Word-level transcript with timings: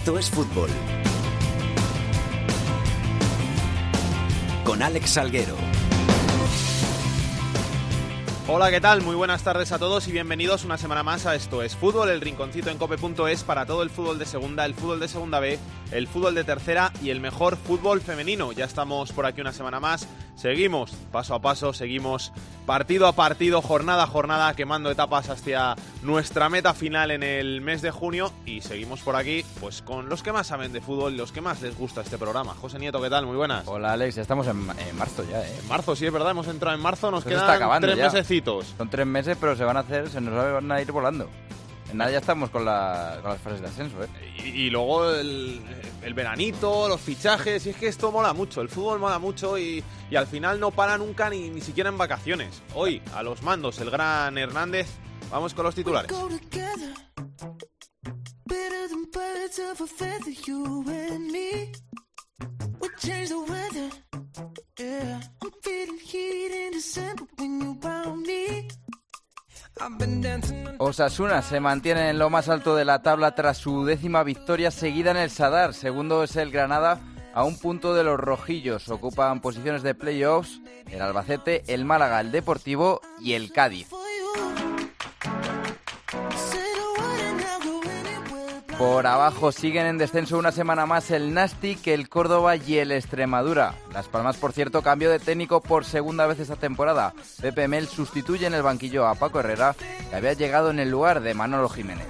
Esto 0.00 0.18
es 0.18 0.30
fútbol. 0.30 0.70
Con 4.64 4.82
Alex 4.82 5.10
Salguero. 5.10 5.54
Hola, 8.48 8.70
¿qué 8.70 8.80
tal? 8.80 9.02
Muy 9.02 9.14
buenas 9.14 9.44
tardes 9.44 9.72
a 9.72 9.78
todos 9.78 10.08
y 10.08 10.12
bienvenidos 10.12 10.64
una 10.64 10.78
semana 10.78 11.02
más 11.02 11.26
a 11.26 11.34
Esto 11.34 11.62
es 11.62 11.76
Fútbol, 11.76 12.08
el 12.08 12.22
rinconcito 12.22 12.70
en 12.70 12.78
cope.es 12.78 13.44
para 13.44 13.66
todo 13.66 13.82
el 13.82 13.90
fútbol 13.90 14.18
de 14.18 14.24
segunda, 14.24 14.64
el 14.64 14.74
fútbol 14.74 15.00
de 15.00 15.06
segunda 15.06 15.38
B, 15.38 15.58
el 15.92 16.08
fútbol 16.08 16.34
de 16.34 16.44
tercera 16.44 16.92
y 17.02 17.10
el 17.10 17.20
mejor 17.20 17.58
fútbol 17.58 18.00
femenino. 18.00 18.52
Ya 18.52 18.64
estamos 18.64 19.12
por 19.12 19.26
aquí 19.26 19.42
una 19.42 19.52
semana 19.52 19.80
más, 19.80 20.08
seguimos 20.40 20.92
paso 21.12 21.34
a 21.34 21.40
paso, 21.40 21.74
seguimos 21.74 22.32
partido 22.64 23.06
a 23.06 23.12
partido, 23.12 23.60
jornada 23.60 24.04
a 24.04 24.06
jornada, 24.06 24.54
quemando 24.54 24.90
etapas 24.90 25.28
hacia 25.28 25.76
nuestra 26.02 26.48
meta 26.48 26.72
final 26.72 27.10
en 27.10 27.22
el 27.22 27.60
mes 27.60 27.82
de 27.82 27.90
junio 27.90 28.32
y 28.46 28.62
seguimos 28.62 29.00
por 29.00 29.16
aquí 29.16 29.44
pues 29.60 29.82
con 29.82 30.08
los 30.08 30.22
que 30.22 30.32
más 30.32 30.46
saben 30.46 30.72
de 30.72 30.80
fútbol 30.80 31.16
los 31.16 31.30
que 31.30 31.42
más 31.42 31.60
les 31.60 31.76
gusta 31.76 32.00
este 32.00 32.16
programa. 32.16 32.54
José 32.54 32.78
Nieto, 32.78 33.02
¿qué 33.02 33.10
tal? 33.10 33.26
Muy 33.26 33.36
buenas. 33.36 33.68
Hola 33.68 33.92
Alex, 33.92 34.14
ya 34.14 34.22
estamos 34.22 34.46
en, 34.46 34.66
en 34.88 34.96
marzo 34.96 35.24
ya, 35.30 35.42
¿eh? 35.46 35.58
En 35.60 35.68
marzo, 35.68 35.94
sí, 35.94 36.06
es 36.06 36.12
verdad, 36.12 36.30
hemos 36.30 36.48
entrado 36.48 36.74
en 36.74 36.82
marzo, 36.82 37.10
nos 37.10 37.24
quedan 37.24 37.80
tres 37.80 37.98
ya. 37.98 38.04
mesecitos. 38.04 38.74
Son 38.78 38.88
tres 38.88 39.06
meses, 39.06 39.36
pero 39.38 39.54
se 39.56 39.64
van 39.64 39.76
a 39.76 39.80
hacer, 39.80 40.08
se 40.08 40.20
nos 40.22 40.34
van 40.34 40.72
a 40.72 40.80
ir 40.80 40.90
volando. 40.90 41.28
En 41.90 41.96
nada 41.98 42.10
ya 42.12 42.18
estamos 42.18 42.50
con, 42.50 42.64
la- 42.64 43.18
con 43.20 43.30
las 43.32 43.40
fases 43.40 43.60
de 43.60 43.66
ascenso, 43.66 44.02
¿eh? 44.02 44.08
Y, 44.44 44.48
y 44.66 44.70
luego 44.70 45.10
el, 45.10 45.60
el 46.02 46.14
veranito, 46.14 46.88
los 46.88 47.00
fichajes, 47.00 47.66
y 47.66 47.70
es 47.70 47.76
que 47.76 47.88
esto 47.88 48.12
mola 48.12 48.32
mucho, 48.32 48.60
el 48.60 48.68
fútbol 48.68 48.98
mola 49.00 49.18
mucho 49.18 49.58
y, 49.58 49.82
y 50.10 50.16
al 50.16 50.26
final 50.28 50.60
no 50.60 50.70
para 50.70 50.96
nunca 50.98 51.28
ni, 51.28 51.50
ni 51.50 51.60
siquiera 51.60 51.90
en 51.90 51.98
vacaciones. 51.98 52.62
Hoy, 52.74 53.02
a 53.14 53.22
los 53.24 53.42
mandos, 53.42 53.78
el 53.80 53.90
gran 53.90 54.38
Hernández, 54.38 54.86
vamos 55.30 55.52
con 55.52 55.64
los 55.64 55.74
titulares. 55.74 56.10
Osasuna 70.78 71.42
se 71.42 71.60
mantiene 71.60 72.10
en 72.10 72.18
lo 72.18 72.30
más 72.30 72.48
alto 72.48 72.76
de 72.76 72.84
la 72.84 73.02
tabla 73.02 73.34
tras 73.34 73.58
su 73.58 73.84
décima 73.84 74.22
victoria 74.22 74.70
seguida 74.70 75.10
en 75.10 75.16
el 75.16 75.30
Sadar. 75.30 75.74
Segundo 75.74 76.22
es 76.22 76.36
el 76.36 76.50
Granada 76.50 77.00
a 77.34 77.44
un 77.44 77.58
punto 77.58 77.94
de 77.94 78.04
los 78.04 78.18
rojillos. 78.18 78.88
Ocupan 78.88 79.40
posiciones 79.40 79.82
de 79.82 79.94
playoffs 79.94 80.60
el 80.90 81.02
Albacete, 81.02 81.62
el 81.68 81.84
Málaga, 81.84 82.20
el 82.20 82.32
Deportivo 82.32 83.00
y 83.20 83.34
el 83.34 83.52
Cádiz. 83.52 83.88
Por 88.80 89.06
abajo 89.06 89.52
siguen 89.52 89.84
en 89.84 89.98
descenso 89.98 90.38
una 90.38 90.52
semana 90.52 90.86
más 90.86 91.10
el 91.10 91.34
Nastic, 91.34 91.86
el 91.88 92.08
Córdoba 92.08 92.56
y 92.56 92.78
el 92.78 92.92
Extremadura. 92.92 93.74
Las 93.92 94.08
Palmas, 94.08 94.38
por 94.38 94.54
cierto, 94.54 94.80
cambio 94.80 95.10
de 95.10 95.18
técnico 95.18 95.60
por 95.60 95.84
segunda 95.84 96.26
vez 96.26 96.40
esta 96.40 96.56
temporada. 96.56 97.12
Pepe 97.42 97.68
Mel 97.68 97.88
sustituye 97.88 98.46
en 98.46 98.54
el 98.54 98.62
banquillo 98.62 99.06
a 99.06 99.16
Paco 99.16 99.40
Herrera, 99.40 99.76
que 100.08 100.16
había 100.16 100.32
llegado 100.32 100.70
en 100.70 100.78
el 100.78 100.90
lugar 100.90 101.20
de 101.20 101.34
Manolo 101.34 101.68
Jiménez. 101.68 102.06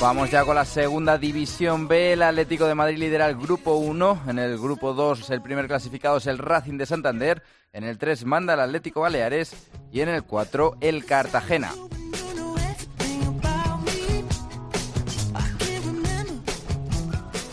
Vamos 0.00 0.30
ya 0.30 0.46
con 0.46 0.54
la 0.54 0.64
segunda 0.64 1.18
división 1.18 1.88
B. 1.88 2.14
El 2.14 2.22
Atlético 2.22 2.64
de 2.64 2.74
Madrid 2.74 2.96
lidera 2.96 3.28
el 3.28 3.36
grupo 3.36 3.74
1. 3.74 4.22
En 4.28 4.38
el 4.38 4.56
grupo 4.58 4.94
2 4.94 5.28
el 5.28 5.42
primer 5.42 5.66
clasificado 5.66 6.16
es 6.16 6.26
el 6.26 6.38
Racing 6.38 6.78
de 6.78 6.86
Santander. 6.86 7.42
En 7.74 7.84
el 7.84 7.98
3 7.98 8.24
manda 8.24 8.54
el 8.54 8.60
Atlético 8.60 9.02
Baleares. 9.02 9.68
Y 9.92 10.00
en 10.00 10.08
el 10.08 10.22
4 10.22 10.78
el 10.80 11.04
Cartagena. 11.04 11.70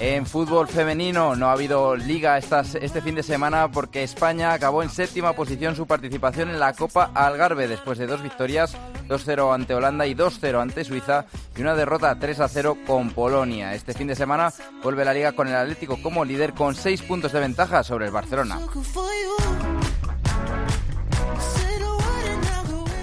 En 0.04 0.26
fútbol 0.26 0.68
femenino 0.68 1.36
no 1.36 1.46
ha 1.46 1.52
habido 1.52 1.96
liga 1.96 2.40
este 2.40 3.02
fin 3.02 3.14
de 3.14 3.22
semana 3.22 3.72
porque 3.72 4.02
España 4.02 4.52
acabó 4.52 4.82
en 4.82 4.90
séptima 4.90 5.34
posición 5.34 5.76
su 5.76 5.86
participación 5.86 6.50
en 6.50 6.60
la 6.60 6.74
Copa 6.74 7.12
Algarve 7.14 7.68
después 7.68 8.00
de 8.00 8.08
dos 8.08 8.24
victorias, 8.24 8.76
2-0 9.08 9.54
ante 9.54 9.76
Holanda 9.76 10.08
y 10.08 10.16
2-0 10.16 10.60
ante 10.60 10.84
Suiza 10.86 11.28
y 11.56 11.62
una 11.62 11.76
derrota 11.76 12.18
3-0 12.18 12.84
con 12.84 13.12
Polonia. 13.12 13.76
Este 13.76 13.94
fin 13.94 14.08
de 14.08 14.16
semana 14.16 14.52
vuelve 14.82 15.06
la 15.06 15.14
liga 15.14 15.34
con 15.34 15.48
el 15.48 15.56
Atlético 15.56 16.02
como 16.02 16.26
líder 16.26 16.54
con 16.54 16.74
seis 16.74 17.04
puntos 17.04 17.32
de 17.32 17.40
ventaja 17.40 17.84
sobre 17.84 18.08
el 18.08 18.12
Barcelona. 18.12 18.58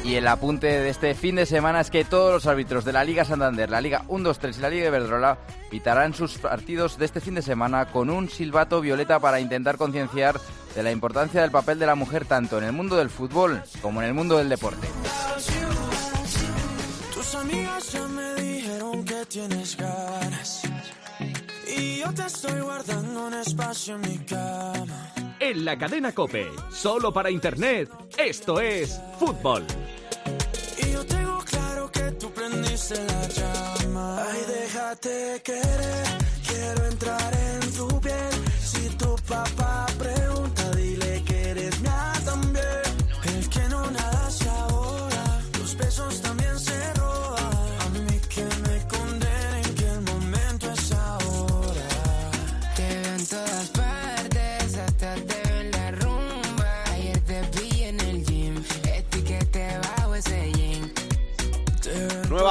Y 0.09 0.15
el 0.15 0.27
apunte 0.27 0.69
de 0.69 0.89
este 0.89 1.15
fin 1.15 1.35
de 1.35 1.45
semana 1.45 1.83
es 1.83 1.91
que 1.91 2.03
todos 2.03 2.33
los 2.33 2.47
árbitros 2.47 2.83
de 2.87 2.95
la 2.95 3.05
Liga 3.05 3.27
Santander, 3.27 3.69
la 3.69 3.83
Liga 3.83 4.05
1-2-3 4.09 4.57
y 4.57 4.61
la 4.63 4.71
Liga 4.71 4.87
Iberdrola 4.87 5.37
pitarán 5.71 6.15
sus 6.15 6.39
partidos 6.39 6.97
de 6.97 7.05
este 7.05 7.21
fin 7.21 7.35
de 7.35 7.43
semana 7.43 7.93
con 7.93 8.09
un 8.09 8.31
silbato 8.31 8.81
violeta 8.81 9.21
para 9.21 9.39
intentar 9.39 9.77
concienciar 9.77 10.41
de 10.75 10.83
la 10.83 10.93
importancia 10.93 11.43
del 11.43 11.51
papel 11.51 11.79
de 11.79 11.85
la 11.85 11.95
mujer 11.95 12.25
tanto 12.25 12.57
en 12.57 12.65
el 12.65 12.73
mundo 12.73 12.97
del 12.97 13.11
fútbol 13.11 13.63
como 13.83 14.01
en 14.01 14.09
el 14.09 14.15
mundo 14.15 14.39
del 14.39 14.49
deporte. 14.49 14.89
Tus 17.15 17.35
amigas 17.35 17.93
ya 17.93 18.09
me 18.09 18.35
dijeron 18.37 19.05
que 19.05 19.27
tienes 19.27 19.77
ganas. 19.77 20.63
Y 21.77 21.99
yo 21.99 22.15
te 22.15 22.25
estoy 22.25 22.59
guardando 22.63 23.27
un 23.27 23.35
espacio 23.35 23.97
en 23.97 24.01
mi 24.01 24.19
cama. 24.21 25.28
En 25.41 25.65
la 25.65 25.79
cadena 25.79 26.13
Cope, 26.13 26.51
solo 26.71 27.13
para 27.13 27.31
Internet, 27.31 27.89
esto 28.17 28.61
es 28.61 29.01
fútbol. 29.21 29.65
Y 30.79 30.93
yo 30.93 31.07
tengo 31.07 31.39
claro 31.45 31.91
que 31.93 32.11
tú 32.13 32.31
prendiste 32.33 32.97
la 33.05 33.29
llama. 33.29 34.25
Ay, 34.25 34.41
déjate 34.49 35.41
querer. 35.45 36.07
Quiero 36.47 36.85
entrar 36.87 37.33
en 37.35 37.73
tu 37.73 38.01
piel. 38.01 38.31
Si 38.61 38.89
tu 38.97 39.15
papá 39.29 39.87
pregunta, 39.97 40.58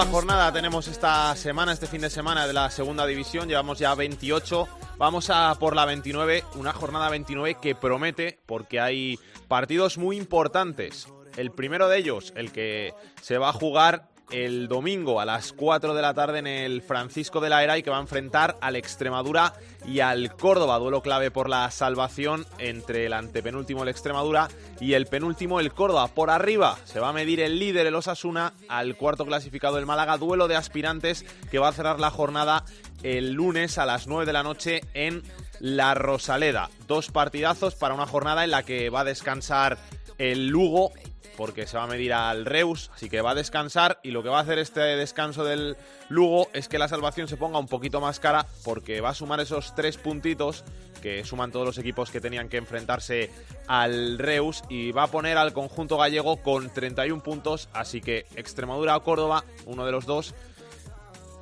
Jornada 0.05 0.53
tenemos 0.53 0.87
esta 0.87 1.35
semana, 1.35 1.73
este 1.73 1.87
fin 1.87 2.01
de 2.01 2.11
semana 2.11 2.45
de 2.45 2.53
la 2.53 2.69
segunda 2.69 3.05
división. 3.07 3.49
Llevamos 3.49 3.79
ya 3.79 3.95
28. 3.95 4.67
Vamos 4.97 5.31
a 5.31 5.55
por 5.59 5.75
la 5.75 5.85
29, 5.85 6.43
una 6.55 6.71
jornada 6.71 7.09
29 7.09 7.57
que 7.59 7.73
promete 7.73 8.39
porque 8.45 8.79
hay 8.79 9.17
partidos 9.47 9.97
muy 9.97 10.15
importantes. 10.17 11.07
El 11.35 11.51
primero 11.51 11.89
de 11.89 11.97
ellos, 11.97 12.31
el 12.35 12.51
que 12.51 12.93
se 13.21 13.39
va 13.39 13.49
a 13.49 13.53
jugar 13.53 14.07
el 14.31 14.67
domingo 14.67 15.21
a 15.21 15.25
las 15.25 15.53
4 15.53 15.93
de 15.93 16.01
la 16.01 16.13
tarde 16.13 16.39
en 16.39 16.47
el 16.47 16.81
Francisco 16.81 17.39
de 17.39 17.49
la 17.49 17.63
Era 17.63 17.77
y 17.77 17.83
que 17.83 17.89
va 17.89 17.97
a 17.97 18.01
enfrentar 18.01 18.57
al 18.61 18.75
Extremadura 18.75 19.53
y 19.85 20.01
al 20.01 20.35
Córdoba. 20.35 20.79
Duelo 20.79 21.01
clave 21.01 21.31
por 21.31 21.49
la 21.49 21.71
salvación 21.71 22.45
entre 22.57 23.05
el 23.05 23.13
antepenúltimo 23.13 23.83
el 23.83 23.89
Extremadura 23.89 24.49
y 24.79 24.93
el 24.93 25.05
penúltimo 25.05 25.59
el 25.59 25.73
Córdoba. 25.73 26.07
Por 26.09 26.29
arriba 26.29 26.77
se 26.83 26.99
va 26.99 27.09
a 27.09 27.13
medir 27.13 27.39
el 27.39 27.59
líder 27.59 27.87
el 27.87 27.95
Osasuna 27.95 28.53
al 28.67 28.97
cuarto 28.97 29.25
clasificado 29.25 29.77
el 29.77 29.85
Málaga. 29.85 30.17
Duelo 30.17 30.47
de 30.47 30.55
aspirantes 30.55 31.23
que 31.49 31.59
va 31.59 31.69
a 31.69 31.73
cerrar 31.73 31.99
la 31.99 32.11
jornada 32.11 32.65
el 33.03 33.33
lunes 33.33 33.77
a 33.77 33.85
las 33.85 34.07
9 34.07 34.25
de 34.25 34.33
la 34.33 34.43
noche 34.43 34.81
en 34.93 35.23
La 35.59 35.93
Rosaleda. 35.93 36.69
Dos 36.87 37.11
partidazos 37.11 37.75
para 37.75 37.93
una 37.93 38.07
jornada 38.07 38.43
en 38.43 38.51
la 38.51 38.63
que 38.63 38.89
va 38.89 39.01
a 39.01 39.05
descansar 39.05 39.77
el 40.17 40.47
Lugo 40.47 40.91
porque 41.37 41.67
se 41.67 41.77
va 41.77 41.83
a 41.83 41.87
medir 41.87 42.11
al 42.11 42.45
Reus, 42.45 42.91
así 42.93 43.09
que 43.09 43.21
va 43.21 43.31
a 43.31 43.35
descansar 43.35 43.99
y 44.03 44.11
lo 44.11 44.23
que 44.23 44.29
va 44.29 44.39
a 44.39 44.41
hacer 44.41 44.59
este 44.59 44.81
descanso 44.81 45.45
del 45.45 45.77
Lugo 46.09 46.49
es 46.53 46.67
que 46.67 46.79
la 46.79 46.89
salvación 46.89 47.29
se 47.29 47.37
ponga 47.37 47.59
un 47.59 47.67
poquito 47.67 48.01
más 48.01 48.19
cara 48.19 48.45
porque 48.65 48.99
va 48.99 49.09
a 49.09 49.13
sumar 49.13 49.39
esos 49.39 49.75
tres 49.75 49.97
puntitos 49.97 50.65
que 50.97 51.23
suman 51.23 51.51
todos 51.51 51.65
los 51.65 51.77
equipos 51.77 52.09
que 52.09 52.19
tenían 52.19 52.49
que 52.49 52.57
enfrentarse 52.57 53.29
al 53.67 54.17
Reus 54.17 54.63
y 54.67 54.91
va 54.91 55.03
a 55.03 55.07
poner 55.07 55.37
al 55.37 55.53
conjunto 55.53 55.97
gallego 55.97 56.37
con 56.37 56.73
31 56.73 57.21
puntos, 57.21 57.69
así 57.71 58.01
que 58.01 58.25
Extremadura 58.35 58.97
o 58.97 59.03
Córdoba, 59.03 59.43
uno 59.65 59.85
de 59.85 59.91
los 59.91 60.07
dos, 60.07 60.33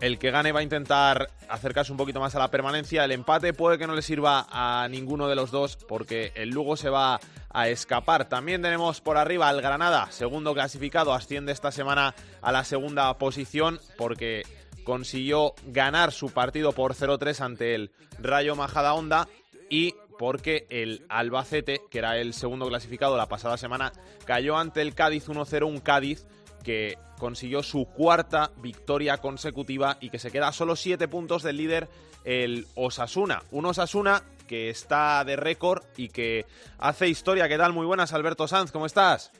el 0.02 0.20
que 0.20 0.32
gane 0.32 0.52
va 0.52 0.60
a 0.60 0.64
intentar 0.64 1.30
acercarse 1.50 1.92
un 1.92 1.98
poquito 1.98 2.20
más 2.20 2.36
a 2.36 2.40
la 2.40 2.52
permanencia. 2.52 3.06
El 3.06 3.12
empate 3.12 3.54
puede 3.54 3.78
que 3.78 3.88
no 3.88 3.96
le 3.96 4.02
sirva 4.02 4.48
a 4.50 4.88
ninguno 4.90 5.28
de 5.28 5.36
los 5.36 5.52
dos 5.52 5.78
porque 5.88 6.32
el 6.36 6.50
Lugo 6.50 6.76
se 6.76 6.90
va 6.90 7.20
a 7.50 7.70
escapar. 7.70 8.28
También 8.28 8.62
tenemos 8.62 9.02
por 9.02 9.18
arriba 9.18 9.48
al 9.48 9.62
Granada, 9.62 10.12
segundo 10.12 10.54
clasificado, 10.54 11.14
asciende 11.14 11.52
esta 11.52 11.72
semana 11.72 12.14
a 12.42 12.52
la 12.52 12.64
segunda 12.64 13.18
posición 13.18 13.80
porque 13.98 14.44
consiguió 14.84 15.54
ganar 15.66 16.12
su 16.12 16.32
partido 16.32 16.74
por 16.74 16.94
0-3 16.94 17.42
ante 17.42 17.76
el 17.76 17.92
Rayo 18.20 18.56
Majadahonda 18.56 19.28
y 19.70 19.96
porque 20.20 20.68
el 20.70 21.06
Albacete, 21.10 21.82
que 21.90 22.00
era 22.00 22.18
el 22.18 22.34
segundo 22.34 22.68
clasificado 22.68 23.18
la 23.18 23.28
pasada 23.28 23.58
semana, 23.58 23.92
cayó 24.26 24.58
ante 24.58 24.82
el 24.82 24.94
Cádiz 24.94 25.28
1-0, 25.28 25.66
un 25.66 25.80
Cádiz 25.80 26.26
que 26.64 26.98
consiguió 27.20 27.64
su 27.64 27.86
cuarta 27.86 28.52
victoria 28.58 29.18
consecutiva 29.18 29.98
y 30.00 30.10
que 30.10 30.20
se 30.20 30.32
queda 30.32 30.50
a 30.50 30.54
solo 30.54 30.76
siete 30.76 31.08
puntos 31.08 31.44
del 31.44 31.58
líder, 31.58 31.90
el 32.24 32.68
Osasuna. 32.76 33.44
Un 33.52 33.66
Osasuna 33.66 34.24
que 34.48 34.70
está 34.70 35.24
de 35.24 35.36
récord 35.36 35.84
y 35.98 36.10
que 36.10 36.46
hace 36.78 37.08
historia. 37.08 37.48
¿Qué 37.48 37.58
tal? 37.58 37.74
Muy 37.74 37.86
buenas, 37.86 38.14
Alberto 38.14 38.48
Sanz, 38.48 38.72
¿cómo 38.72 38.86
estás? 38.86 39.32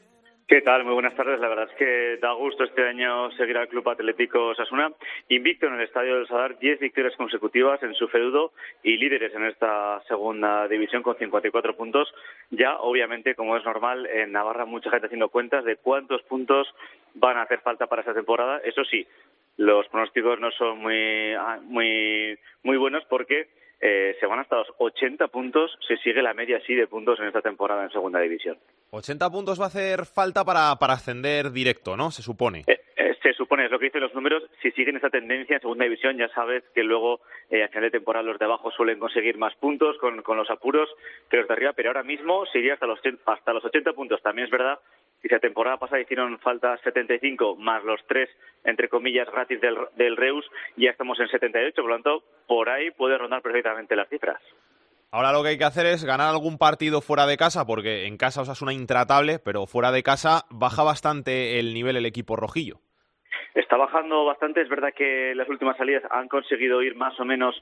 ¿Qué 0.48 0.62
tal? 0.62 0.84
Muy 0.84 0.94
buenas 0.94 1.16
tardes. 1.16 1.40
La 1.40 1.48
verdad 1.48 1.68
es 1.68 1.76
que 1.76 2.18
da 2.18 2.32
gusto 2.34 2.62
este 2.62 2.86
año 2.86 3.32
seguir 3.32 3.58
al 3.58 3.66
Club 3.66 3.88
Atlético 3.88 4.50
Osasuna, 4.50 4.92
invicto 5.28 5.66
en 5.66 5.74
el 5.74 5.80
Estadio 5.80 6.14
del 6.14 6.28
Sadar, 6.28 6.56
10 6.60 6.78
victorias 6.78 7.16
consecutivas 7.16 7.82
en 7.82 7.94
su 7.94 8.06
feudo 8.06 8.52
y 8.84 8.96
líderes 8.96 9.34
en 9.34 9.44
esta 9.44 10.00
segunda 10.06 10.68
división 10.68 11.02
con 11.02 11.18
54 11.18 11.76
puntos. 11.76 12.14
Ya, 12.50 12.76
obviamente, 12.76 13.34
como 13.34 13.56
es 13.56 13.64
normal, 13.64 14.06
en 14.06 14.30
Navarra 14.30 14.66
mucha 14.66 14.88
gente 14.88 15.06
haciendo 15.06 15.30
cuentas 15.30 15.64
de 15.64 15.78
cuántos 15.78 16.22
puntos 16.22 16.72
van 17.14 17.38
a 17.38 17.42
hacer 17.42 17.58
falta 17.62 17.88
para 17.88 18.02
esta 18.02 18.14
temporada. 18.14 18.60
Eso 18.62 18.84
sí, 18.84 19.04
los 19.56 19.88
pronósticos 19.88 20.38
no 20.38 20.52
son 20.52 20.78
muy, 20.78 21.32
ah, 21.32 21.58
muy, 21.60 22.38
muy 22.62 22.76
buenos 22.76 23.04
porque 23.06 23.48
eh, 23.80 24.16
se 24.18 24.26
van 24.26 24.38
hasta 24.38 24.56
los 24.56 24.68
80 24.78 25.28
puntos, 25.28 25.76
se 25.86 25.96
sigue 25.98 26.22
la 26.22 26.34
media 26.34 26.58
así 26.58 26.74
de 26.74 26.86
puntos 26.86 27.18
en 27.20 27.26
esta 27.26 27.42
temporada 27.42 27.84
en 27.84 27.90
segunda 27.90 28.20
división. 28.20 28.58
80 28.90 29.30
puntos 29.30 29.60
va 29.60 29.64
a 29.64 29.68
hacer 29.68 30.06
falta 30.06 30.44
para, 30.44 30.76
para 30.76 30.94
ascender 30.94 31.50
directo, 31.50 31.96
¿no? 31.96 32.10
Se 32.10 32.22
supone. 32.22 32.64
Eh, 32.66 32.80
eh, 32.96 33.16
se 33.22 33.32
supone, 33.34 33.66
es 33.66 33.70
lo 33.70 33.78
que 33.78 33.86
dicen 33.86 34.00
los 34.00 34.14
números, 34.14 34.42
si 34.62 34.70
siguen 34.70 34.96
esta 34.96 35.10
tendencia 35.10 35.56
en 35.56 35.60
segunda 35.60 35.84
división, 35.84 36.16
ya 36.16 36.28
sabes 36.28 36.64
que 36.74 36.82
luego 36.82 37.20
eh, 37.50 37.64
a 37.64 37.68
final 37.68 37.84
de 37.84 37.90
temporada 37.90 38.24
los 38.24 38.38
de 38.38 38.44
abajo 38.44 38.70
suelen 38.70 38.98
conseguir 38.98 39.36
más 39.36 39.54
puntos 39.56 39.98
con, 39.98 40.22
con 40.22 40.36
los 40.36 40.48
apuros 40.48 40.88
que 41.28 41.36
los 41.36 41.48
de 41.48 41.54
arriba, 41.54 41.72
pero 41.74 41.90
ahora 41.90 42.02
mismo 42.02 42.46
sería 42.46 42.74
hasta 42.74 42.86
los, 42.86 43.00
hasta 43.26 43.52
los 43.52 43.64
80 43.64 43.92
puntos. 43.92 44.22
También 44.22 44.46
es 44.46 44.50
verdad 44.50 44.78
si 45.28 45.34
la 45.34 45.40
temporada 45.40 45.76
pasada 45.76 46.00
hicieron 46.00 46.38
falta 46.38 46.76
75 46.78 47.56
más 47.56 47.82
los 47.84 48.00
tres, 48.06 48.28
entre 48.64 48.88
comillas, 48.88 49.28
gratis 49.30 49.60
del, 49.60 49.76
del 49.96 50.16
Reus, 50.16 50.44
ya 50.76 50.90
estamos 50.90 51.18
en 51.20 51.28
78, 51.28 51.74
por 51.82 51.90
lo 51.90 51.96
tanto, 51.96 52.22
por 52.46 52.68
ahí 52.68 52.90
puede 52.90 53.18
rondar 53.18 53.42
perfectamente 53.42 53.96
las 53.96 54.08
cifras. 54.08 54.40
Ahora 55.10 55.32
lo 55.32 55.42
que 55.42 55.50
hay 55.50 55.58
que 55.58 55.64
hacer 55.64 55.86
es 55.86 56.04
ganar 56.04 56.28
algún 56.28 56.58
partido 56.58 57.00
fuera 57.00 57.26
de 57.26 57.36
casa, 57.36 57.64
porque 57.66 58.06
en 58.06 58.16
casa 58.16 58.42
os 58.42 58.62
una 58.62 58.72
intratable, 58.72 59.38
pero 59.38 59.66
fuera 59.66 59.92
de 59.92 60.02
casa 60.02 60.44
baja 60.50 60.82
bastante 60.82 61.58
el 61.58 61.74
nivel 61.74 61.96
el 61.96 62.06
equipo 62.06 62.36
rojillo. 62.36 62.80
Está 63.54 63.76
bajando 63.76 64.24
bastante, 64.24 64.60
es 64.60 64.68
verdad 64.68 64.90
que 64.94 65.34
las 65.34 65.48
últimas 65.48 65.76
salidas 65.76 66.02
han 66.10 66.28
conseguido 66.28 66.82
ir 66.82 66.94
más 66.96 67.18
o 67.18 67.24
menos 67.24 67.54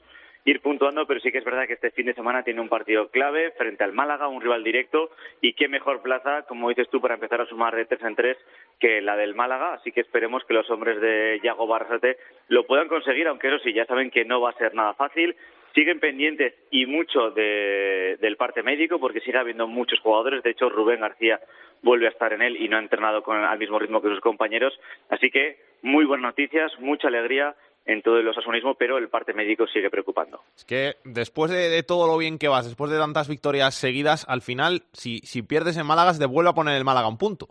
ir 0.45 0.61
puntuando, 0.61 1.07
pero 1.07 1.19
sí 1.19 1.31
que 1.31 1.39
es 1.39 1.43
verdad 1.43 1.65
que 1.67 1.73
este 1.73 1.91
fin 1.91 2.05
de 2.05 2.13
semana 2.13 2.43
tiene 2.43 2.61
un 2.61 2.69
partido 2.69 3.09
clave 3.09 3.51
frente 3.57 3.83
al 3.83 3.93
Málaga, 3.93 4.27
un 4.27 4.41
rival 4.41 4.63
directo, 4.63 5.09
y 5.41 5.53
qué 5.53 5.67
mejor 5.67 6.01
plaza, 6.01 6.43
como 6.43 6.69
dices 6.69 6.87
tú, 6.89 7.01
para 7.01 7.15
empezar 7.15 7.41
a 7.41 7.47
sumar 7.47 7.75
de 7.75 7.85
tres 7.85 8.03
en 8.03 8.15
tres 8.15 8.37
que 8.79 9.01
la 9.01 9.15
del 9.17 9.33
Málaga, 9.33 9.73
así 9.73 9.91
que 9.91 10.01
esperemos 10.01 10.43
que 10.45 10.53
los 10.53 10.69
hombres 10.69 11.01
de 11.01 11.39
Yago 11.43 11.65
Barrasate 11.65 12.17
lo 12.47 12.65
puedan 12.65 12.87
conseguir, 12.87 13.27
aunque 13.27 13.47
eso 13.47 13.59
sí, 13.59 13.73
ya 13.73 13.85
saben 13.85 14.11
que 14.11 14.23
no 14.23 14.39
va 14.39 14.51
a 14.51 14.57
ser 14.57 14.75
nada 14.75 14.93
fácil, 14.93 15.35
siguen 15.73 15.99
pendientes 15.99 16.53
y 16.71 16.85
mucho 16.85 17.31
de, 17.31 18.17
del 18.21 18.37
parte 18.37 18.63
médico 18.63 18.97
porque 18.99 19.19
sigue 19.19 19.37
habiendo 19.37 19.67
muchos 19.67 19.99
jugadores. 19.99 20.41
De 20.41 20.51
hecho, 20.51 20.69
Rubén 20.69 21.01
García 21.01 21.39
vuelve 21.81 22.07
a 22.07 22.11
estar 22.11 22.31
en 22.31 22.41
él 22.41 22.55
y 22.59 22.69
no 22.69 22.77
ha 22.77 22.79
entrenado 22.79 23.21
con, 23.21 23.43
al 23.43 23.59
mismo 23.59 23.77
ritmo 23.77 24.01
que 24.01 24.07
sus 24.07 24.21
compañeros. 24.21 24.79
Así 25.09 25.29
que 25.29 25.57
muy 25.81 26.05
buenas 26.05 26.27
noticias, 26.31 26.71
mucha 26.79 27.09
alegría 27.09 27.55
en 27.85 28.01
todo 28.01 28.17
el 28.17 28.27
osasunismo, 28.27 28.75
pero 28.75 28.97
el 28.97 29.09
parte 29.09 29.33
médico 29.33 29.67
sigue 29.67 29.89
preocupando. 29.89 30.41
Es 30.55 30.65
que 30.65 30.95
después 31.03 31.51
de, 31.51 31.69
de, 31.69 31.83
todo 31.83 32.07
lo 32.07 32.17
bien 32.17 32.39
que 32.39 32.47
vas, 32.47 32.65
después 32.65 32.89
de 32.91 32.97
tantas 32.97 33.29
victorias 33.29 33.75
seguidas, 33.75 34.25
al 34.27 34.41
final, 34.41 34.83
si, 34.93 35.19
si 35.19 35.43
pierdes 35.43 35.77
en 35.77 35.85
Málaga, 35.85 36.13
te 36.17 36.25
vuelve 36.25 36.49
a 36.49 36.53
poner 36.53 36.75
el 36.75 36.83
Málaga 36.83 37.07
un 37.07 37.17
punto. 37.17 37.47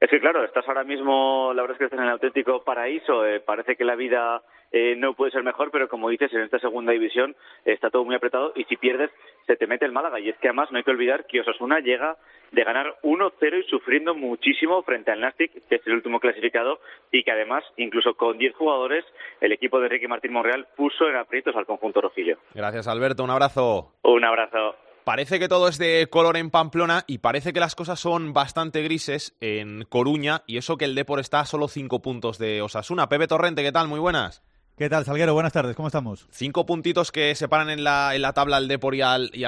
Es 0.00 0.10
que 0.10 0.20
claro, 0.20 0.44
estás 0.44 0.66
ahora 0.68 0.84
mismo, 0.84 1.52
la 1.54 1.62
verdad 1.62 1.76
es 1.76 1.78
que 1.78 1.84
estás 1.84 1.98
en 1.98 2.06
el 2.06 2.12
auténtico 2.12 2.62
paraíso, 2.62 3.24
eh, 3.24 3.40
parece 3.40 3.76
que 3.76 3.84
la 3.84 3.94
vida 3.94 4.42
eh, 4.76 4.96
no 4.96 5.14
puede 5.14 5.30
ser 5.30 5.44
mejor, 5.44 5.70
pero 5.70 5.88
como 5.88 6.08
dices, 6.08 6.32
en 6.32 6.40
esta 6.40 6.58
segunda 6.58 6.90
división 6.90 7.36
está 7.64 7.90
todo 7.90 8.04
muy 8.04 8.16
apretado 8.16 8.52
y 8.56 8.64
si 8.64 8.76
pierdes 8.76 9.08
se 9.46 9.54
te 9.54 9.68
mete 9.68 9.84
el 9.84 9.92
Málaga. 9.92 10.18
Y 10.18 10.28
es 10.28 10.36
que 10.38 10.48
además 10.48 10.72
no 10.72 10.78
hay 10.78 10.82
que 10.82 10.90
olvidar 10.90 11.26
que 11.26 11.40
Osasuna 11.40 11.78
llega 11.78 12.16
de 12.50 12.64
ganar 12.64 12.96
1-0 13.04 13.64
y 13.64 13.70
sufriendo 13.70 14.16
muchísimo 14.16 14.82
frente 14.82 15.12
al 15.12 15.20
Nastic, 15.20 15.52
que 15.68 15.76
es 15.76 15.86
el 15.86 15.92
último 15.92 16.18
clasificado, 16.18 16.80
y 17.12 17.22
que 17.22 17.30
además, 17.30 17.62
incluso 17.76 18.14
con 18.14 18.36
10 18.36 18.56
jugadores, 18.56 19.04
el 19.40 19.52
equipo 19.52 19.78
de 19.78 19.86
Enrique 19.86 20.08
Martín 20.08 20.32
Monreal 20.32 20.66
puso 20.76 21.08
en 21.08 21.18
aprietos 21.18 21.54
al 21.54 21.66
conjunto 21.66 22.00
rojillo. 22.00 22.38
Gracias, 22.52 22.88
Alberto. 22.88 23.22
Un 23.22 23.30
abrazo. 23.30 23.92
Un 24.02 24.24
abrazo. 24.24 24.74
Parece 25.04 25.38
que 25.38 25.46
todo 25.46 25.68
es 25.68 25.78
de 25.78 26.08
color 26.10 26.36
en 26.36 26.50
Pamplona 26.50 27.04
y 27.06 27.18
parece 27.18 27.52
que 27.52 27.60
las 27.60 27.76
cosas 27.76 28.00
son 28.00 28.32
bastante 28.32 28.82
grises 28.82 29.36
en 29.40 29.84
Coruña 29.84 30.42
y 30.48 30.56
eso 30.56 30.76
que 30.78 30.84
el 30.84 30.96
Depor 30.96 31.20
está 31.20 31.38
a 31.38 31.46
solo 31.46 31.68
cinco 31.68 32.02
puntos 32.02 32.38
de 32.38 32.60
Osasuna. 32.60 33.08
Pepe 33.08 33.28
Torrente, 33.28 33.62
¿qué 33.62 33.70
tal? 33.70 33.86
Muy 33.86 34.00
buenas. 34.00 34.42
¿Qué 34.76 34.88
tal, 34.88 35.04
Salguero? 35.04 35.34
Buenas 35.34 35.52
tardes, 35.52 35.76
¿cómo 35.76 35.86
estamos? 35.86 36.26
Cinco 36.32 36.66
puntitos 36.66 37.12
que 37.12 37.36
separan 37.36 37.70
en 37.70 37.84
la, 37.84 38.16
en 38.16 38.22
la 38.22 38.32
tabla 38.32 38.56
al 38.56 38.66
Depor 38.66 38.96
y 38.96 39.02
al, 39.02 39.30
y 39.32 39.44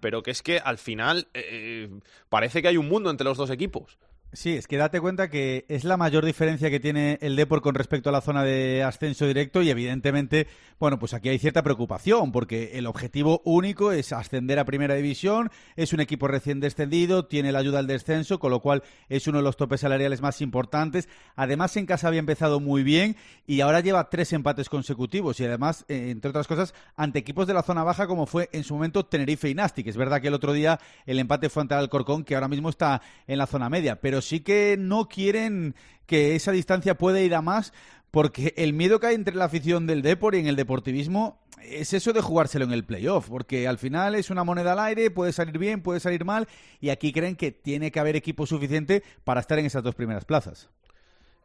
pero 0.00 0.22
que 0.22 0.30
es 0.30 0.40
que 0.40 0.58
al 0.58 0.78
final 0.78 1.28
eh, 1.34 1.90
parece 2.30 2.62
que 2.62 2.68
hay 2.68 2.78
un 2.78 2.88
mundo 2.88 3.10
entre 3.10 3.26
los 3.26 3.36
dos 3.36 3.50
equipos. 3.50 3.98
Sí, 4.30 4.54
es 4.54 4.66
que 4.66 4.76
date 4.76 5.00
cuenta 5.00 5.30
que 5.30 5.64
es 5.68 5.84
la 5.84 5.96
mayor 5.96 6.22
diferencia 6.22 6.68
que 6.68 6.80
tiene 6.80 7.18
el 7.22 7.34
Depor 7.34 7.62
con 7.62 7.74
respecto 7.74 8.10
a 8.10 8.12
la 8.12 8.20
zona 8.20 8.44
de 8.44 8.82
ascenso 8.82 9.26
directo 9.26 9.62
y 9.62 9.70
evidentemente, 9.70 10.46
bueno, 10.78 10.98
pues 10.98 11.14
aquí 11.14 11.30
hay 11.30 11.38
cierta 11.38 11.62
preocupación 11.62 12.30
porque 12.30 12.72
el 12.74 12.86
objetivo 12.86 13.40
único 13.46 13.90
es 13.90 14.12
ascender 14.12 14.58
a 14.58 14.66
primera 14.66 14.96
división, 14.96 15.50
es 15.76 15.94
un 15.94 16.00
equipo 16.00 16.28
recién 16.28 16.60
descendido, 16.60 17.24
tiene 17.24 17.52
la 17.52 17.60
ayuda 17.60 17.78
al 17.78 17.86
descenso, 17.86 18.38
con 18.38 18.50
lo 18.50 18.60
cual 18.60 18.82
es 19.08 19.26
uno 19.28 19.38
de 19.38 19.44
los 19.44 19.56
topes 19.56 19.80
salariales 19.80 20.20
más 20.20 20.42
importantes. 20.42 21.08
Además, 21.34 21.74
en 21.78 21.86
casa 21.86 22.08
había 22.08 22.20
empezado 22.20 22.60
muy 22.60 22.82
bien 22.82 23.16
y 23.46 23.62
ahora 23.62 23.80
lleva 23.80 24.10
tres 24.10 24.34
empates 24.34 24.68
consecutivos 24.68 25.40
y 25.40 25.46
además, 25.46 25.86
eh, 25.88 26.10
entre 26.10 26.28
otras 26.28 26.46
cosas, 26.46 26.74
ante 26.96 27.18
equipos 27.18 27.46
de 27.46 27.54
la 27.54 27.62
zona 27.62 27.82
baja 27.82 28.06
como 28.06 28.26
fue 28.26 28.50
en 28.52 28.62
su 28.62 28.74
momento 28.74 29.06
Tenerife 29.06 29.48
y 29.48 29.54
Nastic. 29.54 29.86
Es 29.86 29.96
verdad 29.96 30.20
que 30.20 30.28
el 30.28 30.34
otro 30.34 30.52
día 30.52 30.78
el 31.06 31.18
empate 31.18 31.48
fue 31.48 31.62
ante 31.62 31.76
Alcorcón, 31.76 32.24
que 32.24 32.34
ahora 32.34 32.48
mismo 32.48 32.68
está 32.68 33.00
en 33.26 33.38
la 33.38 33.46
zona 33.46 33.70
media, 33.70 33.98
pero 33.98 34.17
sí 34.20 34.40
que 34.40 34.76
no 34.78 35.08
quieren 35.08 35.74
que 36.06 36.34
esa 36.34 36.52
distancia 36.52 36.96
pueda 36.96 37.20
ir 37.20 37.34
a 37.34 37.42
más 37.42 37.72
porque 38.10 38.54
el 38.56 38.72
miedo 38.72 39.00
que 39.00 39.08
hay 39.08 39.14
entre 39.14 39.34
la 39.34 39.44
afición 39.44 39.86
del 39.86 40.02
Depor 40.02 40.34
y 40.34 40.38
en 40.38 40.46
el 40.46 40.56
deportivismo 40.56 41.38
es 41.62 41.92
eso 41.92 42.12
de 42.12 42.20
jugárselo 42.20 42.64
en 42.64 42.72
el 42.72 42.84
playoff, 42.84 43.28
porque 43.28 43.68
al 43.68 43.78
final 43.78 44.14
es 44.14 44.30
una 44.30 44.44
moneda 44.44 44.72
al 44.72 44.78
aire, 44.80 45.10
puede 45.10 45.32
salir 45.32 45.58
bien, 45.58 45.82
puede 45.82 46.00
salir 46.00 46.24
mal, 46.24 46.48
y 46.80 46.90
aquí 46.90 47.12
creen 47.12 47.36
que 47.36 47.52
tiene 47.52 47.90
que 47.90 48.00
haber 48.00 48.16
equipo 48.16 48.46
suficiente 48.46 49.02
para 49.24 49.40
estar 49.40 49.58
en 49.58 49.66
esas 49.66 49.82
dos 49.82 49.94
primeras 49.94 50.24
plazas. 50.24 50.70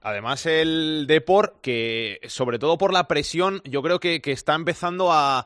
Además, 0.02 0.46
el 0.46 1.06
Depor, 1.08 1.60
que 1.62 2.20
sobre 2.28 2.60
todo 2.60 2.78
por 2.78 2.92
la 2.92 3.08
presión, 3.08 3.62
yo 3.64 3.82
creo 3.82 4.00
que, 4.00 4.22
está 4.26 4.54
empezando 4.54 5.12
a, 5.12 5.46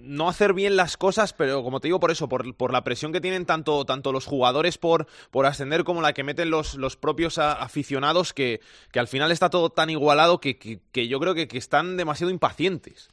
no 0.00 0.28
hacer 0.28 0.54
bien 0.54 0.76
las 0.76 0.96
cosas, 0.96 1.32
pero 1.32 1.62
como 1.62 1.80
te 1.80 1.88
digo, 1.88 2.00
por 2.00 2.10
eso, 2.10 2.28
por, 2.28 2.54
por 2.54 2.72
la 2.72 2.84
presión 2.84 3.12
que 3.12 3.20
tienen 3.20 3.46
tanto, 3.46 3.84
tanto 3.84 4.12
los 4.12 4.26
jugadores 4.26 4.78
por, 4.78 5.06
por 5.30 5.46
ascender 5.46 5.84
como 5.84 6.02
la 6.02 6.12
que 6.12 6.24
meten 6.24 6.50
los, 6.50 6.74
los 6.74 6.96
propios 6.96 7.38
aficionados, 7.38 8.32
que, 8.32 8.60
que, 8.92 9.00
al 9.00 9.08
final 9.08 9.32
está 9.32 9.50
todo 9.50 9.70
tan 9.70 9.90
igualado 9.90 10.40
que, 10.40 10.58
que, 10.58 10.80
que 10.92 11.08
yo 11.08 11.20
creo 11.20 11.34
que 11.34 11.48
están 11.52 11.96
demasiado 11.96 12.30
impacientes. 12.30 13.10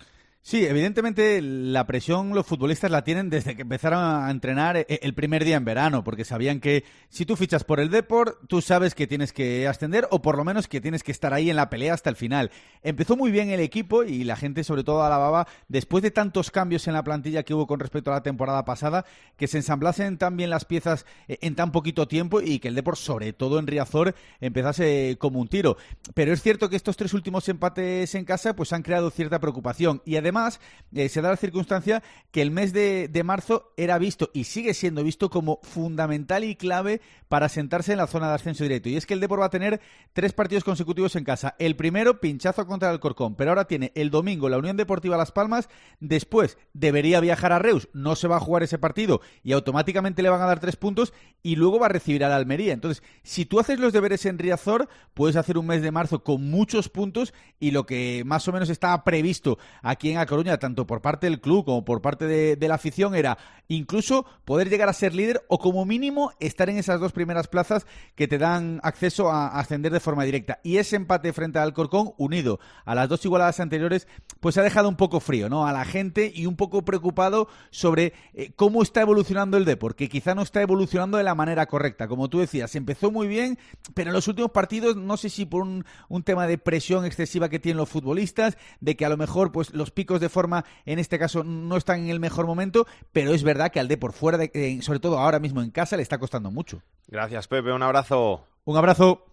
Sí, 0.47 0.63
evidentemente 0.63 1.41
la 1.41 1.87
presión 1.87 2.35
los 2.35 2.45
futbolistas 2.45 2.91
la 2.91 3.03
tienen 3.03 3.31
desde 3.31 3.55
que 3.55 3.63
empezaron 3.63 4.03
a 4.03 4.29
entrenar 4.29 4.77
eh, 4.77 4.85
el 5.01 5.15
primer 5.15 5.43
día 5.43 5.55
en 5.55 5.65
verano, 5.65 6.03
porque 6.03 6.23
sabían 6.23 6.59
que 6.59 6.83
si 7.09 7.25
tú 7.25 7.35
fichas 7.35 7.63
por 7.63 7.79
el 7.79 7.89
Deport, 7.89 8.37
tú 8.47 8.61
sabes 8.61 8.93
que 8.93 9.07
tienes 9.07 9.33
que 9.33 9.67
ascender 9.67 10.07
o 10.11 10.21
por 10.21 10.37
lo 10.37 10.43
menos 10.43 10.67
que 10.67 10.81
tienes 10.81 11.01
que 11.01 11.11
estar 11.11 11.33
ahí 11.33 11.49
en 11.49 11.55
la 11.55 11.71
pelea 11.71 11.95
hasta 11.95 12.11
el 12.11 12.15
final. 12.15 12.51
Empezó 12.83 13.17
muy 13.17 13.31
bien 13.31 13.49
el 13.49 13.59
equipo 13.59 14.03
y 14.03 14.23
la 14.23 14.35
gente 14.35 14.63
sobre 14.63 14.83
todo 14.83 15.03
alababa, 15.03 15.47
después 15.67 16.03
de 16.03 16.11
tantos 16.11 16.51
cambios 16.51 16.87
en 16.87 16.93
la 16.93 17.03
plantilla 17.03 17.41
que 17.41 17.55
hubo 17.55 17.65
con 17.65 17.79
respecto 17.79 18.11
a 18.11 18.13
la 18.13 18.21
temporada 18.21 18.65
pasada, 18.65 19.03
que 19.37 19.47
se 19.47 19.57
ensamblasen 19.57 20.19
tan 20.19 20.37
bien 20.37 20.51
las 20.51 20.65
piezas 20.65 21.07
eh, 21.27 21.39
en 21.41 21.55
tan 21.55 21.71
poquito 21.71 22.07
tiempo 22.07 22.39
y 22.39 22.59
que 22.59 22.67
el 22.67 22.75
Deport, 22.75 22.99
sobre 22.99 23.33
todo 23.33 23.57
en 23.57 23.65
Riazor, 23.65 24.13
empezase 24.41 25.17
como 25.17 25.39
un 25.39 25.47
tiro. 25.47 25.77
Pero 26.13 26.33
es 26.33 26.43
cierto 26.43 26.69
que 26.69 26.75
estos 26.75 26.97
tres 26.97 27.15
últimos 27.15 27.49
empates 27.49 28.13
en 28.13 28.25
casa 28.25 28.55
pues 28.55 28.73
han 28.73 28.83
creado 28.83 29.09
cierta 29.09 29.39
preocupación 29.39 30.03
y 30.05 30.17
además 30.17 30.34
además 30.35 30.59
eh, 30.93 31.09
se 31.09 31.21
da 31.21 31.29
la 31.29 31.37
circunstancia 31.37 32.03
que 32.31 32.41
el 32.41 32.51
mes 32.51 32.71
de, 32.73 33.09
marzo 33.25 33.73
era 33.75 33.97
visto 33.97 34.29
y 34.33 34.45
sigue 34.45 34.73
siendo 34.73 35.03
visto 35.03 35.29
como 35.29 35.59
fundamental 35.63 36.43
y 36.43 36.55
clave 36.55 37.01
para 37.27 37.49
sentarse 37.49 37.91
en 37.91 37.97
la 37.97 38.07
zona 38.07 38.29
de 38.29 38.35
ascenso 38.35 38.63
directo. 38.63 38.87
Y 38.87 38.95
es 38.95 39.05
que 39.05 39.13
el 39.13 39.19
Depor 39.19 39.41
va 39.41 39.45
a 39.45 39.49
tener 39.49 39.81
tres 40.13 40.31
partidos 40.31 40.63
consecutivos 40.63 41.15
en 41.15 41.23
casa. 41.23 41.55
El 41.59 41.75
primero, 41.75 42.21
pinchazo 42.21 42.65
contra 42.67 42.91
el 42.91 42.99
Corcón, 42.99 43.35
pero 43.35 43.51
ahora 43.51 43.65
tiene 43.65 43.91
el 43.95 44.09
domingo 44.09 44.47
la 44.47 44.57
Unión 44.57 44.77
Deportiva 44.77 45.17
Las 45.17 45.31
Palmas. 45.31 45.69
Después 45.99 46.57
debería 46.73 47.19
viajar 47.19 47.51
a 47.51 47.59
Reus, 47.59 47.89
no 47.93 48.15
se 48.15 48.27
va 48.27 48.37
a 48.37 48.41
jugar 48.41 48.63
ese 48.63 48.77
partido 48.77 49.21
y 49.43 49.53
automáticamente 49.53 50.21
le 50.21 50.29
van 50.29 50.41
a 50.41 50.45
dar 50.45 50.59
tres 50.59 50.75
puntos 50.75 51.13
y 51.41 51.55
luego 51.55 51.79
va 51.79 51.87
a 51.87 51.89
recibir 51.89 52.23
a 52.23 52.29
la 52.29 52.35
Almería. 52.35 52.73
Entonces, 52.73 53.03
si 53.23 53.45
tú 53.45 53.59
haces 53.59 53.79
los 53.79 53.93
deberes 53.93 54.25
en 54.25 54.37
Riazor, 54.37 54.87
puedes 55.13 55.35
hacer 55.35 55.57
un 55.57 55.67
mes 55.67 55.81
de 55.81 55.91
marzo 55.91 56.23
con 56.23 56.49
muchos 56.49 56.89
puntos 56.89 57.33
y 57.59 57.71
lo 57.71 57.85
que 57.85 58.23
más 58.25 58.47
o 58.47 58.51
menos 58.51 58.69
estaba 58.69 59.03
previsto 59.03 59.57
aquí 59.81 60.11
en 60.11 60.17
Coruña, 60.25 60.57
tanto 60.57 60.87
por 60.87 61.01
parte 61.01 61.27
del 61.27 61.41
club 61.41 61.65
como 61.65 61.85
por 61.85 62.01
parte 62.01 62.25
de, 62.25 62.67
la 62.67 62.75
afición, 62.75 63.15
era 63.15 63.37
incluso 63.67 64.25
poder 64.43 64.69
llegar 64.69 64.89
a 64.89 64.93
ser 64.93 65.13
líder 65.13 65.43
o 65.47 65.59
como 65.59 65.85
mínimo 65.85 66.31
estar 66.39 66.69
en 66.69 66.77
esas 66.77 66.99
dos 66.99 67.11
primeras 67.11 67.47
plazas 67.47 67.85
que 68.15 68.27
te 68.27 68.37
dan 68.37 68.79
acceso 68.83 69.31
a 69.31 69.59
ascender 69.59 69.91
de 69.91 69.99
forma 69.99 70.23
directa. 70.23 70.59
Y 70.63 70.77
ese 70.77 70.95
empate 70.95 71.33
frente 71.33 71.59
al 71.59 71.65
Alcorcón, 71.65 72.13
unido 72.17 72.59
a 72.85 72.95
las 72.95 73.09
dos 73.09 73.23
igualadas 73.25 73.59
anteriores, 73.59 74.07
pues 74.39 74.57
ha 74.57 74.63
dejado 74.63 74.89
un 74.89 74.95
poco 74.95 75.19
frío 75.19 75.49
¿no? 75.49 75.67
a 75.67 75.73
la 75.73 75.85
gente 75.85 76.31
y 76.33 76.45
un 76.45 76.55
poco 76.55 76.83
preocupado 76.83 77.47
sobre 77.69 78.13
eh, 78.33 78.51
cómo 78.55 78.81
está 78.81 79.01
evolucionando 79.01 79.57
el 79.57 79.65
deporte, 79.65 80.05
que 80.05 80.09
quizá 80.09 80.35
no 80.35 80.41
está 80.41 80.61
evolucionando 80.61 81.17
de 81.17 81.23
la 81.23 81.35
manera 81.35 81.65
correcta. 81.65 82.07
Como 82.07 82.29
tú 82.29 82.39
decías, 82.39 82.75
empezó 82.75 83.11
muy 83.11 83.27
bien, 83.27 83.57
pero 83.93 84.09
en 84.09 84.13
los 84.13 84.27
últimos 84.27 84.51
partidos, 84.51 84.95
no 84.95 85.17
sé 85.17 85.29
si 85.29 85.45
por 85.45 85.61
un, 85.61 85.85
un 86.09 86.23
tema 86.23 86.47
de 86.47 86.57
presión 86.57 87.05
excesiva 87.05 87.49
que 87.49 87.59
tienen 87.59 87.77
los 87.77 87.89
futbolistas, 87.89 88.57
de 88.79 88.95
que 88.95 89.05
a 89.05 89.09
lo 89.09 89.17
mejor 89.17 89.51
pues 89.51 89.73
los 89.73 89.91
picos 89.91 90.04
de 90.05 90.29
forma 90.29 90.65
en 90.85 90.99
este 90.99 91.19
caso 91.19 91.43
no 91.43 91.77
están 91.77 92.01
en 92.01 92.09
el 92.09 92.19
mejor 92.19 92.45
momento, 92.45 92.87
pero 93.11 93.33
es 93.33 93.43
verdad 93.43 93.71
que 93.71 93.79
al 93.79 93.87
de 93.87 93.97
por 93.97 94.13
fuera, 94.13 94.37
de, 94.37 94.51
eh, 94.53 94.81
sobre 94.81 94.99
todo 94.99 95.19
ahora 95.19 95.39
mismo 95.39 95.61
en 95.61 95.71
casa, 95.71 95.97
le 95.97 96.03
está 96.03 96.17
costando 96.17 96.51
mucho. 96.51 96.81
Gracias, 97.07 97.47
Pepe. 97.47 97.71
Un 97.71 97.83
abrazo. 97.83 98.45
Un 98.63 98.77
abrazo. 98.77 99.25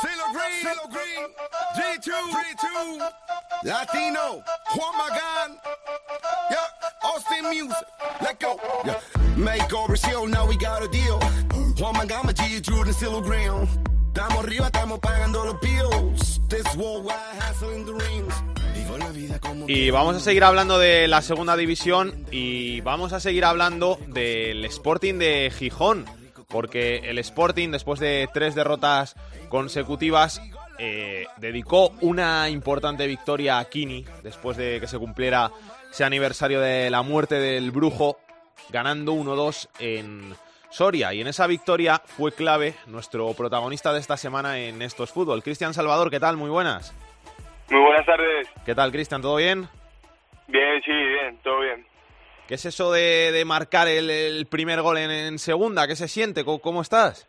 CeeLo 0.00 0.24
Green, 0.32 0.62
CeeLo 0.62 0.88
Green, 0.88 1.28
G2, 1.76 2.10
G2, 2.32 3.12
Latino, 3.64 4.42
Juan 4.68 4.96
Magán, 4.96 5.60
yeah, 6.50 6.66
Austin 7.02 7.44
Music, 7.44 7.86
let 8.22 8.40
go, 8.40 8.58
yeah. 8.84 8.98
Make 9.36 9.70
over 9.74 9.96
seal, 9.96 10.26
now 10.26 10.46
we 10.46 10.56
got 10.56 10.82
a 10.82 10.88
deal. 10.88 11.18
Juan 11.78 11.94
Magán, 11.94 12.24
my 12.24 12.32
G2, 12.32 12.86
and 12.86 12.94
CeeLo 12.94 13.22
Green. 13.22 13.68
Estamos 14.16 14.44
arriba, 14.44 14.66
estamos 14.66 14.98
pagando 15.00 15.44
los 15.44 15.60
bills. 15.60 16.40
This 16.48 16.64
worldwide 16.74 17.36
hustle 17.38 17.70
in 17.72 17.84
the 17.84 17.92
rings. 17.92 18.55
Y 19.66 19.90
vamos 19.90 20.16
a 20.16 20.20
seguir 20.20 20.44
hablando 20.44 20.78
de 20.78 21.08
la 21.08 21.22
segunda 21.22 21.56
división 21.56 22.26
y 22.30 22.80
vamos 22.82 23.12
a 23.12 23.20
seguir 23.20 23.44
hablando 23.44 23.98
del 24.08 24.64
Sporting 24.64 25.14
de 25.14 25.52
Gijón, 25.56 26.04
porque 26.48 27.02
el 27.04 27.18
Sporting, 27.18 27.70
después 27.70 28.00
de 28.00 28.28
tres 28.32 28.54
derrotas 28.54 29.14
consecutivas, 29.48 30.40
eh, 30.78 31.26
dedicó 31.38 31.92
una 32.00 32.48
importante 32.50 33.06
victoria 33.06 33.58
a 33.58 33.64
Kini, 33.64 34.04
después 34.22 34.56
de 34.56 34.80
que 34.80 34.88
se 34.88 34.98
cumpliera 34.98 35.50
ese 35.90 36.04
aniversario 36.04 36.60
de 36.60 36.90
la 36.90 37.02
muerte 37.02 37.36
del 37.36 37.70
brujo, 37.70 38.18
ganando 38.70 39.12
1-2 39.12 39.68
en 39.78 40.34
Soria. 40.70 41.14
Y 41.14 41.20
en 41.20 41.28
esa 41.28 41.46
victoria 41.46 42.02
fue 42.04 42.32
clave 42.32 42.74
nuestro 42.86 43.32
protagonista 43.34 43.92
de 43.92 44.00
esta 44.00 44.16
semana 44.16 44.58
en 44.58 44.82
estos 44.82 45.10
fútbol, 45.10 45.42
Cristian 45.42 45.72
Salvador. 45.74 46.10
¿Qué 46.10 46.20
tal? 46.20 46.36
Muy 46.36 46.50
buenas. 46.50 46.92
Muy 47.70 47.80
buenas 47.80 48.06
tardes. 48.06 48.48
¿Qué 48.64 48.74
tal, 48.74 48.92
Cristian? 48.92 49.22
¿Todo 49.22 49.36
bien? 49.36 49.68
Bien, 50.46 50.82
sí, 50.84 50.92
bien, 50.92 51.38
todo 51.42 51.60
bien. 51.60 51.84
¿Qué 52.46 52.54
es 52.54 52.64
eso 52.64 52.92
de, 52.92 53.32
de 53.32 53.44
marcar 53.44 53.88
el, 53.88 54.08
el 54.08 54.46
primer 54.46 54.80
gol 54.82 54.98
en, 54.98 55.10
en 55.10 55.38
segunda? 55.38 55.86
¿Qué 55.88 55.96
se 55.96 56.06
siente? 56.06 56.44
¿Cómo, 56.44 56.60
cómo 56.60 56.82
estás? 56.82 57.28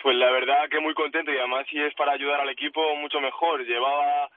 Pues 0.00 0.16
la 0.16 0.30
verdad 0.30 0.68
que 0.70 0.80
muy 0.80 0.94
contento 0.94 1.32
y 1.32 1.38
además 1.38 1.66
si 1.70 1.80
es 1.80 1.92
para 1.94 2.12
ayudar 2.12 2.40
al 2.40 2.50
equipo 2.50 2.80
mucho 2.96 3.20
mejor. 3.20 3.64
Llevaba 3.66 4.28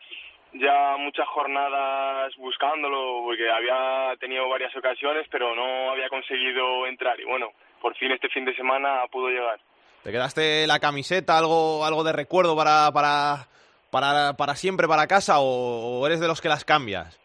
ya 0.54 0.96
muchas 0.98 1.28
jornadas 1.28 2.34
buscándolo 2.38 3.24
porque 3.24 3.50
había 3.50 4.16
tenido 4.20 4.48
varias 4.48 4.76
ocasiones 4.76 5.28
pero 5.30 5.54
no 5.56 5.92
había 5.92 6.08
conseguido 6.10 6.88
entrar 6.88 7.20
y 7.20 7.26
bueno, 7.26 7.50
por 7.82 7.96
fin 7.96 8.12
este 8.12 8.30
fin 8.30 8.46
de 8.46 8.56
semana 8.56 9.04
pudo 9.12 9.30
llegar. 9.30 9.60
¿Te 10.04 10.12
quedaste 10.12 10.68
la 10.68 10.80
camiseta, 10.80 11.38
algo, 11.38 11.84
algo 11.84 12.04
de 12.04 12.14
recuerdo 12.14 12.56
para, 12.56 12.92
para, 12.92 13.48
para, 13.96 14.34
para 14.36 14.56
siempre 14.56 14.88
para 14.90 15.08
casa 15.08 15.40
o, 15.40 16.00
o 16.02 16.06
eres 16.06 16.20
de 16.20 16.28
los 16.28 16.42
que 16.42 16.50
las 16.50 16.66
cambias? 16.66 17.18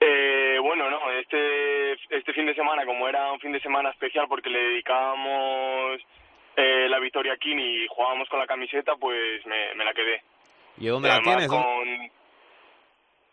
Eh, 0.00 0.56
bueno, 0.62 0.88
no, 0.90 1.10
este, 1.20 1.92
este 2.16 2.32
fin 2.32 2.46
de 2.46 2.54
semana, 2.54 2.86
como 2.86 3.06
era 3.08 3.30
un 3.32 3.40
fin 3.40 3.52
de 3.52 3.60
semana 3.60 3.90
especial 3.90 4.26
porque 4.26 4.48
le 4.48 4.58
dedicábamos 4.58 6.00
eh, 6.56 6.88
la 6.88 6.98
victoria 6.98 7.34
a 7.34 7.36
Kini 7.36 7.84
y 7.84 7.86
jugábamos 7.88 8.26
con 8.30 8.38
la 8.38 8.46
camiseta, 8.46 8.96
pues 8.96 9.44
me, 9.46 9.74
me 9.74 9.84
la 9.84 9.92
quedé. 9.92 10.22
¿Y 10.78 10.86
dónde 10.86 11.08
la 11.10 11.20
tienes? 11.20 11.48
¿Dó- 11.50 11.62
con- 11.62 12.10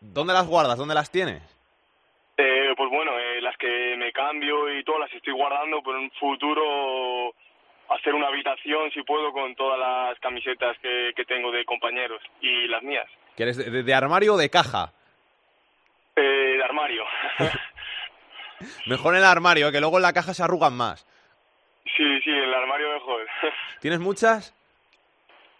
¿Dónde 0.00 0.34
las 0.34 0.46
guardas? 0.46 0.76
¿Dónde 0.76 0.94
las 0.94 1.10
tienes? 1.10 1.42
Eh, 2.36 2.74
pues 2.76 2.90
bueno, 2.90 3.18
eh, 3.18 3.40
las 3.40 3.56
que 3.56 3.94
me 3.96 4.12
cambio 4.12 4.70
y 4.76 4.84
todas 4.84 5.00
las 5.00 5.12
estoy 5.14 5.32
guardando, 5.32 5.80
en 5.86 5.96
un 5.96 6.10
futuro 6.20 7.32
hacer 7.90 8.14
una 8.14 8.28
habitación, 8.28 8.90
si 8.92 9.02
puedo, 9.02 9.32
con 9.32 9.54
todas 9.54 9.78
las 9.78 10.18
camisetas 10.20 10.76
que, 10.82 11.12
que 11.14 11.24
tengo 11.24 11.50
de 11.52 11.64
compañeros 11.64 12.20
y 12.40 12.66
las 12.68 12.82
mías. 12.82 13.06
¿Que 13.36 13.42
eres 13.44 13.56
de, 13.58 13.70
de- 13.70 13.82
de 13.82 13.94
armario 13.94 14.34
o 14.34 14.36
de 14.38 14.48
caja? 14.50 14.92
Eh, 16.16 16.20
de 16.56 16.64
armario. 16.64 17.04
Mejor 18.86 19.14
en 19.14 19.20
el 19.20 19.26
armario, 19.26 19.70
que 19.70 19.80
luego 19.80 19.98
en 19.98 20.02
la 20.02 20.12
caja 20.14 20.32
se 20.32 20.42
arrugan 20.42 20.74
más. 20.74 21.06
sí, 21.84 22.20
sí, 22.24 22.30
en 22.30 22.42
el 22.44 22.54
armario 22.54 22.92
mejor. 22.94 23.26
¿Tienes 23.80 24.00
muchas? 24.00 24.55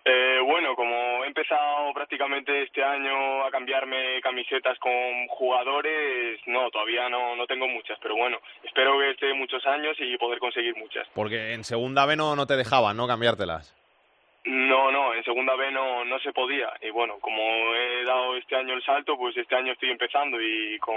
Eh, 0.09 0.39
bueno, 0.47 0.77
como 0.77 1.25
he 1.25 1.27
empezado 1.27 1.93
prácticamente 1.93 2.63
este 2.63 2.81
año 2.85 3.45
a 3.45 3.51
cambiarme 3.51 4.21
camisetas 4.23 4.79
con 4.79 5.27
jugadores, 5.27 6.39
no, 6.47 6.71
todavía 6.71 7.09
no, 7.09 7.35
no 7.35 7.45
tengo 7.49 7.67
muchas, 7.67 7.99
pero 8.01 8.15
bueno, 8.15 8.39
espero 8.63 8.97
que 9.01 9.11
esté 9.11 9.35
muchos 9.35 9.67
años 9.67 9.97
y 9.99 10.17
poder 10.17 10.39
conseguir 10.39 10.77
muchas. 10.77 11.09
Porque 11.13 11.55
en 11.55 11.65
segunda 11.65 12.07
B 12.07 12.15
no, 12.15 12.37
no 12.37 12.47
te 12.47 12.57
dejaban, 12.57 12.97
¿no? 12.97 13.09
Cambiártelas. 13.09 13.75
No, 14.47 14.93
no, 14.93 15.13
en 15.13 15.25
segunda 15.25 15.57
B 15.57 15.73
no, 15.73 16.05
no 16.05 16.19
se 16.21 16.33
podía. 16.33 16.73
Y 16.81 16.91
bueno, 16.91 17.19
como 17.21 17.43
he 17.75 18.05
dado 18.05 18.37
este 18.37 18.55
año 18.55 18.75
el 18.75 18.83
salto, 18.85 19.17
pues 19.17 19.37
este 19.37 19.57
año 19.57 19.73
estoy 19.73 19.91
empezando 19.91 20.41
y 20.41 20.79
con, 20.79 20.97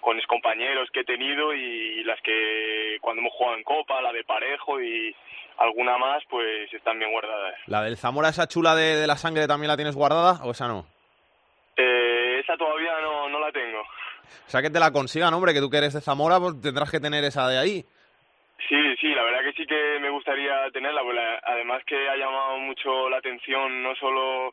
con 0.00 0.16
mis 0.16 0.26
compañeros 0.26 0.88
que 0.90 1.00
he 1.00 1.04
tenido 1.04 1.54
y 1.54 2.02
las 2.04 2.18
que 2.22 2.96
cuando 3.02 3.20
hemos 3.20 3.34
jugado 3.34 3.56
en 3.58 3.62
Copa, 3.64 4.00
la 4.00 4.10
de 4.10 4.24
Parejo 4.24 4.80
y 4.80 5.14
alguna 5.58 5.98
más, 5.98 6.22
pues 6.30 6.72
están 6.72 6.98
bien 6.98 7.12
guardadas. 7.12 7.56
¿La 7.66 7.82
del 7.82 7.98
Zamora, 7.98 8.30
esa 8.30 8.48
chula 8.48 8.74
de, 8.74 8.96
de 8.96 9.06
la 9.06 9.16
sangre, 9.16 9.46
también 9.46 9.68
la 9.68 9.76
tienes 9.76 9.94
guardada 9.94 10.42
o 10.44 10.52
esa 10.52 10.66
no? 10.66 10.86
Eh, 11.76 12.40
esa 12.40 12.56
todavía 12.56 13.00
no, 13.02 13.28
no 13.28 13.38
la 13.38 13.52
tengo. 13.52 13.80
O 13.80 14.50
sea, 14.50 14.62
que 14.62 14.70
te 14.70 14.80
la 14.80 14.92
consigan, 14.92 15.34
hombre, 15.34 15.52
que 15.52 15.60
tú 15.60 15.68
que 15.68 15.76
eres 15.76 15.92
de 15.92 16.00
Zamora, 16.00 16.40
pues 16.40 16.58
tendrás 16.62 16.90
que 16.90 17.00
tener 17.00 17.22
esa 17.24 17.46
de 17.48 17.58
ahí. 17.58 17.84
Sí, 18.66 18.96
sí, 19.00 19.14
la 19.14 19.22
verdad 19.22 19.42
que 19.44 19.52
sí 19.52 19.66
que 19.66 19.98
me 20.00 20.10
gustaría 20.10 20.70
tenerla, 20.72 21.02
porque 21.02 21.20
además 21.44 21.82
que 21.86 22.08
ha 22.08 22.16
llamado 22.16 22.58
mucho 22.58 23.08
la 23.08 23.18
atención, 23.18 23.82
no 23.82 23.94
solo 23.94 24.52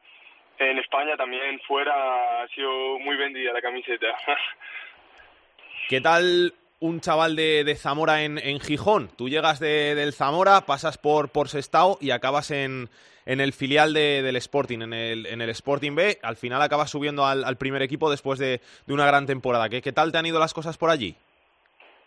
en 0.60 0.78
España, 0.78 1.18
también 1.18 1.60
fuera 1.68 2.44
ha 2.44 2.48
sido 2.50 3.00
muy 3.00 3.16
vendida 3.18 3.52
la 3.52 3.62
camiseta. 3.62 4.08
¿Qué 5.90 6.02
tal 6.02 6.54
un 6.80 7.00
chaval 7.02 7.36
de, 7.36 7.64
de 7.64 7.76
Zamora 7.76 8.24
en, 8.24 8.38
en 8.38 8.60
Gijón? 8.60 9.10
Tú 9.18 9.28
llegas 9.28 9.60
de- 9.60 9.96
del 9.96 10.14
Zamora, 10.14 10.62
pasas 10.62 10.98
por, 10.98 11.30
por 11.32 11.50
Sestao 11.50 11.98
y 12.00 12.12
acabas 12.12 12.52
en, 12.52 12.90
en 13.26 13.42
el 13.42 13.54
filial 13.54 13.94
de- 13.94 14.22
del 14.22 14.36
Sporting, 14.38 14.82
en 14.82 14.94
el, 14.94 15.26
en 15.26 15.42
el 15.42 15.50
Sporting 15.50 15.96
B. 15.96 16.20
Al 16.24 16.38
final 16.38 16.62
acabas 16.62 16.90
subiendo 16.92 17.26
al, 17.26 17.44
al 17.44 17.58
primer 17.58 17.82
equipo 17.82 18.10
después 18.10 18.40
de, 18.40 18.62
de 18.86 18.94
una 18.94 19.06
gran 19.08 19.26
temporada. 19.26 19.68
¿Qué, 19.70 19.82
¿Qué 19.82 19.92
tal 19.92 20.12
te 20.12 20.18
han 20.20 20.26
ido 20.26 20.40
las 20.40 20.54
cosas 20.54 20.78
por 20.78 20.90
allí? 20.90 21.16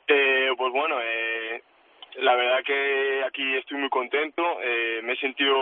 Eh, 0.09 0.49
pues 0.57 0.73
bueno, 0.73 0.97
la 2.19 2.35
verdad 2.35 2.63
que 2.65 3.23
aquí 3.25 3.57
estoy 3.57 3.79
muy 3.79 3.89
contento. 3.89 4.43
eh, 4.63 5.01
me 5.03 5.13
he 5.13 5.17
sentido 5.17 5.57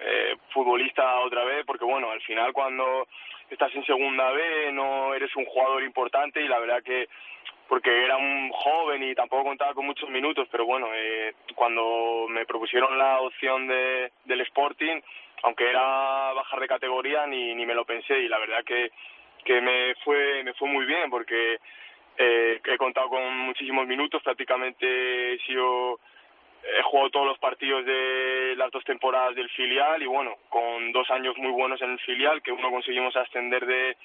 eh, 0.00 0.36
futbolista 0.50 1.20
otra 1.20 1.44
vez 1.44 1.64
porque 1.66 1.84
bueno, 1.84 2.10
al 2.10 2.20
final 2.22 2.52
cuando 2.52 3.06
estás 3.50 3.74
en 3.74 3.84
segunda 3.84 4.30
B 4.30 4.72
no 4.72 5.14
eres 5.14 5.34
un 5.36 5.44
jugador 5.44 5.82
importante 5.82 6.40
y 6.40 6.48
la 6.48 6.58
verdad 6.58 6.82
que 6.82 7.08
porque 7.68 8.04
era 8.04 8.16
un 8.16 8.50
joven 8.50 9.02
y 9.02 9.14
tampoco 9.14 9.44
contaba 9.44 9.74
con 9.74 9.86
muchos 9.86 10.10
minutos, 10.10 10.48
pero 10.50 10.66
bueno, 10.66 10.88
eh, 10.92 11.34
cuando 11.54 12.26
me 12.28 12.44
propusieron 12.44 12.98
la 12.98 13.20
opción 13.20 13.68
de, 13.68 14.10
del 14.24 14.40
Sporting, 14.40 15.00
aunque 15.44 15.70
era 15.70 16.32
bajar 16.32 16.58
de 16.58 16.66
categoría, 16.66 17.28
ni, 17.28 17.54
ni 17.54 17.66
me 17.66 17.74
lo 17.74 17.84
pensé 17.84 18.18
y 18.18 18.28
la 18.28 18.38
verdad 18.38 18.64
que, 18.64 18.90
que 19.44 19.60
me 19.60 19.94
fue 20.04 20.42
me 20.42 20.52
fue 20.54 20.68
muy 20.68 20.84
bien 20.84 21.10
porque 21.10 21.58
eh, 22.22 22.60
he 22.62 22.76
contado 22.76 23.08
con 23.08 23.38
muchísimos 23.38 23.86
minutos, 23.86 24.22
prácticamente 24.22 25.34
he 25.34 25.38
sido 25.40 25.98
he 26.62 26.82
jugado 26.82 27.10
todos 27.10 27.26
los 27.26 27.38
partidos 27.38 27.86
de 27.86 28.54
las 28.56 28.70
dos 28.70 28.84
temporadas 28.84 29.34
del 29.34 29.48
filial 29.48 30.02
y 30.02 30.06
bueno, 30.06 30.36
con 30.50 30.92
dos 30.92 31.10
años 31.10 31.34
muy 31.38 31.50
buenos 31.50 31.80
en 31.80 31.92
el 31.92 31.98
filial, 32.00 32.42
que 32.42 32.52
uno 32.52 32.70
conseguimos 32.70 33.16
ascender 33.16 33.64
de, 33.64 33.96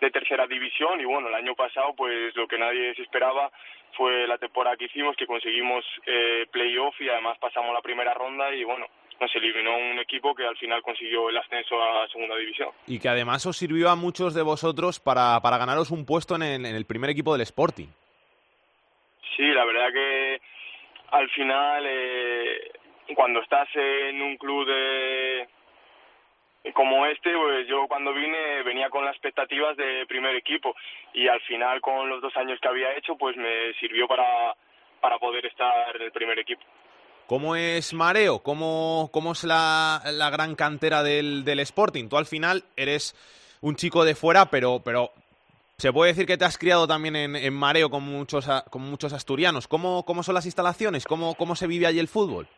de 0.00 0.10
tercera 0.10 0.46
división 0.46 0.98
y 1.00 1.04
bueno, 1.04 1.28
el 1.28 1.34
año 1.34 1.54
pasado 1.54 1.94
pues 1.94 2.34
lo 2.34 2.48
que 2.48 2.58
nadie 2.58 2.94
se 2.94 3.02
esperaba 3.02 3.50
fue 3.92 4.26
la 4.26 4.38
temporada 4.38 4.76
que 4.76 4.86
hicimos, 4.86 5.16
que 5.16 5.26
conseguimos 5.26 5.84
eh, 6.06 6.46
playoff 6.50 6.98
y 7.00 7.10
además 7.10 7.36
pasamos 7.38 7.74
la 7.74 7.82
primera 7.82 8.14
ronda 8.14 8.54
y 8.54 8.64
bueno, 8.64 8.86
nos 9.20 9.34
eliminó 9.34 9.76
un 9.76 9.98
equipo 9.98 10.34
que 10.34 10.46
al 10.46 10.56
final 10.56 10.82
consiguió 10.82 11.28
el 11.28 11.36
ascenso 11.36 11.82
a 11.82 12.08
segunda 12.08 12.36
división. 12.36 12.70
Y 12.86 12.98
que 12.98 13.08
además 13.08 13.44
os 13.46 13.56
sirvió 13.56 13.90
a 13.90 13.96
muchos 13.96 14.34
de 14.34 14.42
vosotros 14.42 15.00
para, 15.00 15.40
para 15.40 15.58
ganaros 15.58 15.90
un 15.90 16.06
puesto 16.06 16.36
en 16.36 16.42
el, 16.42 16.66
en 16.66 16.74
el 16.74 16.84
primer 16.84 17.10
equipo 17.10 17.32
del 17.32 17.42
Sporting. 17.42 17.88
Sí, 19.36 19.44
la 19.44 19.64
verdad 19.64 19.92
que 19.92 20.40
al 21.10 21.28
final, 21.30 21.84
eh, 21.86 22.72
cuando 23.14 23.40
estás 23.40 23.68
en 23.74 24.20
un 24.20 24.36
club 24.36 24.66
de, 24.66 25.48
como 26.74 27.06
este, 27.06 27.34
pues 27.34 27.66
yo 27.66 27.86
cuando 27.88 28.12
vine 28.12 28.62
venía 28.62 28.90
con 28.90 29.04
las 29.04 29.14
expectativas 29.14 29.76
de 29.76 30.06
primer 30.06 30.34
equipo 30.36 30.74
y 31.14 31.28
al 31.28 31.40
final 31.42 31.80
con 31.80 32.08
los 32.08 32.20
dos 32.20 32.36
años 32.36 32.58
que 32.60 32.68
había 32.68 32.94
hecho, 32.96 33.16
pues 33.16 33.36
me 33.36 33.72
sirvió 33.74 34.06
para, 34.06 34.54
para 35.00 35.18
poder 35.18 35.46
estar 35.46 35.96
en 35.96 36.02
el 36.02 36.12
primer 36.12 36.38
equipo. 36.38 36.62
¿Cómo 37.28 37.56
es 37.56 37.92
Mareo? 37.92 38.38
¿Cómo, 38.38 39.10
cómo 39.12 39.32
es 39.32 39.44
la, 39.44 40.00
la 40.14 40.30
gran 40.30 40.54
cantera 40.54 41.02
del, 41.02 41.44
del 41.44 41.60
Sporting? 41.60 42.08
Tú 42.08 42.16
al 42.16 42.24
final 42.24 42.64
eres 42.74 43.14
un 43.60 43.76
chico 43.76 44.06
de 44.06 44.14
fuera, 44.14 44.46
pero, 44.46 44.80
pero 44.82 45.12
se 45.76 45.92
puede 45.92 46.12
decir 46.12 46.24
que 46.24 46.38
te 46.38 46.46
has 46.46 46.56
criado 46.56 46.88
también 46.88 47.16
en, 47.16 47.36
en 47.36 47.52
Mareo 47.52 47.90
con 47.90 48.02
muchos, 48.02 48.48
con 48.70 48.80
muchos 48.80 49.12
asturianos. 49.12 49.68
¿Cómo, 49.68 50.06
¿Cómo 50.06 50.22
son 50.22 50.36
las 50.36 50.46
instalaciones? 50.46 51.04
¿Cómo, 51.04 51.34
¿Cómo 51.34 51.54
se 51.54 51.66
vive 51.66 51.86
allí 51.86 51.98
el 51.98 52.08
fútbol? 52.08 52.48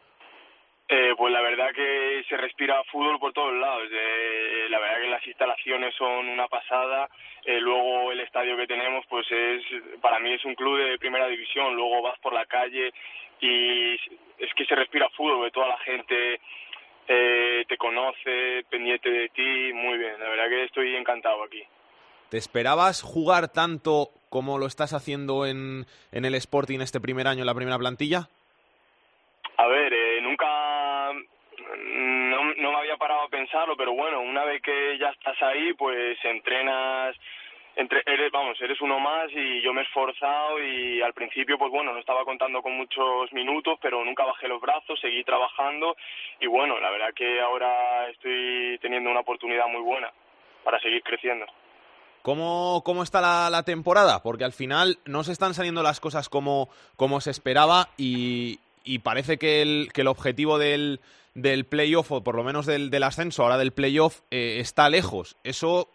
Eh, 0.89 1.15
pues 1.19 1.33
la 1.33 1.41
verdad 1.41 1.71
que 1.75 2.23
se 2.29 2.37
respira 2.37 2.81
fútbol 2.93 3.19
por 3.19 3.33
todos 3.33 3.53
lados. 3.55 3.89
Eh, 3.91 4.50
la 4.71 4.79
verdad 4.79 5.01
que 5.01 5.09
las 5.09 5.27
instalaciones 5.27 5.95
son 5.97 6.29
una 6.29 6.49
pasada. 6.49 7.09
Eh, 7.45 7.61
luego 7.61 8.13
el 8.13 8.21
estadio 8.21 8.57
que 8.57 8.67
tenemos, 8.67 9.05
pues 9.09 9.27
es 9.31 9.63
para 10.01 10.19
mí 10.21 10.33
es 10.33 10.45
un 10.45 10.55
club 10.55 10.79
de 10.79 10.99
primera 10.99 11.27
división. 11.27 11.75
Luego 11.75 12.03
vas 12.03 12.19
por 12.21 12.33
la 12.33 12.47
calle 12.47 12.93
y 13.41 13.95
es 13.95 14.55
que 14.57 14.65
se 14.67 14.75
respira 14.75 15.09
fútbol. 15.11 15.47
Que 15.47 15.53
toda 15.53 15.69
la 15.69 15.79
gente 15.79 16.41
eh, 17.09 17.65
te 17.69 17.77
conoce, 17.77 18.65
pendiente 18.71 19.11
de 19.11 19.29
ti. 19.31 19.73
Muy 19.73 19.99
bien. 19.99 20.19
La 20.19 20.29
verdad 20.29 20.49
que 20.49 20.65
estoy 20.65 20.97
encantado 20.97 21.43
aquí. 21.43 21.63
¿Te 22.31 22.39
esperabas 22.39 23.03
jugar 23.03 23.53
tanto 23.53 24.11
como 24.29 24.59
lo 24.59 24.67
estás 24.67 24.93
haciendo 24.95 25.47
en, 25.47 25.87
en 26.13 26.25
el 26.25 26.37
Sporting 26.37 26.79
este 26.81 27.01
primer 27.01 27.27
año 27.27 27.41
en 27.41 27.47
la 27.47 27.55
primera 27.55 27.77
plantilla? 27.77 28.29
A 29.57 29.67
ver, 29.67 29.93
eh, 29.93 30.21
nunca 30.23 31.13
no, 32.61 32.73
me 32.73 32.79
había 32.79 32.97
parado 32.97 33.23
a 33.23 33.29
pensarlo, 33.29 33.77
pero 33.77 33.93
bueno, 33.93 34.21
una 34.21 34.45
vez 34.45 34.63
que 34.63 34.99
ya 34.99 35.09
estás 35.09 35.41
ahí, 35.43 35.73
pues 35.75 36.19
entrenas, 36.25 37.17
entre, 37.77 38.03
eres, 38.07 38.31
vamos, 38.33 38.61
eres 38.61 38.81
uno 38.81 38.99
más 38.99 39.31
y 39.33 39.63
yo 39.63 39.73
me 39.73 39.81
he 39.81 39.85
esforzado 39.85 40.63
y 40.63 41.01
al 41.03 41.15
principio, 41.15 41.59
pues 41.59 41.71
bueno, 41.71 41.93
no 41.93 41.99
estaba 41.99 42.25
contando 42.25 42.63
con 42.63 42.77
muchos 42.77 43.33
minutos, 43.33 43.79
pero 43.81 44.05
nunca 44.05 44.25
bajé 44.25 44.49
los 44.49 44.61
brazos, 44.61 45.01
seguí 45.01 45.25
trabajando 45.25 45.97
y 46.41 46.47
bueno, 46.47 46.79
la 46.81 46.91
verdad 46.91 47.15
que 47.15 47.41
ahora 47.41 48.09
estoy 48.11 48.79
teniendo 48.81 49.11
una 49.11 49.21
oportunidad 49.21 49.67
muy 49.69 49.83
buena 49.83 50.13
para 50.65 50.79
seguir 50.81 51.03
creciendo. 51.03 51.47
¿Cómo, 52.23 52.83
cómo 52.85 53.03
está 53.03 53.21
la, 53.23 53.49
la 53.49 53.63
temporada? 53.63 54.23
Porque 54.23 54.45
al 54.45 54.53
final 54.53 54.99
no 55.07 55.25
se 55.25 55.33
están 55.33 55.55
saliendo 55.55 55.83
las 55.83 56.01
cosas 56.01 56.29
como, 56.29 56.69
como 56.97 57.21
se 57.23 57.31
esperaba 57.31 57.89
y, 57.97 58.61
y 58.85 58.99
parece 58.99 59.39
que 59.39 59.63
el, 59.63 59.89
que 59.95 60.03
el 60.03 60.09
objetivo 60.09 60.59
del, 60.59 61.01
del 61.35 61.65
playoff, 61.65 62.11
o 62.13 62.25
por 62.25 62.35
lo 62.35 62.45
menos 62.45 62.67
del, 62.67 62.91
del 62.91 63.03
ascenso, 63.03 63.43
ahora 63.43 63.59
del 63.59 63.73
playoff, 63.73 64.21
eh, 64.31 64.59
está 64.61 64.89
lejos. 64.89 65.37
Eso 65.45 65.89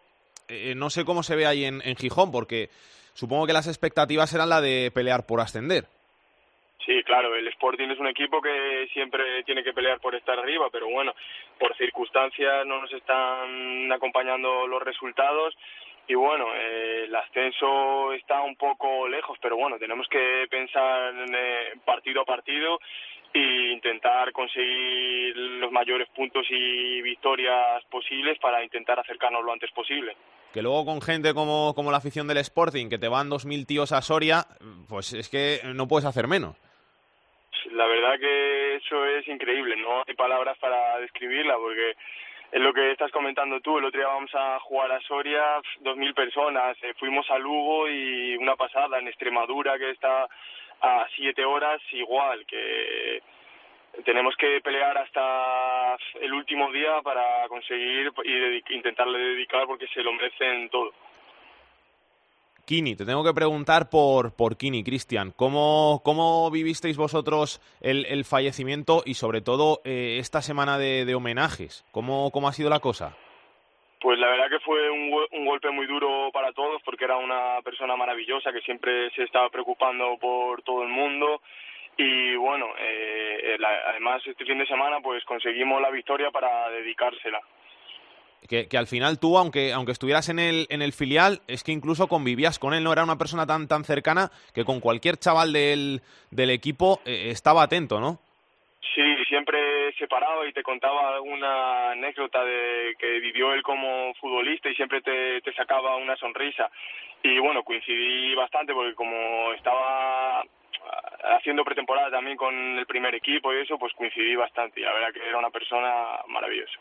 eh, 0.48 0.74
no 0.76 0.90
sé 0.90 1.06
cómo 1.06 1.24
se 1.24 1.36
ve 1.36 1.46
ahí 1.46 1.66
en, 1.66 1.82
Gijón, 1.96 2.32
porque 2.32 2.70
supongo 3.14 3.48
que 3.48 3.54
las 3.54 3.68
expectativas 3.68 4.34
eran 4.34 4.50
la 4.50 4.62
de 4.62 4.92
pelear 4.94 5.26
por 5.26 5.42
ascender. 5.42 5.86
Sí, 6.86 7.02
claro, 7.04 7.36
el 7.36 7.48
Sporting 7.48 7.90
es 7.90 8.00
un 8.00 8.08
equipo 8.08 8.40
que 8.42 8.88
siempre 8.94 9.44
tiene 9.44 9.64
que 9.64 9.74
pelear 9.74 10.00
por 10.00 10.14
estar 10.14 10.38
arriba, 10.38 10.68
pero 10.72 10.88
bueno, 10.88 11.16
por 11.60 11.76
circunstancias 11.78 12.66
no 12.68 12.80
nos 12.82 12.94
están 12.94 13.92
acompañando 13.92 14.68
los 14.68 14.84
resultados 14.84 15.56
y 16.08 16.14
bueno, 16.14 16.46
eh, 16.54 17.06
el 17.06 17.16
ascenso 17.16 18.14
está 18.14 18.42
un 18.42 18.56
poco 18.56 19.08
lejos, 19.08 19.40
pero 19.42 19.58
bueno, 19.58 19.80
tenemos 19.80 20.08
que 20.08 20.46
pensar 20.50 21.16
en, 21.16 21.34
eh, 21.34 21.74
partido 21.84 22.22
a 22.22 22.26
partido 22.26 22.80
e 23.40 23.74
intentar 23.74 24.32
conseguir 24.32 25.36
los 25.36 25.72
mayores 25.72 26.08
puntos 26.10 26.46
y 26.50 27.02
victorias 27.02 27.84
posibles 27.92 28.40
para 28.40 28.64
intentar 28.64 29.00
acercarnos 29.00 29.44
lo 29.44 29.52
antes 29.52 29.72
posible. 29.72 30.16
Que 30.54 30.62
luego 30.62 30.86
con 30.86 31.02
gente 31.02 31.34
como, 31.34 31.74
como 31.76 31.92
la 31.92 31.98
afición 31.98 32.28
del 32.28 32.38
Sporting, 32.38 32.88
que 32.90 32.98
te 32.98 33.10
van 33.10 33.30
dos 33.30 33.46
mil 33.46 33.66
tíos 33.68 33.92
a 33.92 34.02
Soria, 34.02 34.46
pues 34.88 35.14
es 35.14 35.30
que 35.30 35.60
no 35.74 35.88
puedes 35.88 36.06
hacer 36.06 36.28
menos. 36.28 36.56
La 37.72 37.86
verdad 37.88 38.20
que 38.20 38.76
eso 38.76 39.06
es 39.06 39.28
increíble, 39.28 39.76
no 39.76 40.04
hay 40.08 40.14
palabras 40.16 40.58
para 40.60 41.00
describirla 41.00 41.58
porque 41.58 41.96
es 42.52 42.62
lo 42.62 42.74
que 42.74 42.92
estás 42.92 43.12
comentando 43.12 43.60
tú. 43.60 43.78
El 43.78 43.86
otro 43.86 44.00
día 44.00 44.08
vamos 44.08 44.34
a 44.34 44.60
jugar 44.62 44.92
a 44.94 45.02
Soria, 45.02 45.62
dos 45.82 45.98
mil 45.98 46.14
personas, 46.14 46.78
eh, 46.84 46.94
fuimos 46.98 47.30
a 47.30 47.38
Lugo 47.38 47.90
y 47.90 48.38
una 48.38 48.56
pasada 48.56 49.00
en 49.00 49.10
Extremadura 49.10 49.78
que 49.78 49.90
está 49.90 50.30
a 50.86 51.08
siete 51.16 51.44
horas 51.44 51.82
igual, 51.92 52.46
que 52.46 53.22
tenemos 54.04 54.36
que 54.38 54.60
pelear 54.62 54.98
hasta 54.98 55.98
el 56.22 56.34
último 56.34 56.72
día 56.72 57.02
para 57.04 57.48
conseguir 57.48 58.12
y 58.24 58.74
intentarle 58.76 59.20
dedicar 59.20 59.66
porque 59.68 59.88
se 59.88 60.02
lo 60.02 60.14
merecen 60.14 60.70
todo. 60.70 60.92
Kini, 62.66 62.96
te 62.96 63.06
tengo 63.06 63.24
que 63.24 63.34
preguntar 63.34 63.90
por, 63.92 64.36
por 64.36 64.58
Kini, 64.58 64.84
Cristian. 64.84 65.32
¿Cómo, 65.36 66.02
¿Cómo 66.04 66.50
vivisteis 66.50 66.98
vosotros 66.98 67.62
el, 67.80 68.06
el 68.08 68.26
fallecimiento 68.26 69.04
y 69.06 69.14
sobre 69.14 69.42
todo 69.42 69.82
eh, 69.86 70.18
esta 70.20 70.42
semana 70.42 70.80
de, 70.80 71.06
de 71.06 71.14
homenajes? 71.14 71.86
¿Cómo, 71.92 72.32
¿Cómo 72.32 72.48
ha 72.48 72.54
sido 72.54 72.72
la 72.72 72.80
cosa? 72.80 73.16
Pues 74.06 74.20
la 74.20 74.28
verdad 74.28 74.52
que 74.52 74.60
fue 74.60 74.88
un, 74.92 75.12
un 75.32 75.46
golpe 75.48 75.72
muy 75.72 75.88
duro 75.88 76.30
para 76.32 76.52
todos 76.54 76.80
porque 76.86 77.06
era 77.06 77.18
una 77.18 77.60
persona 77.64 77.96
maravillosa 77.96 78.54
que 78.54 78.62
siempre 78.62 79.10
se 79.16 79.24
estaba 79.24 79.50
preocupando 79.50 80.16
por 80.22 80.62
todo 80.62 80.84
el 80.84 80.90
mundo 80.90 81.42
y 81.98 82.36
bueno, 82.36 82.68
eh, 82.78 83.40
eh, 83.44 83.56
la- 83.58 83.90
además 83.90 84.22
este 84.28 84.46
fin 84.46 84.60
de 84.60 84.68
semana 84.68 85.00
pues 85.02 85.24
conseguimos 85.26 85.82
la 85.82 85.90
victoria 85.90 86.30
para 86.30 86.70
dedicársela. 86.70 87.40
Que, 88.48 88.68
que 88.68 88.78
al 88.78 88.86
final 88.86 89.20
tú, 89.20 89.40
aunque, 89.40 89.74
aunque 89.74 89.94
estuvieras 89.94 90.30
en 90.30 90.38
el, 90.38 90.68
en 90.70 90.84
el 90.84 90.94
filial, 90.94 91.42
es 91.48 91.64
que 91.64 91.72
incluso 91.72 92.08
convivías 92.08 92.60
con 92.60 92.76
él, 92.76 92.84
no 92.84 92.94
era 92.94 93.04
una 93.04 93.18
persona 93.18 93.48
tan, 93.48 93.68
tan 93.68 93.86
cercana 93.86 94.30
que 94.54 94.66
con 94.66 94.82
cualquier 94.82 95.18
chaval 95.18 95.52
del, 95.52 96.02
del 96.30 96.52
equipo 96.52 97.00
eh, 97.06 97.30
estaba 97.32 97.64
atento, 97.64 98.00
¿no? 98.00 98.20
Sí, 98.94 99.02
siempre 99.28 99.58
se 99.98 100.08
paraba 100.08 100.48
y 100.48 100.54
te 100.54 100.64
contaba 100.64 101.16
alguna 101.16 101.92
anécdota 101.92 102.44
de 102.44 102.96
que 103.00 103.20
vivió 103.20 103.54
él 103.54 103.64
como 103.64 104.14
futbolista 104.16 104.70
y 104.70 104.76
siempre 104.76 105.02
te, 105.02 105.42
te 105.42 105.54
sacaba 105.54 105.96
una 105.98 106.16
sonrisa. 106.18 106.70
Y 107.24 107.40
bueno, 107.40 107.64
coincidí 107.64 108.36
bastante 108.36 108.74
porque 108.74 108.94
como 108.94 109.54
estaba 109.54 110.44
haciendo 111.38 111.64
pretemporada 111.64 112.12
también 112.12 112.38
con 112.38 112.54
el 112.54 112.86
primer 112.86 113.16
equipo 113.16 113.54
y 113.54 113.62
eso, 113.62 113.78
pues 113.78 113.94
coincidí 113.94 114.36
bastante. 114.36 114.80
Y 114.80 114.84
la 114.84 114.94
verdad 114.94 115.14
que 115.14 115.28
era 115.28 115.38
una 115.38 115.50
persona 115.50 116.20
maravillosa. 116.28 116.80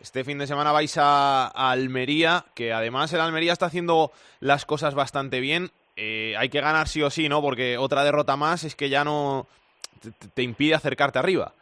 Este 0.00 0.24
fin 0.24 0.38
de 0.38 0.46
semana 0.46 0.72
vais 0.72 0.98
a, 0.98 1.46
a 1.46 1.70
Almería, 1.70 2.44
que 2.54 2.72
además 2.72 3.12
el 3.12 3.20
Almería 3.20 3.52
está 3.52 3.66
haciendo 3.66 4.10
las 4.40 4.66
cosas 4.66 4.94
bastante 4.94 5.40
bien. 5.40 5.70
Eh, 5.96 6.34
hay 6.36 6.48
que 6.48 6.60
ganar 6.60 6.88
sí 6.88 7.02
o 7.02 7.10
sí, 7.10 7.28
¿no? 7.28 7.40
Porque 7.40 7.78
otra 7.78 8.04
derrota 8.04 8.36
más 8.36 8.64
es 8.64 8.74
que 8.74 8.88
ya 8.88 9.04
no 9.04 9.46
te, 10.02 10.10
te 10.28 10.42
impide 10.42 10.74
acercarte 10.74 11.18
arriba. 11.18 11.52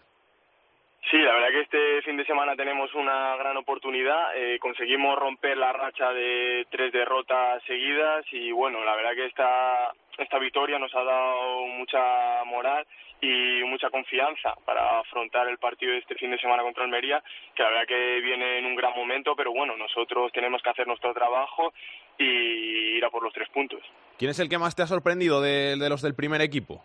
Sí, 1.13 1.19
la 1.19 1.35
verdad 1.35 1.49
que 1.51 1.61
este 1.61 2.03
fin 2.07 2.17
de 2.17 2.25
semana 2.25 2.57
tenemos 2.57 2.95
una 2.95 3.37
gran 3.37 3.55
oportunidad. 3.59 4.35
Eh, 4.35 4.59
conseguimos 4.59 5.19
romper 5.19 5.59
la 5.59 5.71
racha 5.71 6.11
de 6.11 6.67
tres 6.71 6.91
derrotas 6.91 7.63
seguidas 7.65 8.25
y 8.33 8.51
bueno, 8.51 8.83
la 8.83 8.97
verdad 8.97 9.13
que 9.15 9.27
esta, 9.27 9.93
esta 10.17 10.39
victoria 10.39 10.79
nos 10.79 10.91
ha 10.95 11.05
dado 11.05 11.67
mucha 11.67 12.45
moral 12.47 12.87
y 13.21 13.63
mucha 13.65 13.91
confianza 13.91 14.55
para 14.65 15.01
afrontar 15.01 15.49
el 15.49 15.59
partido 15.59 15.93
de 15.93 15.99
este 15.99 16.15
fin 16.15 16.31
de 16.31 16.39
semana 16.39 16.63
contra 16.63 16.85
Almería, 16.85 17.23
que 17.55 17.63
la 17.63 17.69
verdad 17.69 17.89
que 17.89 18.21
viene 18.23 18.61
en 18.61 18.65
un 18.65 18.75
gran 18.75 18.95
momento, 18.97 19.37
pero 19.37 19.53
bueno, 19.53 19.77
nosotros 19.77 20.33
tenemos 20.33 20.63
que 20.63 20.71
hacer 20.71 20.87
nuestro 20.87 21.13
trabajo 21.13 21.75
y 22.17 22.97
ir 22.97 23.05
a 23.05 23.11
por 23.11 23.23
los 23.23 23.35
tres 23.35 23.51
puntos. 23.51 23.83
¿Quién 24.17 24.31
es 24.31 24.39
el 24.39 24.49
que 24.49 24.57
más 24.57 24.75
te 24.75 24.81
ha 24.81 24.87
sorprendido 24.87 25.43
de, 25.43 25.77
de 25.77 25.89
los 25.91 26.01
del 26.01 26.15
primer 26.15 26.41
equipo? 26.41 26.83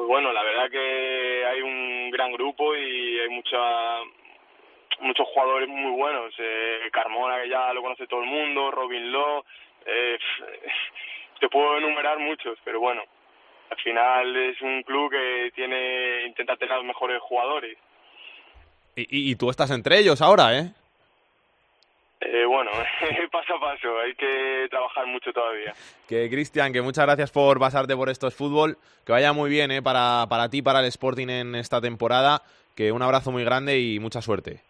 Pues 0.00 0.08
bueno, 0.08 0.32
la 0.32 0.42
verdad 0.42 0.70
que 0.70 1.44
hay 1.44 1.60
un 1.60 2.10
gran 2.10 2.32
grupo 2.32 2.74
y 2.74 3.20
hay 3.20 3.28
mucha 3.28 3.58
muchos 5.00 5.28
jugadores 5.28 5.68
muy 5.68 5.90
buenos. 5.92 6.32
Eh, 6.38 6.88
Carmona, 6.90 7.42
que 7.42 7.50
ya 7.50 7.70
lo 7.74 7.82
conoce 7.82 8.06
todo 8.06 8.20
el 8.22 8.26
mundo, 8.30 8.70
Robin 8.70 9.12
Law, 9.12 9.44
eh, 9.84 10.18
te 11.40 11.50
puedo 11.50 11.76
enumerar 11.76 12.18
muchos, 12.18 12.58
pero 12.64 12.80
bueno, 12.80 13.02
al 13.68 13.76
final 13.76 14.34
es 14.36 14.58
un 14.62 14.82
club 14.84 15.10
que 15.10 15.52
tiene 15.54 16.22
intenta 16.28 16.56
tener 16.56 16.76
los 16.76 16.86
mejores 16.86 17.20
jugadores. 17.20 17.76
Y, 18.96 19.02
y- 19.02 19.30
y 19.32 19.36
tú 19.36 19.50
estás 19.50 19.70
entre 19.70 19.98
ellos 19.98 20.22
ahora, 20.22 20.56
¿eh? 20.58 20.70
Eh, 22.20 22.44
bueno, 22.44 22.70
paso 23.32 23.54
a 23.54 23.60
paso, 23.60 23.98
hay 23.98 24.14
que 24.14 24.66
trabajar 24.70 25.06
mucho 25.06 25.32
todavía. 25.32 25.72
Que 26.06 26.28
Cristian, 26.28 26.72
que 26.72 26.82
muchas 26.82 27.06
gracias 27.06 27.30
por 27.30 27.58
pasarte 27.58 27.96
por 27.96 28.10
estos 28.10 28.34
fútbol. 28.34 28.76
Que 29.06 29.12
vaya 29.12 29.32
muy 29.32 29.48
bien 29.48 29.70
¿eh? 29.70 29.82
para, 29.82 30.26
para 30.28 30.48
ti, 30.50 30.60
para 30.60 30.80
el 30.80 30.86
Sporting 30.86 31.28
en 31.28 31.54
esta 31.54 31.80
temporada. 31.80 32.42
Que 32.76 32.92
un 32.92 33.02
abrazo 33.02 33.32
muy 33.32 33.44
grande 33.44 33.78
y 33.78 33.98
mucha 33.98 34.20
suerte. 34.20 34.60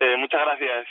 Eh, 0.00 0.16
muchas 0.16 0.40
gracias. 0.40 0.86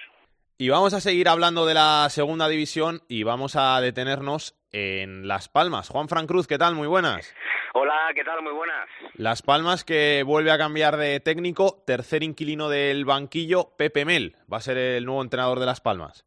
Y 0.57 0.69
vamos 0.69 0.93
a 0.93 1.01
seguir 1.01 1.27
hablando 1.27 1.65
de 1.65 1.73
la 1.73 2.07
segunda 2.09 2.47
división 2.47 3.01
y 3.09 3.23
vamos 3.23 3.57
a 3.57 3.81
detenernos 3.81 4.55
en 4.71 5.27
Las 5.27 5.49
Palmas. 5.49 5.89
Juan 5.89 6.07
Fran 6.07 6.27
Cruz, 6.27 6.47
¿qué 6.47 6.57
tal? 6.57 6.75
Muy 6.75 6.87
buenas. 6.87 7.35
Hola, 7.73 8.13
¿qué 8.15 8.23
tal? 8.23 8.41
Muy 8.41 8.53
buenas. 8.53 8.87
Las 9.15 9.41
Palmas 9.41 9.83
que 9.83 10.23
vuelve 10.25 10.51
a 10.51 10.57
cambiar 10.57 10.95
de 10.95 11.19
técnico, 11.19 11.83
tercer 11.85 12.23
inquilino 12.23 12.69
del 12.69 13.03
banquillo, 13.03 13.73
Pepe 13.77 14.05
Mel, 14.05 14.37
va 14.51 14.55
a 14.55 14.61
ser 14.61 14.77
el 14.77 15.03
nuevo 15.03 15.21
entrenador 15.21 15.59
de 15.59 15.65
Las 15.65 15.81
Palmas. 15.81 16.23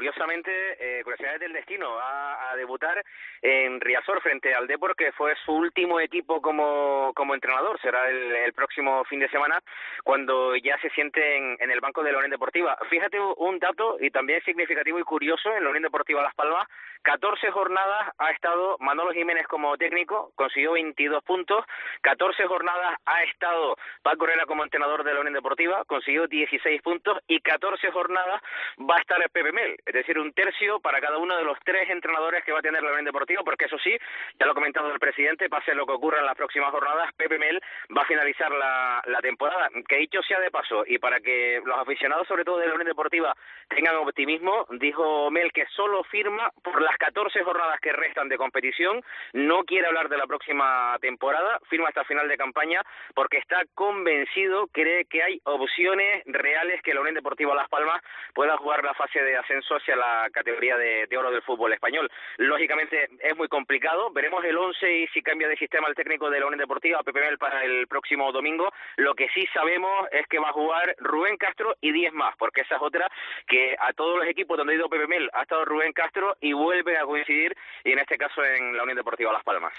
Curiosamente, 0.00 0.50
eh, 0.80 1.04
curiosidades 1.04 1.40
del 1.40 1.52
destino, 1.52 1.96
va 1.96 2.50
a 2.50 2.56
debutar 2.56 3.04
en 3.42 3.78
Riazor 3.82 4.22
frente 4.22 4.54
al 4.54 4.66
Depor, 4.66 4.96
que 4.96 5.12
fue 5.12 5.34
su 5.44 5.52
último 5.52 6.00
equipo 6.00 6.40
como, 6.40 7.12
como 7.14 7.34
entrenador. 7.34 7.78
Será 7.82 8.08
el, 8.08 8.34
el 8.34 8.54
próximo 8.54 9.04
fin 9.04 9.20
de 9.20 9.28
semana 9.28 9.60
cuando 10.02 10.56
ya 10.56 10.78
se 10.78 10.88
siente 10.88 11.36
en, 11.36 11.54
en 11.60 11.70
el 11.70 11.80
banco 11.80 12.02
de 12.02 12.12
la 12.12 12.16
Unión 12.16 12.30
Deportiva. 12.30 12.78
Fíjate 12.88 13.20
un 13.20 13.58
dato 13.58 13.98
y 14.00 14.10
también 14.10 14.42
significativo 14.42 14.98
y 14.98 15.02
curioso 15.02 15.54
en 15.54 15.64
la 15.64 15.68
Unión 15.68 15.82
Deportiva 15.82 16.22
Las 16.22 16.34
Palmas. 16.34 16.66
14 17.02 17.50
jornadas 17.50 18.12
ha 18.18 18.30
estado 18.30 18.76
Manolo 18.78 19.12
Jiménez 19.12 19.46
como 19.46 19.76
técnico, 19.78 20.32
consiguió 20.34 20.72
22 20.72 21.24
puntos. 21.24 21.64
14 22.02 22.46
jornadas 22.46 22.98
ha 23.06 23.22
estado 23.24 23.76
Paco 24.02 24.24
Herrera 24.24 24.44
como 24.46 24.64
entrenador 24.64 25.04
de 25.04 25.14
la 25.14 25.20
Unión 25.20 25.34
Deportiva, 25.34 25.84
consiguió 25.86 26.26
16 26.26 26.82
puntos. 26.82 27.18
Y 27.26 27.40
14 27.40 27.90
jornadas 27.90 28.42
va 28.78 28.96
a 28.96 29.00
estar 29.00 29.20
el 29.22 29.30
Pepe 29.30 29.52
Mel, 29.52 29.78
es 29.90 29.94
decir, 29.94 30.18
un 30.18 30.32
tercio 30.32 30.78
para 30.78 31.00
cada 31.00 31.18
uno 31.18 31.36
de 31.36 31.42
los 31.42 31.58
tres 31.64 31.90
entrenadores 31.90 32.44
que 32.44 32.52
va 32.52 32.60
a 32.60 32.62
tener 32.62 32.80
la 32.80 32.90
Unión 32.90 33.04
Deportiva, 33.04 33.42
porque 33.44 33.64
eso 33.64 33.76
sí, 33.78 33.90
ya 34.38 34.46
lo 34.46 34.52
ha 34.52 34.54
comentado 34.54 34.92
el 34.92 35.00
presidente, 35.00 35.48
pase 35.48 35.74
lo 35.74 35.84
que 35.84 35.92
ocurra 35.92 36.20
en 36.20 36.26
las 36.26 36.36
próximas 36.36 36.70
jornadas, 36.70 37.12
Pepe 37.16 37.38
Mel 37.38 37.60
va 37.96 38.02
a 38.02 38.06
finalizar 38.06 38.52
la, 38.52 39.02
la 39.06 39.20
temporada. 39.20 39.68
Que 39.88 39.96
dicho 39.96 40.22
sea 40.22 40.38
de 40.38 40.52
paso, 40.52 40.84
y 40.86 40.98
para 40.98 41.18
que 41.18 41.60
los 41.64 41.76
aficionados, 41.76 42.28
sobre 42.28 42.44
todo 42.44 42.58
de 42.58 42.68
la 42.68 42.74
Unión 42.74 42.86
Deportiva, 42.86 43.34
tengan 43.68 43.96
optimismo, 43.96 44.66
dijo 44.70 45.30
Mel 45.30 45.52
que 45.52 45.66
solo 45.74 46.04
firma 46.04 46.52
por 46.62 46.80
las 46.80 46.96
14 46.98 47.42
jornadas 47.42 47.80
que 47.80 47.92
restan 47.92 48.28
de 48.28 48.38
competición, 48.38 49.02
no 49.32 49.64
quiere 49.64 49.88
hablar 49.88 50.08
de 50.08 50.18
la 50.18 50.26
próxima 50.28 50.96
temporada, 51.00 51.58
firma 51.68 51.88
hasta 51.88 52.04
final 52.04 52.28
de 52.28 52.36
campaña, 52.36 52.80
porque 53.14 53.38
está 53.38 53.62
convencido, 53.74 54.68
cree 54.68 55.04
que 55.06 55.22
hay 55.22 55.40
opciones 55.44 56.22
reales 56.26 56.80
que 56.82 56.94
la 56.94 57.00
Unión 57.00 57.16
Deportiva 57.16 57.56
Las 57.56 57.68
Palmas 57.68 58.02
pueda 58.34 58.56
jugar 58.56 58.84
la 58.84 58.94
fase 58.94 59.20
de 59.20 59.36
ascenso 59.36 59.79
hacia 59.80 59.96
la 59.96 60.28
categoría 60.32 60.76
de, 60.76 61.08
oro 61.16 61.30
del 61.30 61.42
fútbol 61.42 61.72
español. 61.72 62.10
Lógicamente 62.36 63.08
es 63.20 63.36
muy 63.36 63.48
complicado, 63.48 64.10
veremos 64.10 64.44
el 64.44 64.56
11 64.56 64.98
y 64.98 65.06
si 65.08 65.22
cambia 65.22 65.48
de 65.48 65.56
sistema 65.56 65.88
el 65.88 65.94
técnico 65.94 66.30
de 66.30 66.40
la 66.40 66.46
Unión 66.46 66.60
Deportiva, 66.60 67.02
Pepe 67.02 67.20
Mel, 67.20 67.38
para 67.38 67.64
el 67.64 67.86
próximo 67.86 68.30
domingo. 68.32 68.72
Lo 68.96 69.14
que 69.14 69.28
sí 69.34 69.46
sabemos 69.52 70.08
es 70.12 70.26
que 70.26 70.38
va 70.38 70.50
a 70.50 70.52
jugar 70.52 70.94
Rubén 70.98 71.36
Castro 71.36 71.76
y 71.80 71.92
10 71.92 72.12
más, 72.12 72.36
porque 72.36 72.62
esa 72.62 72.76
es 72.76 72.82
otra 72.82 73.10
que 73.46 73.76
a 73.78 73.92
todos 73.92 74.18
los 74.18 74.26
equipos 74.26 74.56
donde 74.56 74.74
ha 74.74 74.76
ido 74.76 74.88
Pepe 74.88 75.06
Mel 75.06 75.30
ha 75.32 75.42
estado 75.42 75.64
Rubén 75.64 75.92
Castro 75.92 76.36
y 76.40 76.52
vuelve 76.52 76.96
a 76.96 77.04
coincidir, 77.04 77.56
y 77.84 77.92
en 77.92 77.98
este 77.98 78.18
caso 78.18 78.44
en 78.44 78.76
la 78.76 78.82
Unión 78.82 78.96
Deportiva 78.96 79.32
Las 79.32 79.44
Palmas. 79.44 79.74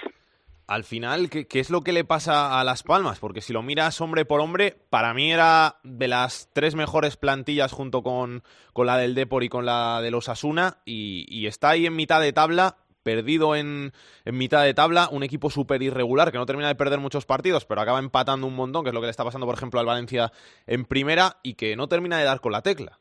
Al 0.67 0.83
final, 0.83 1.29
¿qué, 1.29 1.47
¿qué, 1.47 1.59
es 1.59 1.69
lo 1.69 1.81
que 1.81 1.91
le 1.91 2.05
pasa 2.05 2.59
a 2.59 2.63
Las 2.63 2.83
Palmas? 2.83 3.19
Porque 3.19 3.41
si 3.41 3.51
lo 3.51 3.61
miras 3.61 3.99
hombre 3.99 4.25
por 4.25 4.39
hombre, 4.39 4.77
para 4.89 5.13
mí 5.13 5.31
era 5.31 5.79
de 5.83 6.07
las 6.07 6.49
tres 6.53 6.75
mejores 6.75 7.17
plantillas 7.17 7.73
junto 7.73 8.03
con, 8.03 8.43
con 8.71 8.87
la 8.87 8.97
del 8.97 9.15
Depor 9.15 9.43
y 9.43 9.49
con 9.49 9.65
la 9.65 10.01
de 10.01 10.11
los 10.11 10.29
Asuna, 10.29 10.77
y, 10.85 11.25
y 11.29 11.47
está 11.47 11.71
ahí 11.71 11.85
en 11.85 11.95
mitad 11.95 12.21
de 12.21 12.31
tabla, 12.31 12.77
perdido 13.03 13.55
en, 13.55 13.91
en 14.25 14.37
mitad 14.37 14.63
de 14.63 14.73
tabla, 14.73 15.09
un 15.11 15.23
equipo 15.23 15.49
súper 15.49 15.81
irregular 15.81 16.31
que 16.31 16.37
no 16.37 16.45
termina 16.45 16.69
de 16.69 16.75
perder 16.75 16.99
muchos 16.99 17.25
partidos, 17.25 17.65
pero 17.65 17.81
acaba 17.81 17.99
empatando 17.99 18.47
un 18.47 18.55
montón, 18.55 18.83
que 18.83 18.89
es 18.89 18.93
lo 18.93 19.01
que 19.01 19.07
le 19.07 19.11
está 19.11 19.25
pasando, 19.25 19.45
por 19.45 19.55
ejemplo, 19.55 19.79
al 19.79 19.85
Valencia 19.85 20.31
en 20.67 20.85
primera, 20.85 21.37
y 21.43 21.55
que 21.55 21.75
no 21.75 21.87
termina 21.87 22.17
de 22.17 22.23
dar 22.23 22.39
con 22.39 22.53
la 22.53 22.61
tecla. 22.61 23.00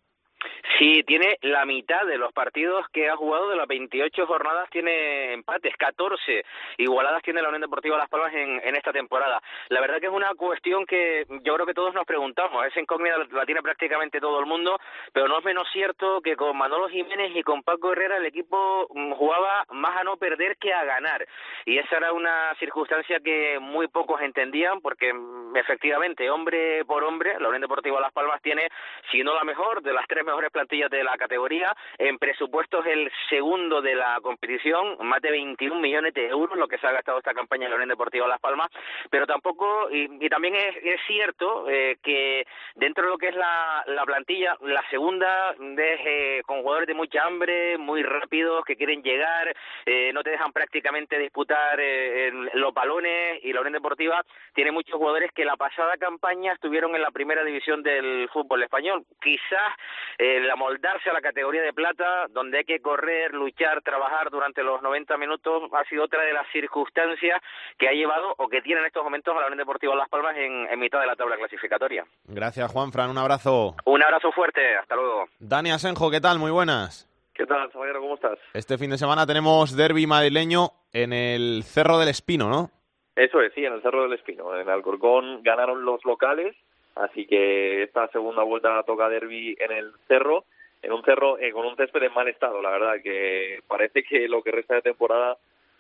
Sí, 0.81 1.03
tiene 1.07 1.37
la 1.43 1.67
mitad 1.67 2.07
de 2.07 2.17
los 2.17 2.33
partidos 2.33 2.89
que 2.89 3.11
ha 3.11 3.15
jugado 3.15 3.51
de 3.51 3.57
las 3.57 3.69
28 3.69 4.27
jornadas, 4.27 4.71
tiene 4.71 5.35
empates, 5.35 5.77
14 5.77 6.43
igualadas 6.79 7.23
tiene 7.23 7.43
la 7.43 7.49
Unión 7.49 7.61
Deportiva 7.61 7.99
Las 7.99 8.09
Palmas 8.09 8.33
en, 8.33 8.75
esta 8.75 8.91
temporada. 8.91 9.43
La 9.69 9.83
verdad 9.83 10.01
que 10.01 10.07
es 10.07 10.13
una 10.13 10.31
cuestión 10.35 10.87
que 10.87 11.27
yo 11.43 11.55
creo 11.55 11.67
que 11.67 11.75
todos 11.75 11.93
nos 11.93 12.07
preguntamos, 12.07 12.65
esa 12.65 12.81
incógnita 12.81 13.19
la 13.31 13.45
tiene 13.45 13.61
prácticamente 13.61 14.21
todo 14.21 14.41
el 14.41 14.47
mundo, 14.47 14.81
pero 15.13 15.29
no 15.29 15.41
es 15.41 15.45
menos 15.45 15.69
cierto 15.71 16.23
que 16.23 16.35
con 16.35 16.57
Manolo 16.57 16.89
Jiménez 16.89 17.33
y 17.35 17.43
con 17.43 17.63
Paco 17.63 17.93
Herrera 17.93 18.17
el 18.17 18.25
equipo 18.25 18.87
jugaba 19.19 19.67
más 19.73 20.01
a 20.01 20.05
no 20.05 20.17
perder 20.17 20.57
que 20.57 20.73
a 20.73 20.85
ganar. 20.85 21.27
Y 21.67 21.77
esa 21.77 21.99
era 21.99 22.15
una 22.15 22.55
circunstancia 22.59 23.21
que 23.21 23.59
muy 23.61 23.89
pocos 23.89 24.23
entendían, 24.23 24.81
porque 24.81 25.13
efectivamente, 25.57 26.31
hombre 26.31 26.87
por 26.87 27.05
hombre, 27.05 27.39
la 27.39 27.49
Unión 27.49 27.61
Deportiva 27.61 28.01
Las 28.01 28.15
Palmas 28.15 28.41
tiene, 28.41 28.67
si 29.13 29.23
no 29.23 29.35
la 29.35 29.45
mejor, 29.45 29.83
de 29.83 29.93
las 29.93 30.07
tres 30.07 30.25
mejores 30.25 30.51
plantillas 30.51 30.70
de 30.71 31.03
la 31.03 31.17
categoría. 31.19 31.75
En 31.99 32.19
presupuestos 32.19 32.87
el 32.87 33.11
segundo 33.29 33.83
de 33.83 33.95
la 33.95 34.21
competición, 34.23 34.97
más 35.01 35.21
de 35.21 35.31
21 35.33 35.81
millones 35.81 36.15
de 36.15 36.29
euros 36.29 36.57
lo 36.57 36.69
que 36.69 36.79
se 36.79 36.87
ha 36.87 36.93
gastado 36.93 37.19
esta 37.19 37.35
campaña 37.35 37.65
en 37.65 37.71
la 37.71 37.77
Unión 37.77 37.89
Deportiva 37.89 38.29
Las 38.29 38.41
Palmas. 38.41 38.69
Pero 39.11 39.27
tampoco, 39.27 39.91
y, 39.91 40.09
y 40.25 40.29
también 40.29 40.55
es, 40.55 40.77
es 40.83 41.01
cierto 41.07 41.69
eh, 41.69 41.97
que 42.03 42.47
dentro 42.77 43.05
de 43.05 43.11
lo 43.11 43.19
que 43.19 43.29
es 43.29 43.35
la, 43.35 43.83
la 43.87 44.05
plantilla, 44.05 44.57
la 44.63 44.83
segunda 44.91 45.51
es 45.53 46.01
eh, 46.07 46.43
con 46.47 46.63
jugadores 46.63 46.87
de 46.87 46.95
mucha 46.95 47.25
hambre, 47.25 47.77
muy 47.77 48.03
rápidos, 48.03 48.65
que 48.65 48.77
quieren 48.77 49.03
llegar, 49.03 49.55
eh, 49.87 50.13
no 50.13 50.23
te 50.23 50.31
dejan 50.31 50.53
prácticamente 50.53 51.19
disputar 51.19 51.79
eh, 51.81 52.31
los 52.55 52.73
balones 52.73 53.41
y 53.43 53.53
la 53.53 53.61
Unión 53.61 53.75
Deportiva 53.75 54.23
tiene 54.55 54.73
muchos 54.73 54.95
jugadores 54.95 55.33
que 55.33 55.45
la 55.45 55.57
pasada 55.57 55.97
campaña 55.97 56.53
estuvieron 56.53 56.95
en 56.95 57.03
la 57.03 57.11
primera 57.11 57.45
división 57.45 57.83
del 57.83 58.29
fútbol 58.33 58.63
español. 58.63 59.05
Quizás 59.21 59.73
eh, 60.19 60.41
la 60.41 60.57
moldarse 60.61 61.09
a 61.09 61.15
la 61.15 61.23
categoría 61.23 61.63
de 61.63 61.73
plata, 61.73 62.27
donde 62.29 62.59
hay 62.59 62.65
que 62.65 62.81
correr, 62.81 63.33
luchar, 63.33 63.81
trabajar 63.81 64.29
durante 64.31 64.63
los 64.63 64.83
90 64.83 65.17
minutos, 65.17 65.63
ha 65.73 65.85
sido 65.89 66.05
otra 66.05 66.23
de 66.23 66.35
las 66.35 66.47
circunstancias 66.53 67.41
que 67.79 67.89
ha 67.89 67.93
llevado 67.93 68.35
o 68.37 68.47
que 68.47 68.61
tiene 68.61 68.83
en 68.83 68.87
estos 68.87 69.03
momentos 69.03 69.35
a 69.35 69.41
la 69.41 69.47
Unión 69.47 69.59
Deportiva 69.59 69.97
Las 69.97 70.11
Palmas 70.11 70.37
en, 70.37 70.69
en 70.71 70.79
mitad 70.79 71.01
de 71.01 71.07
la 71.07 71.17
tabla 71.17 71.37
clasificatoria. 71.37 72.05
Gracias, 72.25 72.71
Juan 72.71 72.93
Fran. 72.93 73.09
Un 73.09 73.17
abrazo. 73.17 73.75
Un 73.87 74.03
abrazo 74.03 74.31
fuerte. 74.33 74.77
Hasta 74.77 74.95
luego. 74.97 75.25
Dani 75.39 75.71
Asenjo, 75.71 76.11
¿qué 76.11 76.21
tal? 76.21 76.39
Muy 76.39 76.51
buenas. 76.51 77.09
¿Qué 77.33 77.47
tal, 77.47 77.73
Saballero? 77.73 78.01
¿Cómo 78.01 78.17
estás? 78.17 78.39
Este 78.53 78.77
fin 78.77 78.91
de 78.91 78.99
semana 78.99 79.27
tenemos 79.27 79.75
derby 79.75 80.07
madrileño 80.07 80.73
en 80.93 81.15
el 81.15 81.63
Cerro 81.65 81.99
del 81.99 82.11
Espino, 82.11 82.51
¿no? 82.51 82.71
Eso 83.17 83.41
es, 83.41 83.53
sí, 83.55 83.65
en 83.65 83.73
el 83.73 83.83
Cerro 83.83 84.03
del 84.03 84.13
Espino. 84.13 84.55
En 84.57 84.69
Alcorcón 84.69 85.43
ganaron 85.43 85.85
los 85.85 86.05
locales, 86.05 86.55
así 87.03 87.27
que 87.27 87.83
esta 87.83 88.09
segunda 88.09 88.43
vuelta 88.43 88.83
toca 88.85 89.09
derby 89.09 89.57
en 89.59 89.73
el 89.73 89.93
Cerro, 90.09 90.45
en 90.83 90.93
un 90.93 91.03
cerro 91.03 91.39
eh, 91.39 91.53
con 91.53 91.67
un 91.67 91.77
césped 91.77 92.03
en 92.03 92.15
mal 92.15 92.29
estado, 92.29 92.63
la 92.63 92.71
verdad, 92.71 92.95
que 93.03 93.61
parece 93.69 94.03
que 94.03 94.29
lo 94.29 94.43
que 94.43 94.51
resta 94.51 94.77
de 94.77 94.83
temporada 94.83 95.37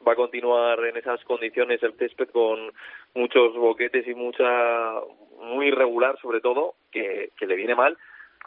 va 0.06 0.12
a 0.12 0.16
continuar 0.16 0.84
en 0.84 0.96
esas 0.96 1.22
condiciones 1.24 1.82
el 1.82 1.94
césped 1.94 2.28
con 2.30 2.72
muchos 3.14 3.54
boquetes 3.54 4.06
y 4.06 4.14
mucha 4.14 5.00
muy 5.38 5.68
irregular 5.68 6.18
sobre 6.20 6.40
todo 6.40 6.74
que, 6.90 7.30
que 7.38 7.46
le 7.46 7.56
viene 7.56 7.74
mal 7.74 7.96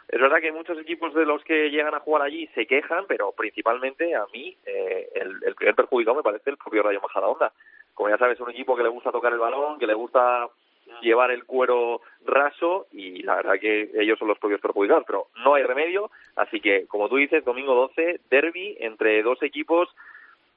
es 0.08 0.20
verdad 0.20 0.40
que 0.40 0.52
muchos 0.52 0.78
equipos 0.78 1.14
de 1.14 1.24
los 1.24 1.42
que 1.44 1.70
llegan 1.70 1.94
a 1.94 2.00
jugar 2.00 2.22
allí 2.22 2.46
se 2.54 2.66
quejan, 2.66 3.06
pero 3.08 3.32
principalmente 3.32 4.14
a 4.14 4.26
mí 4.32 4.56
eh, 4.66 5.08
el, 5.14 5.42
el, 5.44 5.54
primer 5.54 5.74
perjudicado 5.74 6.16
me 6.16 6.22
parece 6.22 6.50
el 6.50 6.56
propio 6.56 6.82
Rayo 6.82 7.00
Majadahonda. 7.00 7.52
Como 7.94 8.10
ya 8.10 8.18
sabes, 8.18 8.38
un 8.40 8.50
equipo 8.50 8.76
que 8.76 8.82
le 8.82 8.88
gusta 8.90 9.12
tocar 9.12 9.32
el 9.32 9.38
balón, 9.38 9.78
que 9.78 9.86
le 9.86 9.94
gusta 9.94 10.46
llevar 11.00 11.30
el 11.30 11.44
cuero 11.44 12.00
raso 12.24 12.86
y 12.92 13.22
la 13.22 13.36
verdad 13.36 13.58
que 13.60 13.90
ellos 13.94 14.18
son 14.18 14.28
los 14.28 14.38
propios 14.38 14.60
perjudicados, 14.60 15.04
pero 15.06 15.26
no 15.44 15.54
hay 15.54 15.62
remedio, 15.62 16.10
así 16.36 16.60
que 16.60 16.86
como 16.86 17.08
tú 17.08 17.16
dices, 17.16 17.44
domingo 17.44 17.74
12, 17.74 18.20
derby 18.30 18.76
entre 18.80 19.22
dos 19.22 19.42
equipos 19.42 19.88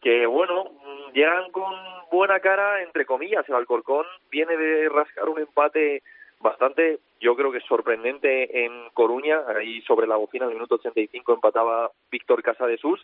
que 0.01 0.25
bueno, 0.25 0.65
llegan 1.13 1.51
con 1.51 1.73
buena 2.11 2.39
cara, 2.39 2.83
entre 2.83 3.05
comillas, 3.05 3.47
el 3.49 3.55
Alcorcón 3.55 4.05
viene 4.29 4.55
de 4.55 4.89
rascar 4.89 5.27
un 5.27 5.39
empate 5.39 6.03
bastante, 6.39 6.99
yo 7.19 7.35
creo 7.35 7.51
que 7.51 7.59
sorprendente 7.61 8.65
en 8.65 8.89
Coruña, 8.93 9.41
ahí 9.47 9.81
sobre 9.81 10.07
la 10.07 10.17
bocina 10.17 10.45
en 10.45 10.51
el 10.51 10.57
minuto 10.57 10.75
85 10.75 11.33
empataba 11.33 11.91
Víctor 12.11 12.43
Casadesús 12.43 13.03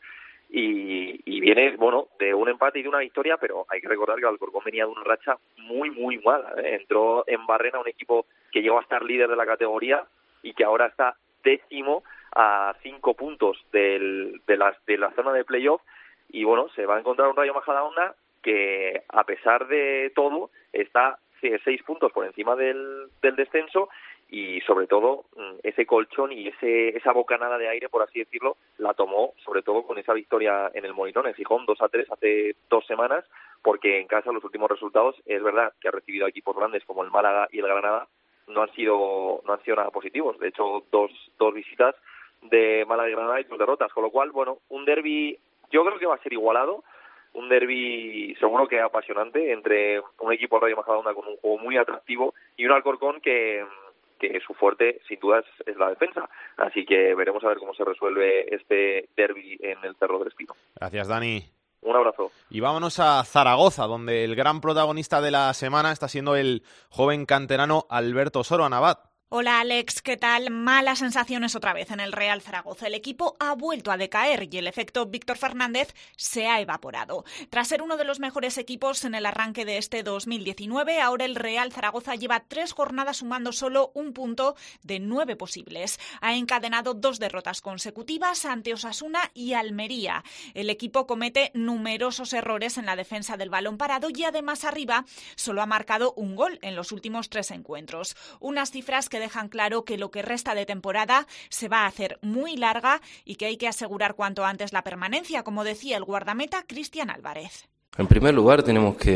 y, 0.56 1.20
y 1.26 1.42
viene, 1.42 1.76
bueno, 1.78 2.10
de 2.20 2.32
un 2.32 2.48
empate 2.48 2.78
y 2.78 2.84
de 2.84 2.90
una 2.90 3.00
victoria, 3.00 3.38
pero 3.38 3.66
hay 3.70 3.82
que 3.82 3.88
recordar 3.88 4.20
que 4.20 4.28
Alcorcón 4.28 4.62
venía 4.64 4.86
de 4.86 4.92
una 4.92 5.04
racha 5.04 5.36
muy, 5.58 5.90
muy 5.90 6.20
mala. 6.20 6.54
¿eh? 6.58 6.76
Entró 6.80 7.24
en 7.26 7.44
Barrena 7.48 7.80
un 7.80 7.88
equipo 7.88 8.28
que 8.52 8.62
llegó 8.62 8.78
a 8.78 8.84
estar 8.84 9.02
líder 9.02 9.30
de 9.30 9.36
la 9.36 9.48
categoría 9.48 10.04
y 10.44 10.54
que 10.54 10.64
ahora 10.64 10.86
está 10.86 11.16
décimo 11.44 12.04
a 12.36 12.76
cinco 12.84 13.16
puntos 13.16 13.58
del, 13.72 14.42
de, 14.46 14.58
la, 14.58 14.78
de 14.86 15.00
la 15.00 15.10
zona 15.14 15.34
de 15.34 15.44
playoff 15.44 15.82
y 16.30 16.44
bueno, 16.44 16.70
se 16.76 16.86
va 16.86 16.98
a 16.98 17.00
encontrar 17.00 17.30
un 17.30 17.36
Rayo 17.36 17.56
Majadahonda 17.56 18.16
que 18.44 19.02
a 19.10 19.24
pesar 19.24 19.68
de 19.68 20.12
todo 20.14 20.52
está 20.72 21.18
seis 21.64 21.82
puntos 21.84 22.12
por 22.12 22.26
encima 22.26 22.56
del, 22.56 23.08
del 23.24 23.36
descenso 23.36 23.90
y 24.34 24.62
sobre 24.62 24.88
todo 24.88 25.26
ese 25.62 25.86
colchón 25.86 26.32
y 26.32 26.48
ese, 26.48 26.98
esa 26.98 27.12
bocanada 27.12 27.60
de 27.60 27.70
aire, 27.70 27.88
por 27.88 28.02
así 28.02 28.18
decirlo, 28.18 28.58
la 28.80 28.96
tomó 28.96 29.36
sobre 29.46 29.62
todo 29.62 29.84
con 29.84 30.00
esa 30.00 30.12
victoria 30.12 30.72
en 30.74 30.86
el 30.86 30.94
Molinón, 30.96 31.28
en 31.28 31.36
Gijón, 31.36 31.68
2 31.68 31.80
a 31.80 31.88
3 31.88 32.12
hace 32.12 32.56
dos 32.68 32.84
semanas, 32.88 33.24
porque 33.62 34.00
en 34.00 34.08
casa 34.08 34.32
los 34.32 34.44
últimos 34.44 34.72
resultados, 34.72 35.16
es 35.28 35.44
verdad 35.44 35.72
que 35.80 35.88
ha 35.88 35.92
recibido 35.92 36.26
equipos 36.26 36.58
grandes 36.58 36.84
como 36.84 37.04
el 37.04 37.12
Málaga 37.12 37.48
y 37.52 37.60
el 37.60 37.68
Granada, 37.68 38.08
no 38.48 38.64
han 38.64 38.74
sido, 38.74 39.44
no 39.46 39.54
han 39.54 39.62
sido 39.62 39.76
nada 39.76 39.92
positivos. 39.92 40.40
De 40.40 40.48
hecho, 40.48 40.84
dos, 40.92 41.12
dos 41.38 41.54
visitas 41.54 41.96
de 42.42 42.86
Málaga 42.88 43.10
y 43.10 43.14
Granada 43.14 43.40
y 43.40 43.44
sus 43.44 43.60
derrotas. 43.60 43.94
Con 43.94 44.02
lo 44.02 44.10
cual, 44.10 44.32
bueno, 44.32 44.58
un 44.70 44.84
derby 44.84 45.38
yo 45.70 45.86
creo 45.86 46.00
que 46.00 46.08
va 46.08 46.16
a 46.16 46.24
ser 46.24 46.34
igualado, 46.34 46.84
un 47.34 47.50
derby 47.50 48.36
seguro 48.40 48.68
que 48.68 48.82
apasionante 48.82 49.52
entre 49.52 50.02
un 50.20 50.34
equipo 50.34 50.60
Rayo 50.60 50.76
Majadahonda 50.76 51.14
con 51.14 51.28
un 51.28 51.38
juego 51.38 51.60
muy 51.60 51.78
atractivo 51.78 52.34
y 52.58 52.66
un 52.66 52.72
Alcorcón 52.72 53.22
que 53.22 53.64
que 54.20 54.40
su 54.46 54.54
fuerte 54.54 55.02
sin 55.08 55.20
duda 55.20 55.44
es, 55.66 55.78
la 55.78 55.90
defensa. 55.90 56.30
Así 56.58 56.86
que 56.86 57.16
veremos 57.16 57.44
a 57.44 57.48
ver 57.48 57.58
cómo 57.58 57.74
se 57.74 57.84
resuelve 57.84 58.54
este 58.54 59.10
derby 59.16 59.58
en 59.62 59.84
el 59.84 59.96
Cerro 59.96 60.20
del 60.20 60.30
Espino. 60.30 60.56
Gracias, 60.76 61.08
Dani. 61.08 61.44
Un 61.82 61.96
abrazo. 61.96 62.32
Y 62.50 62.62
vámonos 62.62 63.00
a 63.00 63.24
Zaragoza, 63.26 63.86
donde 63.88 64.24
el 64.24 64.36
gran 64.36 64.62
protagonista 64.62 65.22
de 65.22 65.32
la 65.32 65.54
semana 65.54 65.92
está 65.92 66.08
siendo 66.08 66.36
el 66.36 66.64
joven 66.90 67.26
canterano 67.26 67.86
Alberto 67.90 68.44
Soro 68.44 68.64
Anabat. 68.64 69.13
Hola 69.30 69.62
Alex, 69.62 70.04
¿qué 70.04 70.16
tal? 70.16 70.52
Malas 70.52 71.00
sensaciones 71.00 71.56
otra 71.56 71.74
vez 71.74 71.90
en 71.90 72.00
el 72.00 72.12
Real 72.12 72.44
Zaragoza. 72.44 72.86
El 72.86 72.94
equipo 72.94 73.36
ha 73.40 73.56
vuelto 73.56 73.92
a 73.92 73.98
decaer 73.98 74.48
y 74.52 74.58
el 74.60 74.68
efecto 74.68 75.08
Víctor 75.08 75.38
Fernández 75.38 75.96
se 76.16 76.46
ha 76.46 76.62
evaporado. 76.62 77.26
Tras 77.50 77.70
ser 77.70 77.82
uno 77.82 77.98
de 77.98 78.04
los 78.04 78.20
mejores 78.20 78.60
equipos 78.60 79.04
en 79.06 79.16
el 79.16 79.26
arranque 79.26 79.66
de 79.66 79.80
este 79.80 80.04
2019, 80.04 81.02
ahora 81.02 81.26
el 81.26 81.34
Real 81.34 81.72
Zaragoza 81.74 82.14
lleva 82.14 82.42
tres 82.48 82.74
jornadas 82.74 83.18
sumando 83.18 83.54
solo 83.54 83.92
un 83.96 84.14
punto 84.14 84.56
de 84.84 85.00
nueve 85.00 85.36
posibles. 85.36 86.00
Ha 86.22 86.36
encadenado 86.36 86.94
dos 86.94 87.18
derrotas 87.18 87.62
consecutivas 87.62 88.46
ante 88.46 88.76
Osasuna 88.76 89.32
y 89.34 89.54
Almería. 89.54 90.24
El 90.54 90.70
equipo 90.70 91.08
comete 91.08 91.50
numerosos 91.56 92.34
errores 92.34 92.78
en 92.78 92.86
la 92.86 92.96
defensa 92.96 93.36
del 93.36 93.50
balón 93.50 93.80
parado 93.80 94.10
y 94.14 94.24
además 94.26 94.64
arriba 94.64 95.06
solo 95.36 95.64
ha 95.64 95.66
marcado 95.66 96.14
un 96.14 96.36
gol 96.36 96.60
en 96.62 96.76
los 96.76 96.92
últimos 96.92 97.32
tres 97.32 97.50
encuentros. 97.50 98.16
Unas 98.40 98.70
cifras 98.70 99.10
que 99.10 99.23
dejan 99.24 99.50
claro 99.50 99.84
que 99.84 99.98
lo 99.98 100.12
que 100.12 100.22
resta 100.22 100.54
de 100.54 100.66
temporada 100.66 101.28
se 101.50 101.68
va 101.68 101.82
a 101.82 101.88
hacer 101.88 102.20
muy 102.22 102.56
larga 102.56 103.02
y 103.26 103.36
que 103.36 103.46
hay 103.48 103.58
que 103.58 103.68
asegurar 103.68 104.16
cuanto 104.16 104.46
antes 104.46 104.74
la 104.74 104.84
permanencia, 104.84 105.44
como 105.44 105.64
decía 105.64 105.98
el 105.98 106.04
guardameta 106.04 106.64
Cristian 106.68 107.10
Álvarez. 107.10 107.68
En 107.96 108.08
primer 108.08 108.34
lugar, 108.34 108.64
tenemos 108.64 108.96
que 108.98 109.12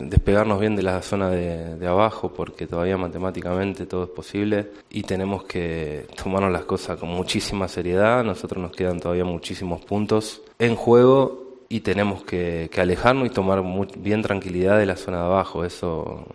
despegarnos 0.00 0.58
bien 0.58 0.74
de 0.74 0.82
la 0.82 1.02
zona 1.02 1.28
de, 1.28 1.86
abajo 1.86 2.32
porque 2.32 2.66
todavía 2.66 2.96
matemáticamente 2.96 3.84
todo 3.84 4.04
es 4.04 4.10
posible 4.10 4.70
y 4.88 5.02
tenemos 5.02 5.44
que 5.44 6.06
tomarnos 6.16 6.50
las 6.50 6.64
cosas 6.64 6.98
con 6.98 7.10
muchísima 7.10 7.68
seriedad. 7.68 8.24
Nosotros 8.24 8.62
nos 8.62 8.72
quedan 8.72 9.00
todavía 9.00 9.26
muchísimos 9.26 9.84
puntos 9.84 10.40
en 10.58 10.76
juego 10.76 11.58
y 11.68 11.80
tenemos 11.80 12.24
que, 12.24 12.70
que 12.72 12.80
alejarnos 12.80 13.26
y 13.26 13.30
tomar 13.30 13.60
muy, 13.60 13.88
bien 13.98 14.22
tranquilidad 14.22 14.78
de 14.78 14.86
la 14.86 14.96
zona 14.96 15.18
de 15.18 15.24
abajo. 15.24 15.66
Eso 15.66 16.26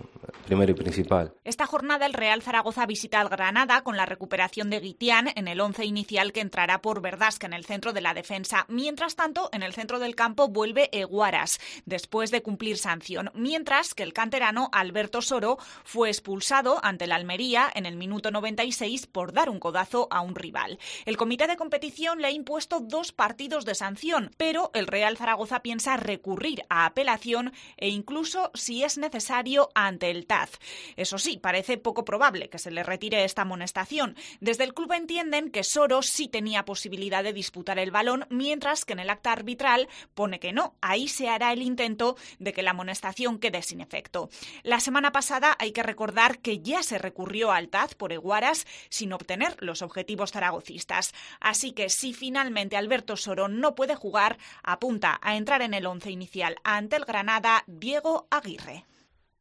primero 0.48 0.72
y 0.72 0.76
principal. 0.76 1.34
Esta 1.44 1.68
jornada 1.68 2.06
el 2.06 2.14
Real 2.14 2.42
Zaragoza 2.42 2.86
visita 2.86 3.20
al 3.20 3.30
Granada 3.30 3.84
con 3.84 3.98
la 3.98 4.06
recuperación 4.06 4.70
de 4.70 4.80
Guitián 4.80 5.30
en 5.36 5.48
el 5.48 5.60
once 5.60 5.86
inicial 5.86 6.32
que 6.32 6.40
entrará 6.40 6.82
por 6.82 7.02
Verdasca 7.02 7.46
en 7.46 7.54
el 7.54 7.66
centro 7.66 7.94
de 7.94 8.02
la 8.02 8.14
defensa. 8.14 8.66
Mientras 8.70 9.16
tanto, 9.16 9.50
en 9.52 9.62
el 9.62 9.74
centro 9.74 10.00
del 10.00 10.16
campo 10.16 10.48
vuelve 10.48 10.90
Eguaras 10.94 11.60
después 11.86 12.32
de 12.32 12.42
cumplir 12.42 12.78
sanción, 12.78 13.30
mientras 13.36 13.94
que 13.94 14.04
el 14.04 14.14
canterano 14.14 14.70
Alberto 14.72 15.22
Soro 15.22 15.58
fue 15.84 16.10
expulsado 16.10 16.80
ante 16.82 17.08
la 17.08 17.16
Almería 17.16 17.70
en 17.76 17.86
el 17.86 17.98
minuto 17.98 18.32
96 18.32 19.06
por 19.08 19.34
dar 19.34 19.50
un 19.50 19.60
codazo 19.60 20.08
a 20.12 20.22
un 20.22 20.36
rival. 20.36 20.80
El 21.06 21.18
comité 21.18 21.48
de 21.48 21.58
competición 21.58 22.22
le 22.22 22.28
ha 22.28 22.32
impuesto 22.32 22.80
dos 22.80 23.12
partidos 23.12 23.66
de 23.66 23.76
sanción, 23.76 24.32
pero 24.38 24.72
el 24.74 24.88
Real 24.88 25.18
Zaragoza 25.18 25.62
piensa 25.62 25.98
recurrir 25.98 26.64
a 26.70 26.86
apelación 26.86 27.52
e 27.76 27.90
incluso, 27.90 28.52
si 28.54 28.84
es 28.84 28.98
necesario, 28.98 29.70
ante 29.76 30.10
el 30.10 30.26
Eso 30.96 31.18
sí, 31.18 31.38
parece 31.38 31.78
poco 31.78 32.06
probable 32.06 32.50
que 32.50 32.60
se 32.60 32.72
le 32.72 32.84
retire 32.84 33.24
esta 33.24 33.44
amonestación. 33.44 34.16
Desde 34.40 34.64
el 34.64 34.74
club 34.74 34.94
entienden 34.94 35.52
que 35.52 35.64
Soro 35.64 36.02
sí 36.02 36.28
tenía 36.28 36.66
posibilidad 36.66 37.24
de 37.24 37.34
disputar 37.34 37.80
el 37.80 37.92
balón, 37.92 38.26
mientras 38.30 38.86
que 38.86 38.94
en 38.94 39.00
el 39.00 39.10
acta 39.10 39.32
arbitral 39.32 39.88
pone 40.14 40.40
que 40.40 40.54
no. 40.54 40.76
Ahí 40.82 41.08
se 41.08 41.30
hará 41.30 41.54
el 41.54 41.62
intento 41.62 42.18
de 42.40 42.54
que 42.54 42.64
la 42.64 42.72
amonestación 42.72 43.40
quede 43.40 43.62
sin 43.62 43.82
efecto. 43.82 44.30
La 44.64 44.80
semana 44.80 45.12
pasada 45.12 45.56
hay 45.60 45.72
que 45.72 45.84
recordar 45.84 46.40
que 46.40 46.60
ya 46.60 46.84
se 46.84 46.98
recurrió 46.98 47.52
al 47.52 47.70
TAZ 47.70 47.96
por 47.96 48.14
Eguaras 48.14 48.66
sin 48.90 49.14
obtener 49.14 49.56
los 49.60 49.82
objetivos 49.82 50.32
zaragocistas. 50.32 51.14
Así 51.40 51.72
que 51.72 51.90
si 51.90 52.14
finalmente 52.14 52.78
Alberto 52.78 53.18
Soro 53.18 53.48
no 53.48 53.76
puede 53.76 53.96
jugar, 53.96 54.38
apunta 54.64 55.20
a 55.22 55.36
entrar 55.36 55.62
en 55.62 55.74
el 55.74 55.86
once 55.86 56.12
inicial 56.12 56.58
ante 56.64 56.96
el 56.96 57.06
Granada 57.06 57.64
Diego 57.68 58.28
Aguirre. 58.30 58.86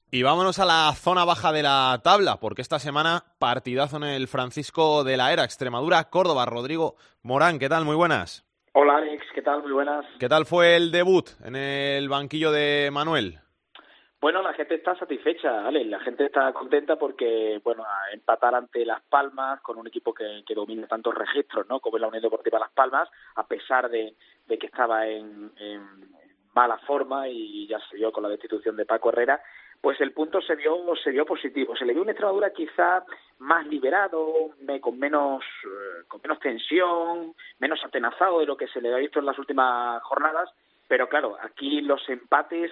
Y 0.09 0.23
vámonos 0.23 0.61
a 0.61 0.65
la 0.65 0.93
zona 0.95 1.25
baja 1.25 1.51
de 1.51 1.65
la 1.65 2.01
tabla, 2.05 2.37
porque 2.41 2.63
esta 2.63 2.79
semana 2.79 3.25
partidazo 3.41 3.97
en 3.97 4.05
el 4.05 4.29
Francisco 4.29 5.03
de 5.03 5.17
la 5.17 5.33
Era, 5.33 5.43
Extremadura, 5.43 6.11
Córdoba. 6.11 6.47
Rodrigo 6.47 6.95
Morán, 7.23 7.59
¿qué 7.59 7.69
tal? 7.69 7.85
Muy 7.85 7.97
buenas. 7.97 8.45
Hola 8.73 8.99
Alex, 8.99 9.25
¿qué 9.35 9.43
tal? 9.43 9.63
Muy 9.63 9.73
buenas. 9.73 10.07
¿Qué 10.21 10.29
tal 10.29 10.47
fue 10.47 10.77
el 10.77 10.93
debut 10.93 11.29
en 11.45 11.57
el 11.57 12.09
banquillo 12.09 12.53
de 12.53 12.89
Manuel? 12.93 13.41
Bueno, 14.21 14.43
la 14.43 14.55
gente 14.55 14.77
está 14.77 14.97
satisfecha, 14.97 15.67
Alex. 15.67 15.87
La 15.89 15.99
gente 15.99 16.27
está 16.27 16.53
contenta 16.53 16.95
porque, 16.95 17.61
bueno, 17.65 17.85
empatar 18.13 18.55
ante 18.55 18.87
Las 18.87 19.03
Palmas 19.03 19.61
con 19.61 19.77
un 19.77 19.89
equipo 19.89 20.15
que, 20.15 20.45
que 20.47 20.55
domina 20.55 20.87
tantos 20.87 21.17
registros, 21.17 21.67
¿no? 21.69 21.81
Como 21.81 21.97
es 21.97 22.01
la 22.01 22.09
Unión 22.09 22.23
Deportiva 22.23 22.61
Las 22.61 22.73
Palmas, 22.73 23.09
a 23.35 23.45
pesar 23.45 23.89
de, 23.91 24.15
de 24.47 24.57
que 24.57 24.67
estaba 24.67 25.07
en, 25.09 25.51
en 25.59 25.83
mala 26.55 26.79
forma 26.87 27.29
y 27.29 27.67
ya 27.67 27.81
se 27.91 27.97
vio 27.97 28.13
con 28.13 28.23
la 28.23 28.29
destitución 28.29 28.77
de 28.77 28.87
Paco 28.87 29.11
Herrera, 29.11 29.43
pues 29.81 30.01
el 30.01 30.13
punto 30.13 30.41
se 30.41 30.57
vio 30.57 30.77
se 31.03 31.11
vio 31.11 31.25
positivo. 31.25 31.77
Se 31.77 31.85
le 31.85 31.93
vio 31.93 32.03
una 32.03 32.13
Extremadura 32.13 32.53
quizá 32.53 33.05
más 33.39 33.67
liberado, 33.67 34.51
con 34.81 34.99
menos 34.99 35.43
eh, 35.65 36.05
con 36.09 36.21
menos 36.23 36.39
tensión, 36.41 37.35
menos 37.59 37.85
atenazado 37.85 38.41
de 38.41 38.47
lo 38.47 38.57
que 38.57 38.69
se 38.69 38.81
le 38.81 38.93
ha 38.93 38.99
visto 38.99 39.19
en 39.19 39.27
las 39.27 39.39
últimas 39.39 40.03
jornadas. 40.03 40.51
Pero 40.89 41.09
claro, 41.09 41.37
aquí 41.43 41.81
los 41.81 42.09
empates, 42.09 42.71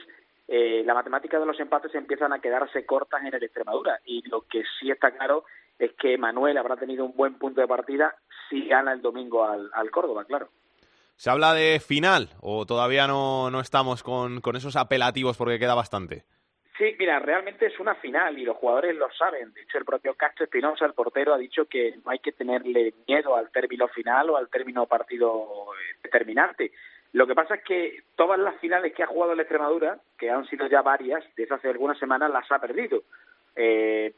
eh, 0.49 0.83
la 0.87 0.95
matemática 0.95 1.39
de 1.39 1.47
los 1.47 1.59
empates 1.59 1.95
empiezan 1.95 2.33
a 2.33 2.41
quedarse 2.41 2.87
cortas 2.87 3.23
en 3.23 3.35
el 3.35 3.43
Extremadura. 3.43 4.01
Y 4.05 4.27
lo 4.29 4.43
que 4.43 4.63
sí 4.79 4.91
está 4.91 5.11
claro 5.11 5.45
es 5.79 5.93
que 5.95 6.17
Manuel 6.17 6.57
habrá 6.57 6.77
tenido 6.77 7.05
un 7.05 7.17
buen 7.17 7.39
punto 7.39 7.61
de 7.61 7.67
partida 7.67 8.15
si 8.49 8.67
gana 8.67 8.93
el 8.93 9.03
domingo 9.03 9.45
al, 9.45 9.71
al 9.73 9.91
Córdoba, 9.91 10.25
claro. 10.25 10.49
¿Se 11.17 11.31
habla 11.31 11.55
de 11.55 11.81
final 11.81 12.31
o 12.41 12.67
todavía 12.67 13.07
no, 13.07 13.51
no 13.51 13.61
estamos 13.61 14.03
con, 14.03 14.41
con 14.41 14.57
esos 14.57 14.77
apelativos 14.77 15.37
porque 15.37 15.59
queda 15.59 15.75
bastante? 15.75 16.25
Sí, 16.77 16.97
mira, 16.99 17.21
realmente 17.21 17.67
es 17.67 17.79
una 17.79 17.95
final 17.95 18.37
y 18.37 18.45
los 18.45 18.57
jugadores 18.57 18.97
lo 18.97 19.09
saben. 19.13 19.53
De 19.53 19.63
hecho, 19.63 19.79
el 19.79 19.85
propio 19.85 20.15
Castro 20.15 20.45
Espinosa, 20.45 20.85
el 20.85 20.93
portero, 20.93 21.33
ha 21.33 21.39
dicho 21.39 21.67
que 21.67 21.95
no 22.05 22.11
hay 22.11 22.19
que 22.19 22.33
tenerle 22.33 22.95
miedo 23.07 23.37
al 23.37 23.51
término 23.51 23.87
final 23.89 24.31
o 24.31 24.37
al 24.37 24.49
término 24.49 24.85
partido 24.87 25.69
determinante. 26.03 26.73
Lo 27.13 27.29
que 27.29 27.35
pasa 27.37 27.55
es 27.55 27.63
que 27.63 28.03
todas 28.17 28.41
las 28.41 28.57
finales 28.57 28.93
que 28.93 29.05
ha 29.05 29.07
jugado 29.07 29.37
la 29.37 29.43
Extremadura, 29.43 30.01
que 30.19 30.31
han 30.31 30.47
sido 30.47 30.67
ya 30.67 30.83
varias, 30.83 31.25
desde 31.37 31.55
hace 31.55 31.69
algunas 31.69 31.97
semanas 31.97 32.33
las 32.33 32.51
ha 32.51 32.59
perdido. 32.59 33.05
Eh, 33.57 34.13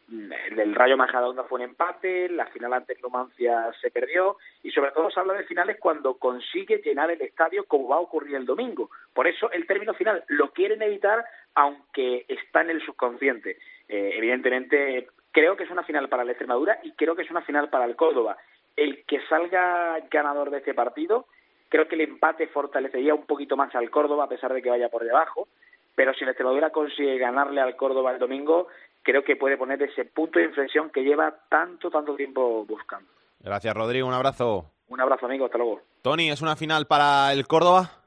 el 0.57 0.75
Rayo 0.75 0.97
Majadahonda 0.97 1.45
fue 1.45 1.57
un 1.57 1.71
empate, 1.71 2.29
la 2.31 2.47
final 2.47 2.73
ante 2.73 2.95
el 2.95 3.03
Numancia 3.03 3.71
se 3.81 3.91
perdió 3.91 4.39
y 4.63 4.71
sobre 4.71 4.93
todo 4.93 5.11
se 5.11 5.21
habla 5.21 5.35
de 5.35 5.45
finales 5.45 5.77
cuando 5.79 6.15
consigue 6.15 6.81
llenar 6.83 7.11
el 7.11 7.21
estadio 7.21 7.65
como 7.67 7.89
va 7.89 7.97
a 7.97 8.01
ocurrir 8.01 8.37
el 8.37 8.47
domingo. 8.47 8.91
Por 9.13 9.27
eso 9.27 9.51
el 9.51 9.67
término 9.67 9.93
final 9.93 10.25
lo 10.29 10.53
quieren 10.53 10.81
evitar 10.81 11.25
aunque 11.55 12.25
está 12.29 12.63
en 12.63 12.71
el 12.71 12.85
subconsciente. 12.85 13.59
Eh, 13.89 14.13
evidentemente 14.17 15.09
creo 15.33 15.55
que 15.55 15.65
es 15.65 15.71
una 15.71 15.85
final 15.85 16.09
para 16.09 16.25
la 16.25 16.33
Extremadura 16.33 16.79
y 16.83 16.93
creo 16.93 17.15
que 17.15 17.23
es 17.23 17.31
una 17.31 17.43
final 17.43 17.69
para 17.69 17.85
el 17.85 17.95
Córdoba. 17.95 18.39
El 18.75 19.05
que 19.05 19.21
salga 19.29 19.99
ganador 20.11 20.51
de 20.51 20.59
este 20.59 20.73
partido, 20.73 21.27
creo 21.69 21.89
que 21.89 21.95
el 21.95 22.03
empate 22.03 22.47
fortalecería 22.47 23.15
un 23.15 23.27
poquito 23.27 23.55
más 23.55 23.75
al 23.75 23.91
Córdoba 23.91 24.25
a 24.25 24.29
pesar 24.29 24.55
de 24.55 24.63
que 24.63 24.71
vaya 24.71 24.89
por 24.89 25.05
debajo, 25.05 25.49
pero 25.95 26.13
si 26.15 26.25
la 26.25 26.33
Extremadura 26.33 26.71
consigue 26.71 27.19
ganarle 27.19 27.61
al 27.61 27.77
Córdoba 27.77 28.13
el 28.13 28.19
domingo, 28.19 28.69
creo 29.07 29.23
que 29.23 29.37
puede 29.37 29.57
poner 29.57 29.81
ese 29.81 30.05
punto 30.05 30.41
de 30.41 30.47
inflexión 30.47 30.91
que 30.91 31.03
lleva 31.03 31.33
tanto, 31.49 31.89
tanto 31.91 32.17
tiempo 32.17 32.67
buscando. 32.67 33.09
Gracias, 33.39 33.73
Rodrigo. 33.73 34.09
Un 34.09 34.15
abrazo. 34.15 34.73
Un 34.89 35.01
abrazo, 35.01 35.27
amigo. 35.27 35.45
Hasta 35.45 35.59
luego. 35.59 35.81
Tony, 36.03 36.29
¿es 36.31 36.43
una 36.43 36.57
final 36.57 36.87
para 36.87 37.33
el 37.33 37.47
Córdoba? 37.47 38.06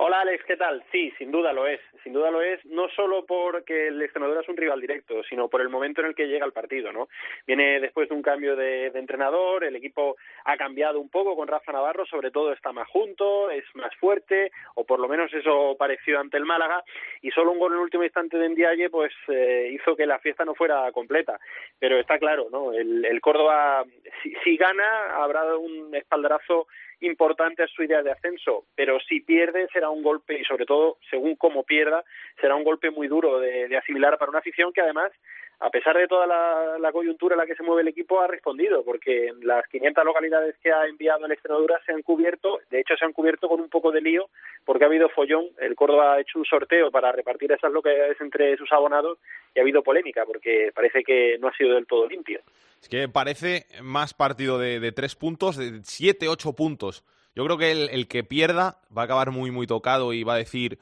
Hola 0.00 0.20
Alex, 0.20 0.44
¿qué 0.44 0.56
tal? 0.56 0.84
Sí, 0.92 1.12
sin 1.18 1.32
duda 1.32 1.52
lo 1.52 1.66
es. 1.66 1.80
Sin 2.04 2.12
duda 2.12 2.30
lo 2.30 2.40
es, 2.40 2.64
no 2.66 2.88
solo 2.90 3.26
porque 3.26 3.88
el 3.88 4.00
Extremadura 4.00 4.42
es 4.42 4.48
un 4.48 4.56
rival 4.56 4.80
directo, 4.80 5.24
sino 5.24 5.48
por 5.48 5.60
el 5.60 5.68
momento 5.68 6.00
en 6.00 6.06
el 6.06 6.14
que 6.14 6.28
llega 6.28 6.46
el 6.46 6.52
partido, 6.52 6.92
¿no? 6.92 7.08
Viene 7.48 7.80
después 7.80 8.08
de 8.08 8.14
un 8.14 8.22
cambio 8.22 8.54
de, 8.54 8.90
de, 8.90 8.98
entrenador, 9.00 9.64
el 9.64 9.74
equipo 9.74 10.16
ha 10.44 10.56
cambiado 10.56 11.00
un 11.00 11.08
poco 11.08 11.34
con 11.34 11.48
Rafa 11.48 11.72
Navarro, 11.72 12.06
sobre 12.06 12.30
todo 12.30 12.52
está 12.52 12.70
más 12.70 12.86
junto, 12.86 13.50
es 13.50 13.64
más 13.74 13.92
fuerte, 13.96 14.52
o 14.76 14.84
por 14.84 15.00
lo 15.00 15.08
menos 15.08 15.34
eso 15.34 15.74
pareció 15.76 16.20
ante 16.20 16.36
el 16.36 16.44
Málaga, 16.44 16.84
y 17.20 17.32
solo 17.32 17.50
un 17.50 17.58
gol 17.58 17.72
en 17.72 17.78
el 17.78 17.84
último 17.84 18.04
instante 18.04 18.38
de 18.38 18.50
Ndiaye, 18.50 18.90
pues 18.90 19.12
eh, 19.26 19.70
hizo 19.72 19.96
que 19.96 20.06
la 20.06 20.20
fiesta 20.20 20.44
no 20.44 20.54
fuera 20.54 20.92
completa. 20.92 21.40
Pero 21.80 21.98
está 21.98 22.20
claro, 22.20 22.46
¿no? 22.52 22.72
El, 22.72 23.04
el 23.04 23.20
Córdoba, 23.20 23.84
si, 24.22 24.32
si 24.44 24.56
gana, 24.56 25.16
habrá 25.16 25.56
un 25.56 25.92
espaldarazo 25.92 26.68
importante 27.00 27.62
a 27.62 27.68
su 27.68 27.82
idea 27.82 28.02
de 28.02 28.10
ascenso, 28.10 28.64
pero 28.74 28.98
si 29.00 29.20
pierde 29.20 29.68
será 29.72 29.90
un 29.90 30.02
golpe 30.02 30.38
y 30.40 30.44
sobre 30.44 30.66
todo 30.66 30.98
según 31.10 31.36
cómo 31.36 31.62
pierda 31.62 32.04
será 32.40 32.54
un 32.56 32.64
golpe 32.64 32.90
muy 32.90 33.08
duro 33.08 33.38
de, 33.38 33.68
de, 33.68 33.76
asimilar 33.76 34.18
para 34.18 34.30
una 34.30 34.40
afición 34.40 34.72
que 34.72 34.80
además 34.80 35.12
a 35.60 35.70
pesar 35.70 35.96
de 35.96 36.06
toda 36.06 36.26
la, 36.26 36.92
coyuntura 36.92 37.34
en 37.34 37.40
la 37.40 37.46
que 37.46 37.54
se 37.54 37.62
mueve 37.62 37.82
el 37.82 37.88
equipo, 37.88 38.20
ha 38.20 38.26
respondido, 38.26 38.84
porque 38.84 39.32
las 39.42 39.66
500 39.68 40.04
localidades 40.04 40.56
que 40.62 40.72
ha 40.72 40.86
enviado 40.86 41.26
en 41.26 41.32
Extremadura 41.32 41.80
se 41.84 41.92
han 41.92 42.02
cubierto, 42.02 42.60
de 42.70 42.80
hecho 42.80 42.94
se 42.96 43.04
han 43.04 43.12
cubierto 43.12 43.48
con 43.48 43.60
un 43.60 43.68
poco 43.68 43.90
de 43.90 44.00
lío, 44.00 44.28
porque 44.64 44.84
ha 44.84 44.86
habido 44.86 45.08
follón, 45.08 45.46
el 45.58 45.74
Córdoba 45.74 46.14
ha 46.14 46.20
hecho 46.20 46.38
un 46.38 46.44
sorteo 46.44 46.90
para 46.90 47.12
repartir 47.12 47.50
esas 47.52 47.72
localidades 47.72 48.20
entre 48.20 48.56
sus 48.56 48.72
abonados 48.72 49.18
y 49.54 49.58
ha 49.58 49.62
havido 49.62 49.82
polémica, 49.82 50.24
porque 50.24 50.70
parece 50.74 51.02
que 51.02 51.38
no 51.38 51.48
ha 51.48 51.56
sido 51.56 51.74
del 51.74 51.86
todo 51.86 52.06
limpio. 52.06 52.40
Es 52.80 52.88
que 52.88 53.08
parece 53.08 53.66
más 53.82 54.14
partido 54.14 54.58
de, 54.58 54.78
de 54.78 54.92
tres 54.92 55.16
puntos, 55.16 55.56
de 55.56 55.80
siete, 55.82 56.28
ocho 56.28 56.52
puntos. 56.52 57.04
Yo 57.34 57.44
creo 57.44 57.58
que 57.58 57.72
el, 57.72 57.88
el 57.90 58.08
que 58.08 58.24
pierda 58.24 58.78
va 58.96 59.02
a 59.02 59.04
acabar 59.04 59.32
muy, 59.32 59.50
muy 59.50 59.66
tocado 59.66 60.12
y 60.12 60.22
va 60.22 60.34
a 60.34 60.38
decir 60.38 60.78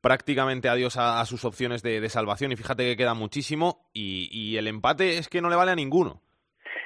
prácticamente 0.00 0.68
adiós 0.68 0.96
a, 0.96 1.20
a 1.20 1.26
sus 1.26 1.44
opciones 1.44 1.82
de, 1.82 2.00
de 2.00 2.08
salvación. 2.08 2.52
Y 2.52 2.56
fíjate 2.56 2.84
que 2.84 2.96
queda 2.96 3.14
muchísimo 3.14 3.88
y, 3.92 4.28
y 4.32 4.56
el 4.56 4.66
empate 4.66 5.18
es 5.18 5.28
que 5.28 5.40
no 5.40 5.50
le 5.50 5.56
vale 5.56 5.72
a 5.72 5.76
ninguno. 5.76 6.22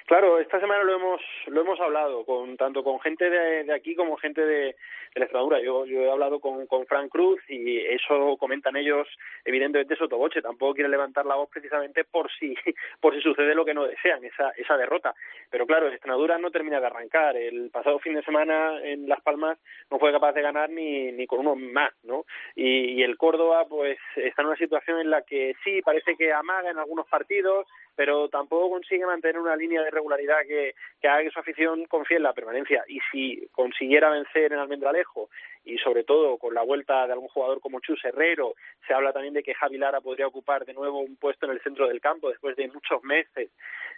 Claro, 0.06 0.38
esta 0.38 0.60
semana 0.60 0.82
lo 0.82 0.96
hemos 0.96 1.22
lo 1.46 1.62
hemos 1.62 1.80
hablado 1.80 2.26
con 2.26 2.58
tanto 2.58 2.84
con 2.84 3.00
gente 3.00 3.30
de, 3.30 3.72
aquí 3.72 3.94
como 3.94 4.18
gente 4.18 4.44
de, 4.44 4.64
de 4.66 4.76
la 5.14 5.24
Extremadura. 5.24 5.62
Yo, 5.62 5.86
yo 5.86 6.02
he 6.02 6.10
hablado 6.10 6.40
con, 6.40 6.66
con 6.66 6.84
Frank 6.84 7.08
Cruz 7.10 7.40
y 7.48 7.78
eso 7.78 8.36
comentan 8.36 8.76
ellos, 8.76 9.08
evidentemente 9.46 9.96
sotoboche. 9.96 10.42
Tampoco 10.42 10.74
quieren 10.74 10.90
levantar 10.90 11.24
la 11.24 11.36
voz 11.36 11.48
precisamente 11.48 12.04
por 12.04 12.30
si 12.32 12.54
por 13.00 13.14
si 13.14 13.22
sucede 13.22 13.54
lo 13.54 13.64
que 13.64 13.72
no 13.72 13.86
desean, 13.86 14.22
esa 14.26 14.50
esa 14.58 14.76
derrota. 14.76 15.14
Pero 15.50 15.66
claro, 15.66 15.88
Extremadura 15.88 16.36
no 16.36 16.50
termina 16.50 16.80
de 16.80 16.86
arrancar. 16.86 17.38
El 17.38 17.70
pasado 17.70 17.98
fin 17.98 18.14
de 18.14 18.22
semana 18.24 18.78
en 18.82 19.08
Las 19.08 19.22
Palmas 19.22 19.58
no 19.90 19.98
fue 19.98 20.12
capaz 20.12 20.32
de 20.34 20.42
ganar 20.42 20.68
ni 20.68 21.12
ni 21.12 21.26
con 21.26 21.38
uno 21.40 21.56
más, 21.56 21.92
¿no? 22.02 22.26
Y, 22.54 23.00
y 23.00 23.02
el 23.02 23.16
Córdoba 23.16 23.64
pues 23.66 23.96
está 24.16 24.42
en 24.42 24.48
una 24.48 24.58
situación 24.58 25.00
en 25.00 25.08
la 25.08 25.22
que 25.22 25.54
sí 25.64 25.80
parece 25.80 26.14
que 26.14 26.30
amaga 26.30 26.68
en 26.68 26.78
algunos 26.78 27.06
partidos 27.06 27.66
pero 27.96 28.28
tampoco 28.28 28.70
consigue 28.70 29.06
mantener 29.06 29.38
una 29.38 29.56
línea 29.56 29.82
de 29.82 29.90
regularidad 29.90 30.38
que, 30.46 30.74
haga 31.06 31.22
que 31.22 31.30
su 31.30 31.38
afición 31.38 31.86
confíe 31.86 32.16
en 32.16 32.22
la 32.22 32.32
permanencia. 32.32 32.84
Y 32.88 32.98
si 33.10 33.48
consiguiera 33.52 34.10
vencer 34.10 34.52
en 34.52 34.58
Almendralejo 34.58 35.30
y 35.64 35.78
sobre 35.78 36.04
todo 36.04 36.36
con 36.38 36.54
la 36.54 36.62
vuelta 36.62 37.06
de 37.06 37.12
algún 37.12 37.28
jugador 37.28 37.60
como 37.60 37.80
Chus 37.80 38.04
Herrero, 38.04 38.54
se 38.86 38.94
habla 38.94 39.12
también 39.12 39.34
de 39.34 39.42
que 39.42 39.54
Javi 39.54 39.78
Lara 39.78 40.00
podría 40.00 40.26
ocupar 40.26 40.64
de 40.64 40.74
nuevo 40.74 41.00
un 41.00 41.16
puesto 41.16 41.46
en 41.46 41.52
el 41.52 41.62
centro 41.62 41.88
del 41.88 42.00
campo 42.00 42.28
después 42.28 42.56
de 42.56 42.68
muchos 42.68 43.02
meses. 43.02 43.50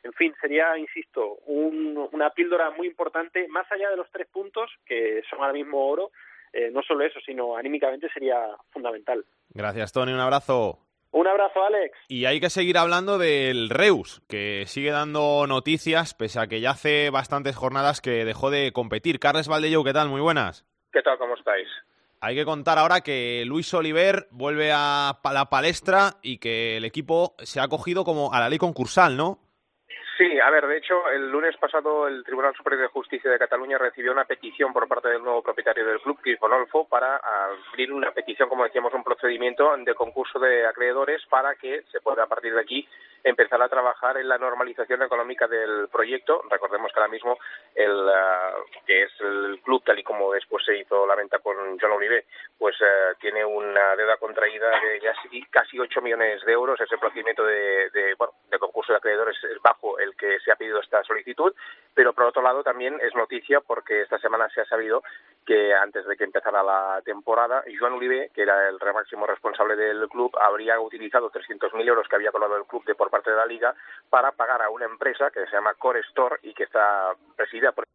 En 0.03 0.13
fin, 0.13 0.35
sería, 0.41 0.77
insisto, 0.79 1.39
un, 1.47 2.09
una 2.13 2.31
píldora 2.31 2.71
muy 2.71 2.87
importante, 2.87 3.49
más 3.49 3.71
allá 3.73 3.91
de 3.91 3.97
los 3.97 4.11
tres 4.11 4.29
puntos, 4.29 4.71
que 4.85 5.23
son 5.29 5.41
ahora 5.41 5.53
mismo 5.53 5.87
oro, 5.87 6.11
eh, 6.53 6.71
no 6.71 6.83
solo 6.83 7.05
eso, 7.05 7.19
sino 7.25 7.57
anímicamente 7.57 8.09
sería 8.13 8.39
fundamental. 8.71 9.25
Gracias, 9.51 9.93
Tony. 9.93 10.13
Un 10.13 10.21
abrazo. 10.21 10.86
Un 11.17 11.27
abrazo, 11.27 11.65
Alex. 11.65 11.97
Y 12.09 12.27
hay 12.27 12.41
que 12.41 12.51
seguir 12.51 12.77
hablando 12.77 13.17
del 13.17 13.71
Reus, 13.71 14.21
que 14.29 14.65
sigue 14.67 14.91
dando 14.91 15.47
noticias, 15.47 16.13
pese 16.13 16.39
a 16.39 16.47
que 16.47 16.61
ya 16.61 16.73
hace 16.73 17.09
bastantes 17.09 17.57
jornadas 17.57 18.03
que 18.03 18.27
dejó 18.27 18.51
de 18.51 18.71
competir. 18.75 19.19
Carles 19.19 19.49
Valdellou, 19.49 19.83
¿qué 19.83 19.95
tal? 19.95 20.11
Muy 20.11 20.21
buenas. 20.21 20.67
¿Qué 20.93 21.01
tal? 21.01 21.17
¿Cómo 21.17 21.35
estáis? 21.35 21.67
Hay 22.21 22.35
que 22.35 22.45
contar 22.45 22.77
ahora 22.77 23.01
que 23.01 23.45
Luis 23.47 23.73
Oliver 23.73 24.29
vuelve 24.31 24.73
a 24.75 25.19
la 25.33 25.49
palestra 25.49 26.17
y 26.21 26.37
que 26.37 26.77
el 26.77 26.85
equipo 26.85 27.35
se 27.39 27.61
ha 27.61 27.63
acogido 27.63 28.05
como 28.05 28.35
a 28.35 28.41
la 28.41 28.51
ley 28.51 28.59
concursal, 28.59 29.17
¿no? 29.17 29.39
Sí, 30.17 30.41
a 30.41 30.49
ver, 30.49 30.67
de 30.67 30.79
hecho, 30.79 31.11
el 31.11 31.31
lunes 31.31 31.55
pasado 31.59 32.09
el 32.09 32.25
Tribunal 32.25 32.55
Superior 32.55 32.83
de 32.83 32.89
Justicia 32.89 33.31
de 33.31 33.39
Cataluña 33.39 33.77
recibió 33.77 34.13
una 34.13 34.25
petición 34.25 34.73
por 34.73 34.89
parte 34.89 35.09
del 35.09 35.23
nuevo 35.23 35.43
propietario 35.43 35.87
del 35.87 36.01
club, 36.01 36.19
Olfo, 36.41 36.89
para 36.89 37.21
abrir 37.71 37.93
una 37.93 38.11
petición, 38.13 38.49
como 38.49 38.65
decíamos, 38.65 38.95
un 38.95 39.05
procedimiento 39.05 39.77
de 39.77 39.95
concurso 39.95 40.39
de 40.39 40.67
acreedores 40.67 41.21
para 41.29 41.55
que 41.57 41.83
se 41.93 42.01
pueda 42.01 42.23
a 42.23 42.29
partir 42.29 42.55
de 42.55 42.61
aquí 42.63 42.89
empezar 43.27 43.61
a 43.61 43.69
trabajar 43.69 44.17
en 44.19 44.29
la 44.29 44.39
normalización 44.39 45.03
económica 45.03 45.49
del 45.49 45.89
proyecto. 45.89 46.43
Recordemos 46.49 46.93
que 46.93 47.01
ahora 47.01 47.11
mismo 47.11 47.37
el 47.75 47.91
uh, 47.91 48.85
que 48.87 49.03
es 49.03 49.11
el 49.21 49.61
club, 49.65 49.83
tal 49.85 49.99
y 49.99 50.05
como 50.05 50.33
después 50.33 50.65
se 50.65 50.79
hizo 50.79 51.05
la 51.07 51.17
venta 51.17 51.41
con 51.41 51.57
John 51.81 51.91
Olive, 51.91 52.27
pues 52.57 52.81
uh, 52.81 53.19
tiene 53.19 53.45
una 53.45 53.97
deuda 53.97 54.17
contraída 54.19 54.71
de 54.71 55.01
casi, 55.01 55.43
casi 55.47 55.79
8 55.79 56.01
millones 56.03 56.45
de 56.45 56.53
euros. 56.53 56.81
Ese 56.81 56.99
procedimiento 56.99 57.45
de, 57.45 58.15
bueno, 58.17 58.35
de 58.49 58.59
concurso 58.61 58.93
de 58.93 58.99
acreedores 58.99 59.37
es 59.43 59.61
bajo 59.61 59.99
el 59.99 60.15
que 60.15 60.39
se 60.39 60.53
ha 60.53 60.57
pedido 60.57 60.81
esta 60.81 61.03
solicitud, 61.03 61.53
pero 61.95 62.13
por 62.13 62.27
otro 62.27 62.43
lado 62.43 62.63
también 62.63 62.97
es 63.03 63.13
noticia 63.17 63.61
porque 63.61 64.03
esta 64.03 64.19
semana 64.19 64.49
se 64.51 64.61
ha 64.61 64.67
sabido 64.67 65.03
que 65.45 65.75
antes 65.75 66.07
de 66.07 66.17
que 66.17 66.25
empezara 66.25 66.63
la 66.63 67.03
temporada, 67.05 67.65
Joan 67.79 67.95
Uribe, 67.95 68.31
que 68.33 68.43
era 68.43 68.69
el 68.69 68.79
máximo 68.95 69.27
responsable 69.27 69.75
del 69.75 70.09
club, 70.09 70.37
habría 70.41 70.79
utilizado 70.81 71.31
300.000 71.31 71.87
euros 71.89 72.07
que 72.09 72.17
había 72.17 72.33
colado 72.33 72.57
el 72.57 72.65
club 72.65 72.85
de 72.85 72.95
por 72.95 73.11
parte 73.17 73.31
de 73.31 73.37
la 73.37 73.47
liga 73.47 73.75
para 74.11 74.33
pagar 74.33 74.61
a 74.63 74.71
una 74.71 74.85
empresa 74.85 75.31
que 75.31 75.47
se 75.47 75.53
llama 75.53 75.75
Core 75.75 76.01
Store 76.01 76.37
y 76.43 76.53
que 76.53 76.65
está 76.65 77.15
presidida 77.35 77.73
por 77.73 77.87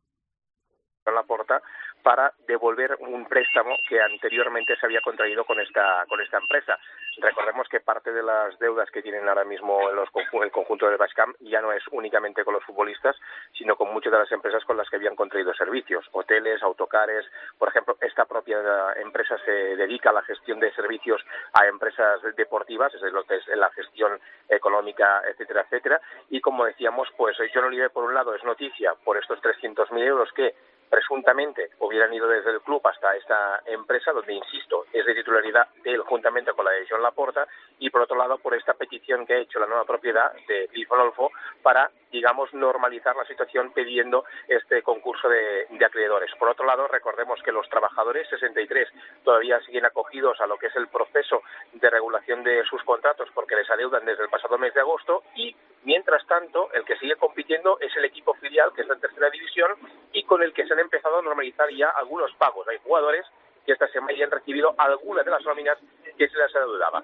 la 1.14 1.24
porta 1.24 1.62
para 2.04 2.34
devolver 2.48 2.98
un 3.00 3.26
préstamo 3.28 3.76
que 3.88 4.02
anteriormente 4.02 4.76
se 4.78 4.86
había 4.86 5.02
contraído 5.02 5.46
con 5.46 5.60
esta 5.60 6.06
con 6.08 6.20
esta 6.22 6.38
empresa. 6.38 6.78
Recordemos 7.18 7.68
que 7.68 7.82
parte 7.82 8.12
de 8.12 8.24
las 8.24 8.58
deudas 8.60 8.90
que 8.90 9.02
tienen 9.02 9.28
ahora 9.28 9.44
mismo 9.44 9.90
en 9.90 9.96
los, 9.96 10.10
el 10.42 10.52
conjunto 10.52 10.88
del 10.88 10.98
Bascam 10.98 11.34
ya 11.42 11.62
no 11.62 11.72
es 11.74 11.84
únicamente 11.92 12.46
con 12.46 12.54
los 12.54 12.64
futbolistas, 12.64 13.18
sino 13.58 13.76
con 13.76 13.94
muchas 13.94 14.14
de 14.14 14.20
las 14.20 14.32
empresas 14.32 14.64
con 14.64 14.78
las 14.78 14.90
que 14.90 14.96
habían 14.96 15.16
contraído 15.16 15.54
servicios, 15.54 16.08
hoteles, 16.14 16.64
autocares. 16.64 17.26
Por 17.58 17.68
ejemplo, 17.68 17.98
esta 18.02 18.26
propia 18.26 18.60
empresa 18.96 19.38
se 19.46 19.52
dedica 19.52 20.12
a 20.12 20.14
la 20.14 20.24
gestión 20.24 20.60
de 20.60 20.74
servicios 20.74 21.22
a 21.54 21.68
empresas 21.68 22.22
deportivas, 22.38 22.94
es 22.94 23.02
lo 23.02 23.24
que 23.26 23.36
es 23.36 23.48
la 23.56 23.70
gestión 23.72 24.20
económica, 24.48 25.22
etcétera, 25.28 25.62
etcétera. 25.62 26.02
Y 26.30 26.40
como 26.40 26.66
decíamos, 26.66 27.10
pues 27.18 27.38
John 27.54 27.66
Oliver, 27.66 27.92
por 27.92 28.06
un 28.06 28.14
lado, 28.14 28.34
es 28.36 28.44
noticia 28.44 28.96
por 29.04 29.18
estos 29.18 29.42
300.000 29.42 30.00
euros 30.04 30.32
que 30.34 30.56
presuntamente 30.92 31.70
hubieran 31.80 32.14
ido 32.14 32.28
desde 32.28 32.52
el 32.52 32.62
club 32.62 32.86
hasta 32.86 33.16
esta 33.16 33.62
empresa, 33.66 34.12
donde, 34.12 34.34
insisto, 34.34 34.86
es 34.92 35.06
de 35.06 35.16
titularidad 35.16 35.70
de 35.84 35.94
él 35.94 36.02
juntamente 36.02 36.52
con 36.52 36.66
la 36.66 36.72
de 36.72 36.86
John 36.88 37.02
Laporta, 37.02 37.48
y 37.80 37.90
por 37.90 38.02
otro 38.02 38.18
lado 38.18 38.38
por 38.38 38.54
esta 38.54 38.74
petición 38.74 39.26
que 39.26 39.34
ha 39.34 39.38
hecho 39.38 39.60
la 39.60 39.68
nueva 39.68 39.86
propiedad 39.86 40.34
de 40.48 40.70
Olfo 40.90 41.32
para, 41.64 41.90
digamos, 42.12 42.54
normalizar 42.54 43.16
la 43.16 43.26
situación 43.26 43.72
pidiendo 43.72 44.26
este 44.48 44.84
concurso 44.84 45.30
de, 45.30 45.68
acreedores. 45.84 46.30
Por 46.38 46.48
otro 46.48 46.66
lado, 46.66 46.88
recordemos 46.88 47.42
que 47.44 47.52
los 47.52 47.68
trabajadores 47.68 48.30
63 48.30 48.88
todavía 49.24 49.60
siguen 49.62 49.86
acogidos 49.86 50.40
a 50.40 50.46
lo 50.46 50.58
que 50.58 50.68
es 50.68 50.76
el 50.76 50.88
proceso 50.90 51.42
de 51.74 51.90
regulación 51.90 52.44
de 52.44 52.64
sus 52.66 52.84
contratos 52.84 53.30
porque 53.34 53.56
les 53.56 53.70
adeudan 53.70 54.06
desde 54.06 54.24
el 54.24 54.30
pasado 54.30 54.60
mes 54.60 54.74
de 54.74 54.82
agosto 54.82 55.24
y, 55.36 55.56
mientras 55.84 56.26
tanto, 56.28 56.72
el 56.74 56.86
que 56.86 56.98
sigue 56.98 57.16
compitiendo 57.16 57.80
es 57.80 57.96
el 57.98 58.06
equipo 58.06 58.36
filial, 58.36 58.72
que 58.74 58.82
es 58.82 58.88
la 58.88 58.96
tercera 58.98 59.30
división, 59.32 59.72
y 60.14 60.24
con 60.24 60.44
el 60.44 60.54
que 60.54 60.68
se 60.68 60.76
empezado 60.82 61.20
a 61.20 61.22
normalizar 61.22 61.70
ya 61.72 61.90
algunos 61.90 62.32
pagos. 62.36 62.68
Hay 62.68 62.78
jugadores 62.84 63.26
que 63.66 63.74
esta 63.74 63.88
semana 63.90 64.18
ya 64.18 64.26
han 64.26 64.32
recibido 64.32 64.74
algunas 64.78 65.26
de 65.26 65.32
las 65.32 65.44
nóminas 65.46 65.78
que 66.18 66.28
se 66.28 66.38
les 66.38 66.56
adeudaba. 66.56 67.04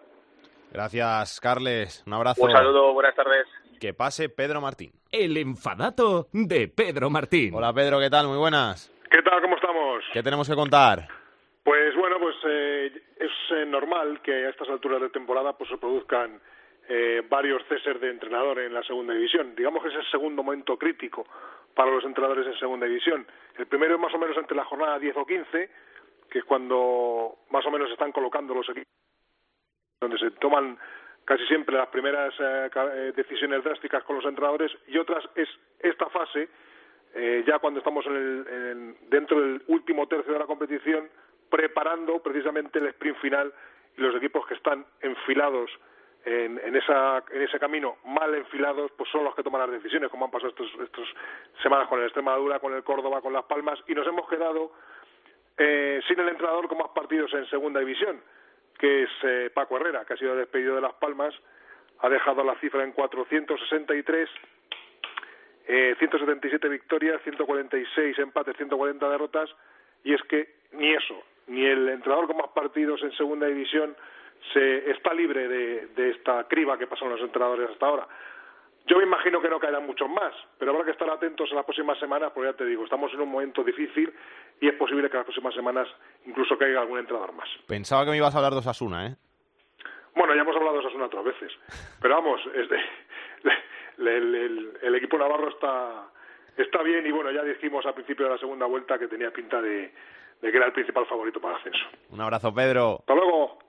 Gracias, 0.72 1.40
Carles. 1.40 2.04
Un 2.06 2.13
abrazo. 2.13 2.44
Un 2.44 2.52
saludo, 2.52 2.94
buenas 2.94 3.16
tardes. 3.16 3.48
Que 3.80 3.94
pase 3.94 4.30
Pedro 4.30 4.60
Martín. 4.62 4.92
El 5.12 5.38
enfadato 5.38 6.28
de 6.34 6.68
Pedro 6.68 7.10
Martín. 7.10 7.54
Hola, 7.56 7.74
Pedro, 7.74 8.00
¿qué 8.00 8.10
tal? 8.10 8.28
Muy 8.28 8.38
buenas. 8.38 8.92
¿Qué 9.10 9.22
tal? 9.22 9.42
¿Cómo 9.42 9.56
estamos? 9.56 10.04
¿Qué 10.12 10.22
tenemos 10.24 10.50
que 10.50 10.56
contar? 10.56 11.08
Pues 11.63 11.96
bueno, 11.96 12.18
pues 12.20 12.36
eh, 12.48 12.92
es 13.20 13.32
eh, 13.52 13.66
normal 13.66 14.22
que 14.22 14.46
a 14.46 14.50
estas 14.50 14.70
alturas 14.70 15.02
de 15.02 15.10
temporada 15.10 15.54
pues 15.54 15.70
se 15.70 15.78
produzcan 15.78 16.40
eh, 16.89 17.21
varios 17.28 17.63
ceses 17.67 18.00
de 18.00 18.10
entrenador 18.10 18.60
en 18.60 18.73
la 18.73 18.84
segunda 18.84 19.13
división. 19.13 19.56
Digamos 19.56 19.84
que 19.84 19.89
es 19.89 19.95
el 19.95 20.10
segundo 20.10 20.43
momento 20.43 20.78
crítico 20.78 21.26
para 21.73 21.91
los 21.91 22.04
entrenadores 22.06 22.47
en 22.47 22.58
segunda 22.58 22.86
división. 22.86 23.28
El 23.58 23.67
primero 23.67 23.95
es 23.95 24.02
más 24.02 24.13
o 24.13 24.17
menos 24.17 24.38
entre 24.38 24.56
la 24.56 24.65
jornada 24.65 24.97
10 24.97 25.17
o 25.17 25.26
15, 25.26 25.69
que 26.30 26.39
es 26.39 26.45
cuando 26.45 27.39
más 27.50 27.65
o 27.65 27.71
menos 27.71 27.91
están 27.91 28.12
colocando 28.12 28.54
los 28.54 28.67
equipos, 28.69 28.91
donde 30.02 30.17
se 30.17 30.32
toman 30.32 30.78
casi 31.26 31.45
siempre 31.47 31.76
las 31.76 31.89
primeras 31.89 32.34
eh, 32.39 33.12
decisiones 33.15 33.63
drásticas 33.63 34.04
con 34.06 34.15
los 34.15 34.26
entrenadores, 34.26 34.71
y 34.88 34.97
otras 34.97 35.23
es 35.36 35.50
esta 35.80 36.10
fase, 36.10 36.47
eh, 37.13 37.43
ya 37.45 37.60
cuando 37.60 37.80
estamos 37.80 38.06
en 38.06 38.15
el, 38.15 38.47
en, 38.47 38.97
dentro 39.10 39.41
del 39.41 39.62
último 39.67 40.08
tercio 40.08 40.34
de 40.34 40.39
la 40.39 40.45
competición, 40.45 41.10
preparando 41.50 42.19
precisamente 42.23 42.79
el 42.79 42.88
sprint 42.88 43.17
final 43.19 43.54
y 43.98 44.02
los 44.02 44.15
equipos 44.15 44.48
que 44.48 44.54
están 44.54 44.85
enfilados 45.02 45.69
en, 46.28 46.60
en, 46.62 46.75
esa, 46.75 47.23
en 47.32 47.42
ese 47.42 47.58
camino 47.58 48.00
mal 48.04 48.36
enfilados, 48.36 48.92
pues 48.98 49.10
son 49.10 49.23
los 49.23 49.34
que 49.34 49.44
toman 49.44 49.62
las 49.62 49.71
decisiones, 49.71 50.10
como 50.12 50.25
han 50.25 50.32
pasado 50.32 50.50
estos, 50.50 50.69
estos 50.84 51.08
semanas 51.63 51.88
con 51.88 52.00
el 52.00 52.06
Extremadura, 52.06 52.60
con 52.60 52.73
el 52.73 52.84
Córdoba, 52.84 53.21
con 53.21 53.32
Las 53.32 53.46
Palmas, 53.46 53.80
y 53.88 53.96
nos 53.96 54.06
hemos 54.06 54.28
quedado 54.28 54.73
eh, 55.58 56.02
sin 56.06 56.19
el 56.19 56.28
entrenador 56.28 56.67
con 56.67 56.80
más 56.80 56.90
partidos 56.90 57.34
en 57.34 57.46
segunda 57.46 57.80
división, 57.80 58.21
que 58.78 59.04
es 59.04 59.10
eh, 59.23 59.52
Paco 59.54 59.78
Herrera, 59.78 60.04
que 60.04 60.15
ha 60.15 60.17
sido 60.17 60.36
despedido 60.36 60.75
de 60.75 60.82
Las 60.82 60.96
Palmas, 60.96 61.34
ha 62.00 62.10
dejado 62.10 62.44
la 62.44 62.56
cifra 62.56 62.84
en 62.84 62.92
463, 62.92 64.30
eh, 65.69 65.96
177 65.98 66.67
victorias, 66.67 67.21
146 67.23 68.19
empates, 68.19 68.58
140 68.58 69.08
derrotas, 69.08 69.50
y 70.04 70.13
es 70.13 70.21
que 70.23 70.56
ni 70.73 70.92
eso, 70.92 71.23
ni 71.48 71.65
el 71.65 71.88
entrenador 71.88 72.28
con 72.28 72.36
más 72.36 72.50
partidos 72.50 73.02
en 73.04 73.13
segunda 73.13 73.48
división, 73.48 73.96
se 74.54 74.92
está 74.92 75.13
libre 75.13 75.48
de, 75.48 75.88
de 75.88 76.10
esta 76.12 76.46
criba 76.48 76.77
que 76.77 76.88
pasan 76.88 77.10
los 77.10 77.21
entrenadores 77.21 77.69
hasta 77.71 77.85
ahora. 77.85 78.08
Yo 78.85 78.98
me 78.98 79.04
imagino 79.04 79.42
que 79.42 79.50
no 79.50 79.60
caerán 79.60 79.85
muchos 79.85 80.10
más, 80.10 80.33
pero 80.58 80.71
habrá 80.71 80.85
que 80.85 80.92
estar 80.92 81.10
atentos 81.10 81.50
en 81.50 81.58
las 81.58 81.65
próximas 81.65 82.00
semanas, 82.00 82.31
porque 82.33 82.52
ya 82.52 82.56
te 82.58 82.65
digo, 82.65 82.85
estamos 82.85 83.13
en 83.13 83.19
un 83.19 83.29
momento 83.29 83.62
difícil 83.63 84.13
y 84.62 84.67
es 84.69 84.73
posible 84.75 85.10
que 85.10 85.17
en 85.17 85.19
las 85.19 85.25
próximas 85.25 85.54
semanas 85.54 85.88
incluso 86.25 86.58
caiga 86.58 86.79
algún 86.81 87.00
entrenador 87.00 87.33
más. 87.33 87.50
Pensaba 87.67 88.06
que 88.06 88.12
me 88.12 88.17
ibas 88.17 88.33
a 88.33 88.38
hablar 88.38 88.54
de 88.54 88.60
Osasuna, 88.60 89.08
¿eh? 89.08 89.15
Bueno, 90.15 90.33
ya 90.33 90.42
hemos 90.42 90.56
hablado 90.56 90.73
de 90.73 90.79
Osasuna 90.79 91.06
otras 91.06 91.25
veces, 91.25 91.52
pero 92.02 92.15
vamos, 92.15 92.42
es 92.56 92.69
de- 92.69 92.83
el, 93.98 94.08
el- 94.08 94.35
el- 94.35 94.77
el 94.81 94.96
equipo 94.96 95.17
navarro 95.17 95.50
está, 95.50 96.06
está 96.56 96.81
bien 96.81 97.06
y 97.06 97.12
bueno, 97.12 97.29
ya 97.31 97.44
dijimos 97.44 97.85
al 97.85 97.94
principio 97.94 98.25
de 98.25 98.31
la 98.31 98.38
segunda 98.40 98.65
vuelta 98.67 98.98
que 98.98 99.08
tenía 99.10 99.31
pinta 99.31 99.62
de, 99.62 99.92
de 100.42 100.52
que 100.52 100.56
era 100.58 100.65
el 100.67 100.71
principal 100.73 101.06
favorito 101.08 101.42
para 101.42 101.56
el 101.56 101.60
ascenso. 101.60 101.85
Un 102.10 102.21
abrazo, 102.21 102.54
Pedro. 102.54 102.98
Hasta 103.00 103.15
luego. 103.15 103.60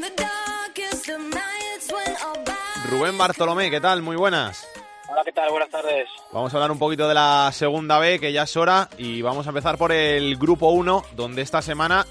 The 0.00 0.12
darkest 0.14 1.08
of 1.08 1.20
nights 1.20 1.90
when 1.90 2.16
all 2.22 2.44
by 2.44 2.90
Rubén 2.90 3.16
Bartolomé, 3.16 3.70
¿qué 3.70 3.80
tal? 3.80 4.02
Muy 4.02 4.16
buenas. 4.16 4.68
Hola, 5.08 5.22
¿qué 5.24 5.32
tal? 5.32 5.50
Buenas 5.50 5.70
tardes. 5.70 6.06
Vamos 6.32 6.52
a 6.52 6.56
hablar 6.58 6.70
un 6.70 6.78
poquito 6.78 7.08
de 7.08 7.14
la 7.14 7.50
segunda 7.54 7.98
B, 7.98 8.20
que 8.20 8.32
ya 8.32 8.42
es 8.42 8.56
hora, 8.58 8.90
y 8.98 9.22
vamos 9.22 9.46
a 9.46 9.50
empezar 9.50 9.78
por 9.78 9.90
el 9.90 10.36
grupo 10.36 10.68
1, 10.68 11.04
donde 11.16 11.40
esta 11.40 11.62
semana 11.62 12.06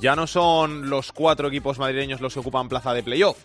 ya 0.00 0.14
no 0.14 0.28
son 0.28 0.88
los 0.88 1.10
cuatro 1.10 1.48
equipos 1.48 1.78
madrileños 1.80 2.20
los 2.20 2.34
que 2.34 2.40
ocupan 2.40 2.68
plaza 2.68 2.94
de 2.94 3.02
playoff. 3.02 3.36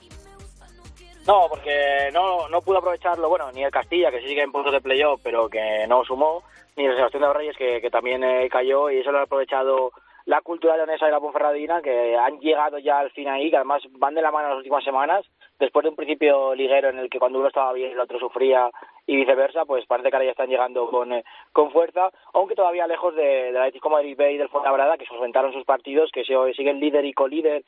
No, 1.26 1.48
porque 1.48 2.10
no, 2.12 2.50
no 2.50 2.62
pudo 2.62 2.80
aprovecharlo, 2.80 3.30
bueno, 3.30 3.50
ni 3.54 3.64
el 3.64 3.72
Castilla, 3.72 4.12
que 4.12 4.20
sí 4.20 4.28
sigue 4.28 4.42
en 4.42 4.52
puntos 4.52 4.74
de 4.74 4.82
playoff, 4.82 5.22
pero 5.24 5.48
que 5.48 5.86
no 5.88 6.04
sumó, 6.04 6.44
ni 6.76 6.86
el 6.86 6.96
Sebastián 6.96 7.24
de 7.24 7.34
Reyes, 7.34 7.56
que, 7.58 7.90
también 7.90 8.24
eh, 8.26 8.50
cayó, 8.50 8.90
y 8.90 9.00
eso 9.00 9.12
lo 9.12 9.20
ha 9.20 9.24
aprovechado 9.24 9.92
la 10.26 10.42
cultura 10.42 10.76
leonesa 10.76 11.08
y 11.08 11.12
la 11.12 11.22
Ponferradina, 11.22 11.82
que 11.82 12.18
han 12.18 12.40
llegado 12.40 12.78
ya 12.78 13.00
al 13.00 13.12
fin 13.12 13.30
ahí, 13.30 13.50
que 13.50 13.56
además 13.56 13.84
van 13.92 14.16
de 14.16 14.22
la 14.22 14.32
mano 14.32 14.50
las 14.50 14.58
últimas 14.58 14.84
semanas, 14.84 15.26
después 15.60 15.84
de 15.84 15.90
un 15.90 15.96
principio 15.96 16.54
liguero 16.56 16.90
en 16.90 17.00
el 17.00 17.10
que 17.10 17.20
cuando 17.20 17.40
uno 17.40 17.48
estaba 17.48 17.72
bien 17.72 17.92
el 17.92 18.00
otro 18.00 18.20
sufría 18.20 18.70
y 19.06 19.16
viceversa, 19.18 19.66
pues 19.66 19.86
parece 19.86 20.10
que 20.10 20.16
ahora 20.16 20.26
ya 20.26 20.32
están 20.32 20.50
llegando 20.50 20.88
con, 20.90 21.12
eh, 21.14 21.24
con 21.52 21.72
fuerza, 21.72 22.10
aunque 22.34 22.56
todavía 22.56 22.88
lejos 22.88 23.16
de, 23.16 23.24
del 23.52 23.58
Atlético 23.58 23.90
de 23.90 23.96
Madrid 23.96 24.16
B 24.18 24.32
y 24.34 24.38
del 24.38 24.50
Fuenlabrada, 24.50 24.98
que 24.98 25.06
solventaron 25.06 25.52
sus 25.54 25.66
partidos, 25.66 26.12
que 26.12 26.24
siguen 26.24 26.80
líder 26.80 27.04
y 27.06 27.14
colíder 27.14 27.64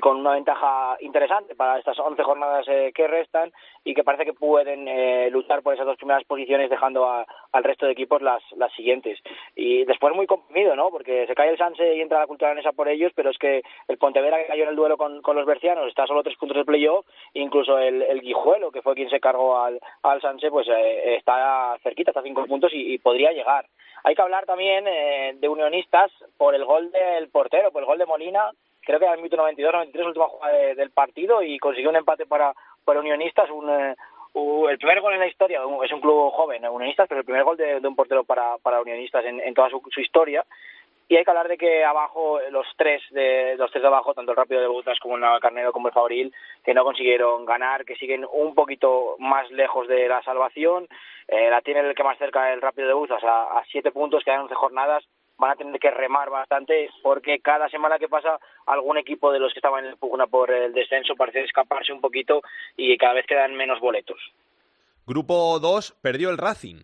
con 0.00 0.16
una 0.18 0.32
ventaja 0.32 0.96
interesante 1.00 1.54
para 1.54 1.78
estas 1.78 1.98
11 1.98 2.22
jornadas 2.22 2.66
eh, 2.68 2.92
que 2.94 3.06
restan 3.06 3.50
y 3.84 3.94
que 3.94 4.04
parece 4.04 4.26
que 4.26 4.34
pueden 4.34 4.86
eh, 4.86 5.30
luchar 5.30 5.62
por 5.62 5.72
esas 5.72 5.86
dos 5.86 5.96
primeras 5.96 6.24
posiciones 6.24 6.68
dejando 6.68 7.06
a- 7.08 7.24
al 7.52 7.64
resto 7.64 7.86
de 7.86 7.92
equipos 7.92 8.20
las, 8.20 8.42
las 8.56 8.70
siguientes. 8.74 9.18
Y 9.56 9.84
después 9.86 10.14
muy 10.14 10.26
comprimido, 10.26 10.76
¿no? 10.76 10.90
Porque 10.90 11.26
se 11.26 11.34
cae 11.34 11.48
el 11.50 11.56
Sanse 11.58 11.96
y 11.96 12.00
entra 12.02 12.18
la 12.18 12.26
cultura 12.26 12.50
danesa 12.50 12.72
por 12.72 12.88
ellos, 12.88 13.12
pero 13.14 13.30
es 13.30 13.38
que 13.38 13.62
el 13.88 13.96
Pontevedra 13.98 14.38
que 14.38 14.46
cayó 14.48 14.64
en 14.64 14.68
el 14.70 14.76
duelo 14.76 14.98
con, 14.98 15.22
con 15.22 15.36
los 15.36 15.46
bercianos 15.46 15.86
está 15.88 16.06
solo 16.06 16.22
tres 16.22 16.36
puntos 16.36 16.56
del 16.56 16.66
playoff, 16.66 17.06
incluso 17.32 17.78
el, 17.78 18.02
el 18.02 18.20
Guijuelo, 18.20 18.70
que 18.70 18.82
fue 18.82 18.94
quien 18.94 19.08
se 19.08 19.20
cargó 19.20 19.58
al, 19.58 19.80
al 20.02 20.20
Sanse, 20.20 20.50
pues 20.50 20.68
eh, 20.80 21.16
está 21.16 21.76
cerquita, 21.82 22.10
está 22.10 22.20
a 22.20 22.24
cinco 22.24 22.46
puntos 22.46 22.70
y, 22.72 22.98
podría 22.98 23.32
llegar. 23.32 23.66
Hay 24.04 24.14
que 24.14 24.22
hablar 24.22 24.46
también 24.46 24.84
eh, 24.86 25.34
de 25.38 25.48
unionistas 25.48 26.10
por 26.36 26.54
el 26.54 26.64
gol 26.64 26.90
del 26.92 27.28
portero, 27.30 27.70
por 27.72 27.82
el 27.82 27.86
gol 27.86 27.98
de 27.98 28.06
Molina, 28.06 28.50
creo 28.82 28.98
que 28.98 29.04
era 29.04 29.14
el 29.14 29.20
minuto 29.20 29.36
92-93, 29.36 30.06
última 30.06 30.28
jugada 30.28 30.52
de- 30.56 30.74
del 30.74 30.90
partido 30.90 31.42
y 31.42 31.58
consiguió 31.58 31.90
un 31.90 31.96
empate 31.96 32.24
para, 32.26 32.52
para 32.84 33.00
Unionistas, 33.00 33.50
un, 33.50 33.68
eh, 33.68 33.94
u- 34.34 34.68
el 34.68 34.78
primer 34.78 35.00
gol 35.00 35.12
en 35.14 35.20
la 35.20 35.26
historia, 35.26 35.60
es 35.84 35.92
un 35.92 36.00
club 36.00 36.30
joven, 36.32 36.66
Unionistas, 36.66 37.08
pero 37.08 37.20
el 37.20 37.26
primer 37.26 37.44
gol 37.44 37.56
de, 37.56 37.80
de 37.80 37.88
un 37.88 37.96
portero 37.96 38.24
para, 38.24 38.56
para 38.58 38.80
Unionistas 38.80 39.24
en, 39.24 39.40
en 39.40 39.52
toda 39.54 39.68
su, 39.68 39.82
su 39.90 40.00
historia. 40.00 40.44
Y 41.10 41.16
hay 41.16 41.24
que 41.24 41.30
hablar 41.30 41.48
de 41.48 41.56
que 41.56 41.84
abajo, 41.84 42.38
los 42.50 42.66
tres 42.76 43.02
de 43.10 43.56
los 43.56 43.70
tres 43.70 43.80
de 43.80 43.88
abajo, 43.88 44.12
tanto 44.12 44.32
el 44.32 44.36
Rápido 44.36 44.60
de 44.60 44.68
Buzas 44.68 44.98
como 45.00 45.16
el 45.16 45.40
Carnero 45.40 45.72
como 45.72 45.88
el 45.88 45.94
Fabril, 45.94 46.34
que 46.62 46.74
no 46.74 46.84
consiguieron 46.84 47.46
ganar, 47.46 47.86
que 47.86 47.96
siguen 47.96 48.26
un 48.30 48.54
poquito 48.54 49.16
más 49.18 49.50
lejos 49.50 49.88
de 49.88 50.06
la 50.06 50.22
salvación. 50.22 50.86
Eh, 51.26 51.48
la 51.48 51.62
tiene 51.62 51.80
el 51.80 51.94
que 51.94 52.04
más 52.04 52.18
cerca 52.18 52.52
el 52.52 52.60
Rápido 52.60 52.88
de 52.88 52.94
Buzas 52.94 53.22
a, 53.24 53.62
siete 53.70 53.90
puntos, 53.90 54.22
quedan 54.22 54.40
11 54.40 54.54
jornadas. 54.54 55.04
Van 55.38 55.52
a 55.52 55.56
tener 55.56 55.80
que 55.80 55.90
remar 55.90 56.28
bastante 56.28 56.90
porque 57.02 57.38
cada 57.38 57.70
semana 57.70 57.98
que 57.98 58.08
pasa 58.08 58.38
algún 58.66 58.98
equipo 58.98 59.32
de 59.32 59.38
los 59.38 59.52
que 59.54 59.60
estaban 59.60 59.86
en 59.86 59.96
pugna 59.96 60.26
por 60.26 60.50
el 60.50 60.74
descenso 60.74 61.14
parece 61.16 61.40
escaparse 61.40 61.92
un 61.92 62.02
poquito 62.02 62.42
y 62.76 62.98
cada 62.98 63.14
vez 63.14 63.24
quedan 63.26 63.54
menos 63.54 63.80
boletos. 63.80 64.18
Grupo 65.06 65.58
2 65.58 65.96
perdió 66.02 66.28
el 66.28 66.36
Racing. 66.36 66.82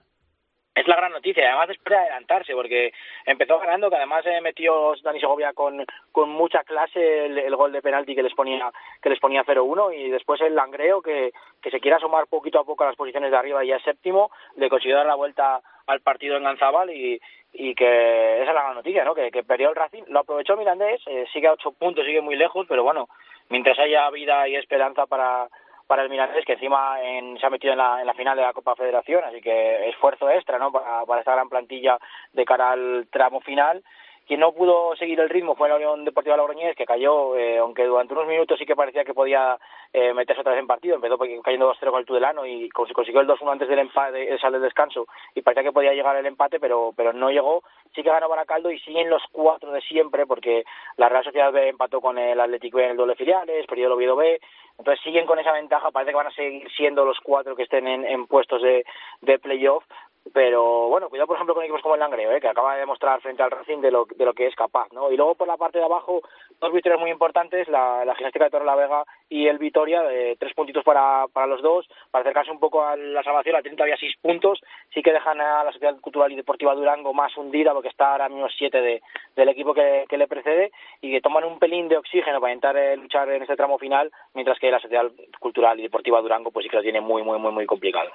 Es 0.74 0.88
la 0.88 0.96
gran 0.96 1.12
noticia, 1.12 1.46
además 1.46 1.68
después 1.68 1.90
de 1.90 1.96
adelantarse, 1.96 2.52
porque 2.52 2.92
empezó 3.26 3.60
ganando, 3.60 3.88
que 3.88 3.96
además 3.96 4.26
eh, 4.26 4.40
metió 4.40 4.94
Dani 5.04 5.20
Segovia 5.20 5.52
con, 5.52 5.86
con 6.10 6.30
mucha 6.30 6.64
clase 6.64 7.26
el, 7.26 7.54
gol 7.54 7.70
de 7.70 7.80
penalti 7.80 8.16
que 8.16 8.24
les 8.24 8.34
ponía 8.34 8.72
que 9.00 9.08
les 9.08 9.20
ponía 9.20 9.44
0-1 9.44 9.96
y 9.96 10.10
después 10.10 10.40
el 10.40 10.56
Langreo, 10.56 11.00
que, 11.00 11.32
que 11.62 11.70
se 11.70 11.78
quiere 11.78 11.96
asomar 11.96 12.26
poquito 12.26 12.58
a 12.58 12.64
poco 12.64 12.82
a 12.82 12.88
las 12.88 12.96
posiciones 12.96 13.30
de 13.30 13.36
arriba 13.36 13.64
y 13.64 13.68
ya 13.68 13.76
es 13.76 13.84
séptimo, 13.84 14.32
le 14.56 14.68
consiguió 14.68 14.96
dar 14.96 15.06
la 15.06 15.14
vuelta 15.14 15.60
al 15.86 16.00
partido 16.00 16.36
en 16.36 16.42
Ganzabal 16.42 16.90
y, 16.90 17.20
y 17.52 17.74
que 17.76 18.42
esa 18.42 18.50
es 18.50 18.54
la 18.54 18.62
gran 18.62 18.74
noticia, 18.74 19.04
¿no? 19.04 19.14
que, 19.14 19.30
que 19.30 19.44
perdió 19.44 19.68
el 19.68 19.76
Racing, 19.76 20.02
lo 20.08 20.20
aprovechó 20.20 20.56
Mirandés, 20.56 21.00
eh, 21.06 21.24
sigue 21.32 21.46
a 21.46 21.52
ocho 21.52 21.70
puntos, 21.70 22.04
sigue 22.04 22.20
muy 22.20 22.34
lejos, 22.34 22.66
pero 22.68 22.82
bueno, 22.82 23.08
mientras 23.48 23.78
haya 23.78 24.10
vida 24.10 24.48
y 24.48 24.56
esperanza 24.56 25.06
para 25.06 25.48
para 25.86 26.02
el 26.02 26.10
Mirandés, 26.10 26.44
que 26.44 26.54
encima 26.54 27.00
en- 27.02 27.38
se 27.38 27.46
ha 27.46 27.50
metido 27.50 27.72
en 27.72 27.78
la, 27.78 28.00
en 28.00 28.06
la 28.06 28.14
final 28.14 28.36
de 28.36 28.42
la 28.42 28.52
Copa 28.52 28.74
Federación, 28.76 29.22
así 29.24 29.40
que 29.40 29.88
esfuerzo 29.88 30.30
extra 30.30 30.58
¿no? 30.58 30.72
para, 30.72 31.04
para 31.04 31.20
esta 31.20 31.32
gran 31.34 31.48
plantilla 31.48 31.98
de 32.32 32.44
cara 32.44 32.70
al 32.72 33.06
tramo 33.10 33.40
final. 33.40 33.82
Quien 34.26 34.40
no 34.40 34.52
pudo 34.52 34.96
seguir 34.96 35.20
el 35.20 35.28
ritmo 35.28 35.54
fue 35.54 35.68
la 35.68 35.76
Unión 35.76 36.04
Deportiva 36.04 36.36
Logroñés, 36.36 36.74
que 36.76 36.86
cayó, 36.86 37.36
eh, 37.36 37.58
aunque 37.58 37.84
durante 37.84 38.14
unos 38.14 38.26
minutos 38.26 38.58
sí 38.58 38.64
que 38.64 38.74
parecía 38.74 39.04
que 39.04 39.12
podía 39.12 39.58
eh, 39.92 40.14
meterse 40.14 40.40
otra 40.40 40.52
vez 40.52 40.60
en 40.60 40.66
partido, 40.66 40.96
empezó 40.96 41.18
cayendo 41.18 41.70
2-0 41.72 41.90
con 41.90 42.00
el 42.00 42.06
Tudelano 42.06 42.46
y 42.46 42.70
cons- 42.70 42.92
consiguió 42.92 43.20
el 43.20 43.26
2-1 43.28 43.52
antes 43.52 43.68
del 43.68 43.80
empate, 43.80 44.38
sale 44.38 44.54
del 44.54 44.62
descanso, 44.62 45.06
y 45.34 45.42
parecía 45.42 45.62
que 45.64 45.72
podía 45.72 45.92
llegar 45.92 46.16
el 46.16 46.24
empate, 46.26 46.58
pero, 46.58 46.92
pero 46.96 47.12
no 47.12 47.30
llegó. 47.30 47.62
Sí 47.94 48.02
que 48.02 48.08
ganó 48.10 48.28
Baracaldo 48.28 48.70
y 48.70 48.78
siguen 48.80 49.10
los 49.10 49.22
cuatro 49.30 49.70
de 49.72 49.82
siempre, 49.82 50.26
porque 50.26 50.64
la 50.96 51.08
Real 51.10 51.22
Sociedad 51.24 51.52
B 51.52 51.68
empató 51.68 52.00
con 52.00 52.16
el 52.16 52.40
Atlético 52.40 52.78
B 52.78 52.84
en 52.86 52.90
el 52.92 52.96
doble 52.96 53.16
filiales, 53.16 53.66
perdió 53.66 53.86
el 53.86 53.92
Oviedo 53.92 54.16
B, 54.16 54.40
entonces 54.78 55.04
siguen 55.04 55.26
con 55.26 55.38
esa 55.38 55.52
ventaja, 55.52 55.90
parece 55.90 56.12
que 56.12 56.16
van 56.16 56.26
a 56.28 56.32
seguir 56.32 56.68
siendo 56.72 57.04
los 57.04 57.20
cuatro 57.20 57.54
que 57.54 57.62
estén 57.64 57.86
en, 57.86 58.04
en 58.04 58.26
puestos 58.26 58.62
de, 58.62 58.84
de 59.20 59.38
playoff, 59.38 59.84
pero 60.32 60.88
bueno, 60.88 61.08
cuidado 61.08 61.26
por 61.26 61.36
ejemplo 61.36 61.54
con 61.54 61.64
equipos 61.64 61.82
como 61.82 61.94
el 61.94 62.00
Langreo, 62.00 62.32
¿eh? 62.32 62.40
que 62.40 62.48
acaba 62.48 62.74
de 62.74 62.80
demostrar 62.80 63.20
frente 63.20 63.42
al 63.42 63.50
Racing 63.50 63.80
de 63.80 63.90
lo, 63.90 64.06
de 64.06 64.24
lo 64.24 64.32
que 64.32 64.46
es 64.46 64.54
capaz, 64.54 64.90
¿no? 64.92 65.10
Y 65.12 65.16
luego 65.16 65.34
por 65.34 65.46
la 65.46 65.56
parte 65.56 65.78
de 65.78 65.84
abajo, 65.84 66.22
dos 66.60 66.72
victorias 66.72 67.00
muy 67.00 67.10
importantes, 67.10 67.68
la, 67.68 68.04
la 68.04 68.14
Gimnástica 68.14 68.46
de 68.46 68.50
Torrelavega 68.50 69.04
y 69.28 69.46
el 69.46 69.58
Vitoria, 69.58 70.02
de 70.02 70.36
tres 70.38 70.54
puntitos 70.54 70.82
para, 70.82 71.26
para 71.32 71.46
los 71.46 71.60
dos, 71.62 71.86
para 72.10 72.22
acercarse 72.22 72.50
un 72.50 72.58
poco 72.58 72.82
a 72.82 72.96
la 72.96 73.22
salvación, 73.22 73.52
la 73.52 73.62
tienen 73.62 73.76
todavía 73.76 73.96
seis 73.98 74.14
puntos, 74.20 74.60
sí 74.92 75.02
que 75.02 75.12
dejan 75.12 75.40
a 75.40 75.62
la 75.62 75.72
Sociedad 75.72 76.00
Cultural 76.00 76.32
y 76.32 76.36
Deportiva 76.36 76.74
Durango 76.74 77.12
más 77.12 77.36
hundida, 77.36 77.72
porque 77.72 77.88
está 77.88 78.12
ahora 78.12 78.28
mismo 78.28 78.48
siete 78.48 78.80
de, 78.80 79.02
del 79.36 79.48
equipo 79.50 79.74
que, 79.74 80.06
que 80.08 80.18
le 80.18 80.26
precede, 80.26 80.72
y 81.00 81.10
que 81.12 81.20
toman 81.20 81.44
un 81.44 81.58
pelín 81.58 81.88
de 81.88 81.98
oxígeno 81.98 82.40
para 82.40 82.52
intentar 82.52 82.76
eh, 82.76 82.96
luchar 82.96 83.28
en 83.30 83.42
este 83.42 83.56
tramo 83.56 83.78
final, 83.78 84.10
mientras 84.32 84.58
que 84.58 84.70
la 84.70 84.80
Sociedad 84.80 85.10
Cultural 85.38 85.78
y 85.78 85.82
Deportiva 85.82 86.20
Durango 86.20 86.50
pues 86.50 86.64
sí 86.64 86.70
que 86.70 86.76
lo 86.76 86.82
tiene 86.82 87.00
muy, 87.00 87.22
muy, 87.22 87.38
muy, 87.38 87.52
muy 87.52 87.66
complicado. 87.66 88.10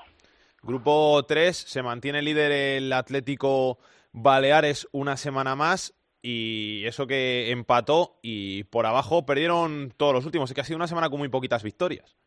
Grupo 0.62 1.24
3 1.26 1.56
se 1.56 1.84
mantiene 1.84 2.22
líder 2.22 2.52
el 2.52 2.94
Atlético 2.94 3.80
Baleares 4.12 4.88
una 4.92 5.18
semana 5.18 5.56
más 5.56 5.94
y 6.22 6.84
eso 6.86 7.08
que 7.08 7.52
empató 7.52 8.20
y 8.22 8.66
por 8.66 8.86
abajo 8.86 9.26
perdieron 9.26 9.94
todos 9.96 10.14
los 10.14 10.26
últimos. 10.26 10.50
Es 10.50 10.54
que 10.54 10.62
ha 10.62 10.66
sido 10.66 10.78
una 10.78 10.88
semana 10.88 11.10
con 11.10 11.20
muy 11.20 11.30
poquitas 11.30 11.64
victorias. 11.64 12.18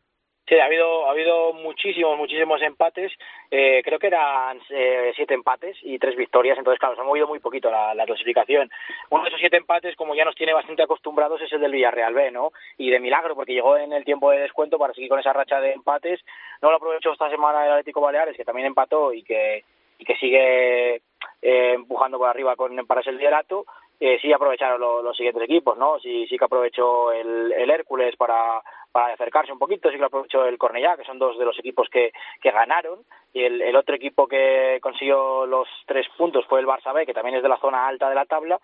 Sí, 0.45 0.55
ha 0.59 0.65
habido, 0.65 1.07
ha 1.07 1.11
habido 1.11 1.53
muchísimos, 1.53 2.17
muchísimos 2.17 2.61
empates. 2.61 3.13
Eh, 3.49 3.81
creo 3.83 3.97
que 3.97 4.07
eran 4.07 4.59
eh, 4.71 5.13
siete 5.15 5.33
empates 5.33 5.77
y 5.83 5.97
tres 5.99 6.17
victorias. 6.17 6.57
Entonces, 6.57 6.79
claro, 6.79 6.95
se 6.95 7.01
ha 7.01 7.05
movido 7.05 7.27
muy 7.27 7.39
poquito 7.39 7.71
la, 7.71 7.95
la 7.95 8.05
clasificación. 8.05 8.69
Uno 9.09 9.23
de 9.23 9.29
esos 9.29 9.39
siete 9.39 9.55
empates, 9.55 9.95
como 9.95 10.15
ya 10.15 10.25
nos 10.25 10.35
tiene 10.35 10.51
bastante 10.53 10.83
acostumbrados, 10.83 11.41
es 11.41 11.51
el 11.53 11.61
del 11.61 11.71
Villarreal 11.71 12.13
B, 12.13 12.31
¿no? 12.31 12.51
Y 12.77 12.89
de 12.89 12.99
milagro, 12.99 13.35
porque 13.35 13.53
llegó 13.53 13.77
en 13.77 13.93
el 13.93 14.03
tiempo 14.03 14.31
de 14.31 14.39
descuento 14.39 14.77
para 14.77 14.93
seguir 14.93 15.09
con 15.09 15.19
esa 15.19 15.31
racha 15.31 15.61
de 15.61 15.71
empates. 15.71 16.19
No 16.61 16.71
lo 16.71 16.75
aprovechó 16.75 17.13
esta 17.13 17.29
semana 17.29 17.65
el 17.65 17.71
Atlético 17.71 18.01
Baleares, 18.01 18.35
que 18.35 18.43
también 18.43 18.67
empató 18.67 19.13
y 19.13 19.23
que, 19.23 19.63
y 19.97 20.03
que 20.03 20.15
sigue 20.17 20.95
eh, 21.41 21.73
empujando 21.73 22.17
por 22.17 22.27
arriba 22.27 22.57
con 22.57 22.75
para 22.85 22.99
ese 22.99 23.13
liderato. 23.13 23.65
Eh, 23.97 24.19
sí 24.21 24.33
aprovecharon 24.33 24.81
lo- 24.81 25.01
los 25.01 25.15
siguientes 25.15 25.43
equipos, 25.43 25.77
¿no? 25.77 25.99
Sí, 25.99 26.27
sí 26.27 26.37
que 26.37 26.43
aprovechó 26.43 27.13
el, 27.13 27.53
el 27.53 27.69
Hércules 27.69 28.13
para, 28.17 28.61
para 28.93 29.15
acercarse 29.15 29.51
un 29.51 29.57
poquito, 29.57 29.89
sí 29.89 29.97
que 29.97 30.03
aprovechó 30.05 30.45
el 30.45 30.59
Cornellá, 30.59 30.95
que 30.95 31.03
son 31.03 31.17
dos 31.17 31.37
de 31.37 31.45
los 31.45 31.57
equipos 31.57 31.89
que, 31.89 32.13
que 32.39 32.51
ganaron, 32.51 32.99
y 33.33 33.43
el, 33.43 33.61
el 33.61 33.75
otro 33.75 33.95
equipo 33.95 34.27
que 34.27 34.79
consiguió 34.81 35.47
los 35.47 35.67
tres 35.87 36.07
puntos 36.15 36.45
fue 36.45 36.59
el 36.59 36.67
Barça 36.67 36.93
B, 36.93 37.05
que 37.05 37.13
también 37.13 37.35
es 37.35 37.43
de 37.43 37.49
la 37.49 37.57
zona 37.57 37.87
alta 37.87 38.07
de 38.07 38.15
la 38.15 38.25
tabla, 38.25 38.59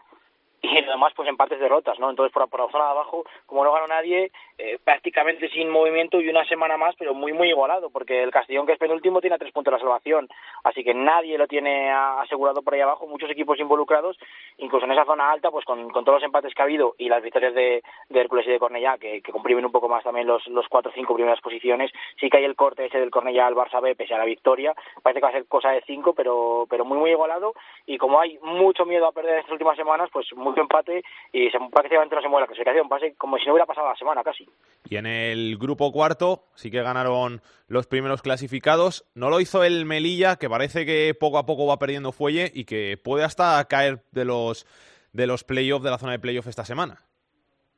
y 0.62 0.82
lo 0.82 0.91
demás 0.91 1.14
pues 1.16 1.30
empates 1.30 1.60
derrotas, 1.60 1.99
¿no? 1.99 2.10
Entonces 2.10 2.34
por, 2.34 2.47
por 2.49 2.62
la 2.62 2.72
zona 2.72 2.86
de 2.86 2.91
abajo, 2.91 3.24
como 3.45 3.64
no 3.64 3.72
ganó 3.72 3.88
nadie, 3.88 4.32
eh, 4.57 4.78
prácticamente 4.84 5.49
sin 5.49 5.70
movimiento 5.70 6.20
y 6.20 6.30
una 6.30 6.45
semana 6.45 6.78
más, 6.78 6.95
pero 6.97 7.14
muy 7.14 7.34
muy 7.34 7.49
igualado, 7.49 7.89
porque 7.89 8.22
el 8.24 8.32
Castellón 8.32 8.66
que 8.66 8.74
es 8.74 8.80
penúltimo 8.80 9.22
tiene 9.22 9.38
tres 9.38 9.51
puntos 9.53 9.72
de 9.72 9.78
la 9.78 9.84
salvación, 9.84 10.28
así 10.64 10.84
que 10.84 10.93
nadie 10.93 11.38
lo 11.38 11.47
tiene 11.47 11.91
asegurado 11.91 12.62
por 12.62 12.74
ahí 12.74 12.82
abajo, 12.82 13.07
muchos 13.07 13.30
equipos 13.30 13.60
involucrados, 13.60 14.18
incluso 14.57 14.86
en 14.86 14.91
esa 14.91 15.05
zona 15.05 15.32
alta, 15.32 15.51
pues 15.51 15.66
con, 15.66 15.89
con 15.91 16.03
todos 16.03 16.18
los 16.18 16.26
empates 16.26 16.53
que 16.53 16.62
ha 16.62 16.66
habido 16.66 16.95
y 16.97 17.10
las 17.10 17.24
victorias 17.24 17.53
de, 17.53 17.84
de 18.10 18.20
Hércules 18.20 18.45
y 18.47 18.51
de 18.51 18.60
Cornellá, 18.60 18.97
que, 18.97 19.22
que 19.22 19.32
comprimen 19.32 19.66
un 19.66 19.72
poco 19.72 19.88
más 19.88 20.03
también 20.03 20.28
los, 20.28 20.45
los 20.47 20.68
cuatro 20.68 20.91
o 20.91 20.93
cinco 20.93 21.16
primeras 21.16 21.41
posiciones, 21.41 21.91
sí 22.20 22.30
que 22.30 22.38
hay 22.38 22.45
el 22.45 22.55
corte 22.55 22.86
ese 22.86 22.99
del 22.99 23.12
Cornellá 23.12 23.47
al 23.47 23.55
Barça 23.55 23.82
B, 23.82 23.95
pese 23.95 24.14
a 24.14 24.18
la 24.18 24.26
victoria, 24.26 24.74
parece 25.01 25.20
que 25.20 25.26
va 25.26 25.30
a 25.30 25.34
ser 25.34 25.45
cosa 25.47 25.72
de 25.72 25.82
cinco, 25.82 26.14
pero, 26.14 26.66
pero 26.70 26.86
muy 26.86 26.97
muy 26.97 27.12
igualado, 27.12 27.53
y 27.86 27.97
como 27.97 28.20
hay 28.20 28.38
mucho 28.41 28.86
miedo 28.86 29.07
a 29.07 29.12
perder 29.12 29.39
estas 29.39 29.53
últimas 29.53 29.78
semanas, 29.78 30.10
pues 30.12 30.28
mucho 30.50 30.62
empate 30.62 31.04
y 31.32 31.50
se, 31.50 31.58
prácticamente 31.72 32.16
no 32.16 32.22
se 32.22 32.28
mueve 32.28 32.43
la 32.43 32.47
clasificación, 32.47 32.89
pase 32.89 33.16
como 33.16 33.38
si 33.38 33.45
no 33.45 33.54
hubiera 33.54 33.66
pasado 33.66 33.88
la 33.88 33.95
semana 33.95 34.24
casi. 34.24 34.47
Y 34.89 34.97
en 34.97 35.06
el 35.06 35.58
grupo 35.58 35.91
cuarto 35.91 36.43
sí 36.56 36.72
que 36.72 36.82
ganaron 36.82 37.41
los 37.68 37.88
primeros 37.88 38.22
clasificados. 38.22 39.06
No 39.16 39.30
lo 39.30 39.39
hizo 39.39 39.64
el 39.64 39.86
Melilla, 39.86 40.38
que 40.38 40.50
parece 40.50 40.86
que 40.86 41.14
poco 41.20 41.38
a 41.38 41.45
poco 41.45 41.68
va 41.68 41.78
perdiendo 41.80 42.12
fuelle 42.12 42.52
y 42.54 42.66
que 42.66 42.97
puede 42.97 43.24
hasta 43.24 43.64
caer 43.68 44.00
de 44.12 44.26
los 44.26 44.66
de 45.14 45.26
los 45.26 45.43
playoffs, 45.43 45.84
de 45.84 45.89
la 45.89 45.97
zona 45.97 46.14
de 46.14 46.20
playoff 46.20 46.47
esta 46.47 46.66
semana. 46.66 46.97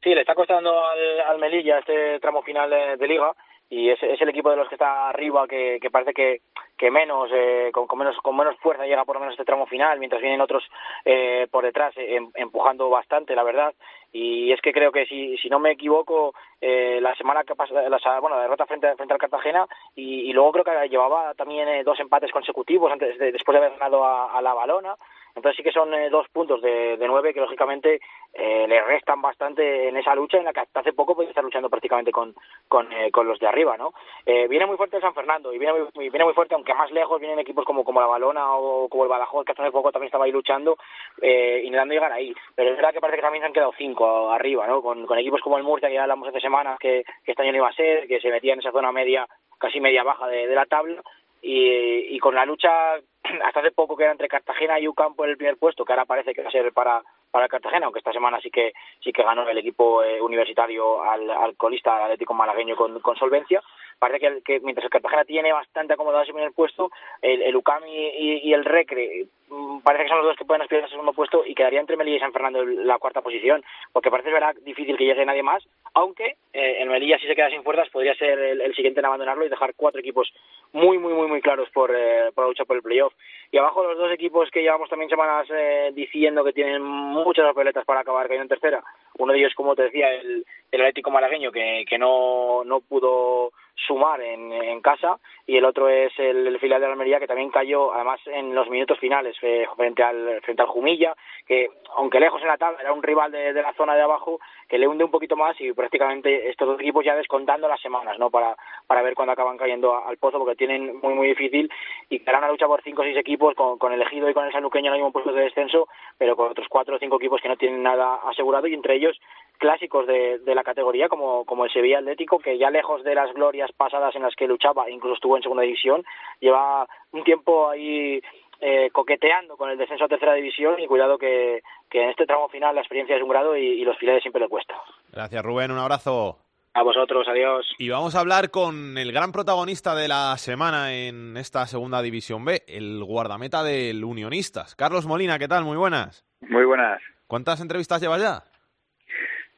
Sí, 0.03 0.13
le 0.13 0.21
está 0.21 0.33
costando 0.33 0.83
al, 0.85 1.21
al 1.21 1.39
Melilla 1.39 1.79
este 1.79 2.19
tramo 2.19 2.41
final 2.41 2.69
de, 2.69 2.97
de 2.97 3.07
liga 3.07 3.33
y 3.71 3.89
es, 3.89 4.03
es 4.03 4.21
el 4.21 4.29
equipo 4.29 4.49
de 4.51 4.57
los 4.57 4.67
que 4.67 4.75
está 4.75 5.07
arriba 5.09 5.47
que, 5.47 5.79
que 5.81 5.89
parece 5.89 6.13
que, 6.13 6.41
que 6.77 6.91
menos, 6.91 7.29
eh, 7.33 7.71
con, 7.73 7.87
con 7.87 7.97
menos 7.97 8.17
con 8.17 8.35
menos 8.35 8.55
fuerza 8.59 8.85
llega 8.85 9.05
por 9.05 9.15
lo 9.15 9.21
menos 9.21 9.33
este 9.33 9.45
tramo 9.45 9.65
final, 9.65 9.97
mientras 9.97 10.21
vienen 10.21 10.41
otros 10.41 10.63
eh, 11.05 11.47
por 11.49 11.63
detrás 11.63 11.95
eh, 11.97 12.17
em- 12.17 12.31
empujando 12.35 12.89
bastante, 12.89 13.33
la 13.33 13.43
verdad. 13.43 13.73
Y 14.11 14.51
es 14.51 14.59
que 14.59 14.73
creo 14.73 14.91
que 14.91 15.05
si, 15.05 15.37
si 15.37 15.49
no 15.49 15.57
me 15.57 15.71
equivoco, 15.71 16.33
eh, 16.59 16.99
la 17.01 17.15
semana 17.15 17.45
que 17.45 17.55
pasa, 17.55 17.73
la, 17.73 18.19
bueno, 18.19 18.35
la 18.35 18.41
derrota 18.41 18.65
frente, 18.65 18.93
frente 18.97 19.13
al 19.13 19.19
Cartagena 19.21 19.65
y, 19.95 20.29
y 20.29 20.33
luego 20.33 20.51
creo 20.51 20.65
que 20.65 20.89
llevaba 20.89 21.33
también 21.35 21.69
eh, 21.69 21.83
dos 21.85 21.97
empates 22.01 22.31
consecutivos 22.31 22.91
antes 22.91 23.17
de, 23.17 23.31
después 23.31 23.53
de 23.57 23.65
haber 23.65 23.79
ganado 23.79 24.03
a, 24.03 24.37
a 24.37 24.41
la 24.41 24.53
Balona. 24.53 24.95
Entonces 25.35 25.57
sí 25.57 25.63
que 25.63 25.71
son 25.71 25.93
eh, 25.93 26.09
dos 26.09 26.27
puntos 26.29 26.61
de, 26.61 26.97
de 26.97 27.07
nueve 27.07 27.33
que 27.33 27.39
lógicamente 27.39 27.99
eh, 28.33 28.65
le 28.67 28.81
restan 28.81 29.21
bastante 29.21 29.89
en 29.89 29.97
esa 29.97 30.15
lucha 30.15 30.37
en 30.37 30.45
la 30.45 30.53
que 30.53 30.61
hasta 30.61 30.79
hace 30.79 30.93
poco 30.93 31.15
podía 31.15 31.29
estar 31.29 31.43
luchando 31.43 31.69
prácticamente 31.69 32.11
con, 32.11 32.33
con, 32.67 32.91
eh, 32.93 33.11
con 33.11 33.27
los 33.27 33.39
de 33.39 33.47
arriba, 33.47 33.77
¿no? 33.77 33.93
Eh, 34.25 34.47
viene 34.47 34.65
muy 34.65 34.77
fuerte 34.77 34.97
el 34.97 35.01
San 35.01 35.13
Fernando 35.13 35.53
y 35.53 35.57
viene 35.57 35.73
muy, 35.73 36.09
viene 36.09 36.25
muy 36.25 36.33
fuerte, 36.33 36.55
aunque 36.55 36.73
más 36.73 36.91
lejos 36.91 37.19
vienen 37.19 37.39
equipos 37.39 37.65
como, 37.65 37.83
como 37.83 38.01
la 38.01 38.07
Balona 38.07 38.55
o 38.55 38.87
como 38.89 39.03
el 39.03 39.09
Badajoz, 39.09 39.45
que 39.45 39.51
hasta 39.51 39.63
hace 39.63 39.71
poco 39.71 39.91
también 39.91 40.07
estaba 40.07 40.25
ahí 40.25 40.31
luchando, 40.31 40.77
eh, 41.21 41.61
intentando 41.63 41.93
llegar 41.93 42.11
ahí. 42.11 42.33
Pero 42.55 42.71
es 42.71 42.75
verdad 42.75 42.93
que 42.93 43.01
parece 43.01 43.17
que 43.17 43.23
también 43.23 43.41
se 43.41 43.47
han 43.47 43.53
quedado 43.53 43.73
cinco 43.77 44.31
arriba, 44.31 44.67
¿no? 44.67 44.81
Con, 44.81 45.05
con 45.05 45.17
equipos 45.17 45.41
como 45.41 45.57
el 45.57 45.63
Murcia, 45.63 45.89
que 45.89 45.95
ya 45.95 46.03
hablamos 46.03 46.27
hace 46.27 46.39
semanas 46.39 46.77
que, 46.79 47.03
que 47.23 47.31
este 47.31 47.43
año 47.43 47.51
no 47.51 47.57
iba 47.59 47.69
a 47.69 47.73
ser, 47.73 48.07
que 48.07 48.19
se 48.19 48.29
metía 48.29 48.53
en 48.53 48.59
esa 48.59 48.71
zona 48.71 48.91
media, 48.91 49.27
casi 49.59 49.79
media 49.79 50.03
baja 50.03 50.27
de, 50.27 50.47
de 50.47 50.55
la 50.55 50.65
tabla, 50.65 51.01
y, 51.41 52.15
y 52.15 52.19
con 52.19 52.35
la 52.35 52.45
lucha 52.45 52.69
hasta 53.45 53.59
hace 53.59 53.71
poco 53.71 53.97
que 53.97 54.03
era 54.03 54.11
entre 54.11 54.27
Cartagena 54.27 54.79
y 54.79 54.87
UCAM 54.87 55.15
por 55.15 55.29
el 55.29 55.37
primer 55.37 55.57
puesto, 55.57 55.85
que 55.85 55.93
ahora 55.93 56.05
parece 56.05 56.33
que 56.33 56.43
va 56.43 56.49
a 56.49 56.51
ser 56.51 56.71
para 56.73 57.03
para 57.31 57.47
Cartagena, 57.47 57.85
aunque 57.85 57.99
esta 57.99 58.11
semana 58.11 58.39
sí 58.41 58.51
que 58.51 58.73
sí 59.01 59.11
que 59.11 59.23
ganó 59.23 59.47
el 59.47 59.57
equipo 59.57 60.03
eh, 60.03 60.21
universitario 60.21 61.01
al, 61.01 61.29
al 61.29 61.55
colista 61.55 61.95
al 61.95 62.03
Atlético 62.03 62.33
Malagueño 62.33 62.75
con, 62.75 62.99
con 62.99 63.15
solvencia. 63.15 63.61
Parece 64.01 64.19
que, 64.19 64.25
el- 64.25 64.43
que 64.43 64.59
mientras 64.61 64.83
el 64.85 64.89
Cartagena 64.89 65.25
tiene 65.25 65.53
bastante 65.53 65.93
acomodado 65.93 66.23
ese 66.23 66.33
primer 66.33 66.51
puesto, 66.53 66.89
el, 67.21 67.43
el 67.43 67.55
UCAM 67.55 67.83
y, 67.87 68.51
el 68.51 68.65
Recre 68.65 69.27
mm, 69.47 69.81
parece 69.81 70.05
que 70.05 70.09
son 70.09 70.17
los 70.17 70.25
dos 70.25 70.37
que 70.37 70.45
pueden 70.45 70.63
aspirar 70.63 70.81
a 70.83 70.85
ese 70.87 70.93
segundo 70.93 71.13
puesto 71.13 71.43
y 71.45 71.53
quedaría 71.53 71.79
entre 71.79 71.95
Melilla 71.97 72.17
y 72.17 72.19
San 72.19 72.33
Fernando 72.33 72.65
la 72.65 72.97
cuarta 72.97 73.21
posición, 73.21 73.63
porque 73.93 74.09
parece 74.09 74.31
verdad 74.31 74.55
difícil 74.63 74.97
que 74.97 75.05
llegue 75.05 75.23
nadie 75.23 75.43
más, 75.43 75.63
aunque 75.93 76.37
eh, 76.53 76.77
el 76.79 76.89
Melilla 76.89 77.19
si 77.19 77.27
se 77.27 77.35
queda 77.35 77.51
sin 77.51 77.61
fuerzas 77.63 77.89
podría 77.89 78.15
ser 78.15 78.39
el, 78.39 78.61
el 78.61 78.73
siguiente 78.73 79.01
en 79.01 79.05
abandonarlo 79.05 79.45
y 79.45 79.49
dejar 79.49 79.73
cuatro 79.75 79.99
equipos 80.01 80.33
muy 80.73 80.97
muy 80.97 81.13
muy 81.13 81.27
muy 81.27 81.41
claros 81.41 81.69
por, 81.69 81.93
eh, 81.95 82.31
por 82.33 82.45
la 82.45 82.47
lucha 82.49 82.65
por 82.65 82.77
el 82.77 82.81
playoff. 82.81 83.13
Y 83.51 83.57
abajo 83.59 83.83
los 83.83 83.97
dos 83.99 84.11
equipos 84.11 84.49
que 84.49 84.61
llevamos 84.63 84.89
también 84.89 85.09
semanas 85.09 85.45
eh, 85.51 85.91
diciendo 85.93 86.43
que 86.43 86.53
tienen 86.53 86.81
muchas 86.81 87.45
papeletas 87.45 87.85
para 87.85 87.99
acabar 87.99 88.25
cayendo 88.27 88.43
en 88.43 88.49
tercera. 88.49 88.83
Uno 89.19 89.33
de 89.33 89.39
ellos, 89.39 89.53
como 89.53 89.75
te 89.75 89.83
decía, 89.83 90.11
el, 90.13 90.45
el 90.71 90.81
Atlético 90.81 91.11
Malagueño, 91.11 91.51
que, 91.51 91.97
no, 91.99 92.63
no 92.63 92.79
pudo 92.79 93.51
sumar 93.75 94.21
en, 94.21 94.79
casa, 94.81 95.19
y 95.45 95.57
el 95.57 95.65
otro 95.65 95.89
es 95.89 96.11
el, 96.17 96.47
el 96.47 96.59
filial 96.59 96.81
de 96.81 96.87
Almería, 96.87 97.19
que 97.19 97.27
también 97.27 97.49
cayó, 97.49 97.93
además, 97.93 98.19
en 98.25 98.55
los 98.55 98.69
minutos 98.69 98.97
finales 98.99 99.35
eh, 99.41 99.65
frente 99.75 100.01
al 100.01 100.41
frente 100.41 100.61
al 100.61 100.67
Jumilla, 100.69 101.15
que 101.45 101.69
aunque 101.95 102.19
lejos 102.19 102.41
en 102.41 102.47
la 102.47 102.57
tabla 102.57 102.79
era 102.81 102.93
un 102.93 103.03
rival 103.03 103.31
de, 103.31 103.53
la 103.53 103.73
zona 103.73 103.95
de 103.95 104.01
abajo, 104.01 104.39
que 104.67 104.77
le 104.77 104.87
hunde 104.87 105.03
un 105.03 105.11
poquito 105.11 105.35
más 105.35 105.59
y 105.59 105.73
prácticamente 105.73 106.49
estos 106.49 106.67
dos 106.67 106.79
equipos 106.79 107.03
ya 107.03 107.15
descontando 107.15 107.67
las 107.67 107.81
semanas, 107.81 108.17
¿no? 108.17 108.29
Para, 108.29 108.55
para 108.87 109.01
ver 109.01 109.13
cuándo 109.13 109.33
acaban 109.33 109.57
cayendo 109.57 109.95
al 110.05 110.17
pozo, 110.17 110.39
porque 110.39 110.55
tienen 110.55 110.99
muy, 111.01 111.13
muy 111.13 111.27
difícil 111.27 111.69
y 112.09 112.21
hará 112.27 112.39
una 112.39 112.49
lucha 112.49 112.67
por 112.67 112.81
cinco 112.81 113.01
o 113.01 113.05
seis 113.05 113.17
equipos 113.17 113.55
con, 113.55 113.77
con 113.77 113.91
el 113.91 114.01
Ejido 114.01 114.29
y 114.29 114.33
con 114.33 114.45
el 114.45 114.51
Sanuqueño 114.51 114.87
en 114.87 114.93
el 114.93 114.99
mismo 114.99 115.11
puesto 115.11 115.33
de 115.33 115.43
descenso, 115.43 115.87
pero 116.17 116.35
con 116.35 116.49
otros 116.49 116.67
cuatro 116.69 116.95
o 116.95 116.99
cinco 116.99 117.17
equipos 117.17 117.41
que 117.41 117.49
no 117.49 117.57
tienen 117.57 117.83
nada 117.83 118.19
asegurado 118.25 118.67
y 118.67 118.73
entre 118.73 118.95
ellos 118.95 119.19
clásicos 119.61 120.07
de, 120.07 120.39
de 120.39 120.55
la 120.55 120.63
categoría 120.63 121.07
como, 121.07 121.45
como 121.45 121.65
el 121.65 121.71
Sevilla 121.71 121.99
Atlético, 121.99 122.39
que 122.39 122.57
ya 122.57 122.71
lejos 122.71 123.03
de 123.03 123.13
las 123.13 123.31
glorias 123.33 123.71
pasadas 123.77 124.15
en 124.15 124.23
las 124.23 124.35
que 124.35 124.47
luchaba, 124.47 124.89
incluso 124.89 125.13
estuvo 125.13 125.37
en 125.37 125.43
segunda 125.43 125.61
división, 125.61 126.03
lleva 126.39 126.87
un 127.11 127.23
tiempo 127.23 127.69
ahí 127.69 128.19
eh, 128.59 128.89
coqueteando 128.91 129.57
con 129.57 129.69
el 129.69 129.77
descenso 129.77 130.05
a 130.05 130.07
tercera 130.07 130.33
división 130.33 130.79
y 130.79 130.87
cuidado 130.87 131.19
que, 131.19 131.61
que 131.89 132.03
en 132.03 132.09
este 132.09 132.25
tramo 132.25 132.49
final 132.49 132.73
la 132.73 132.81
experiencia 132.81 133.15
es 133.15 133.21
un 133.21 133.29
grado 133.29 133.55
y, 133.55 133.65
y 133.65 133.85
los 133.85 133.97
filiales 133.97 134.23
siempre 134.23 134.41
le 134.41 134.49
cuesta. 134.49 134.73
Gracias, 135.11 135.43
Rubén. 135.43 135.69
Un 135.69 135.77
abrazo. 135.77 136.39
A 136.73 136.83
vosotros, 136.83 137.27
adiós. 137.27 137.67
Y 137.77 137.89
vamos 137.89 138.15
a 138.15 138.21
hablar 138.21 138.49
con 138.49 138.97
el 138.97 139.11
gran 139.11 139.31
protagonista 139.31 139.93
de 139.93 140.07
la 140.07 140.35
semana 140.37 140.93
en 140.93 141.37
esta 141.37 141.67
segunda 141.67 142.01
división 142.01 142.45
B, 142.45 142.63
el 142.67 143.03
guardameta 143.03 143.61
del 143.61 144.03
Unionistas. 144.03 144.75
Carlos 144.75 145.05
Molina, 145.05 145.37
¿qué 145.37 145.47
tal? 145.47 145.65
Muy 145.65 145.77
buenas. 145.77 146.25
Muy 146.49 146.65
buenas. 146.65 147.01
¿Cuántas 147.27 147.61
entrevistas 147.61 148.01
llevas 148.01 148.21
ya? 148.21 148.50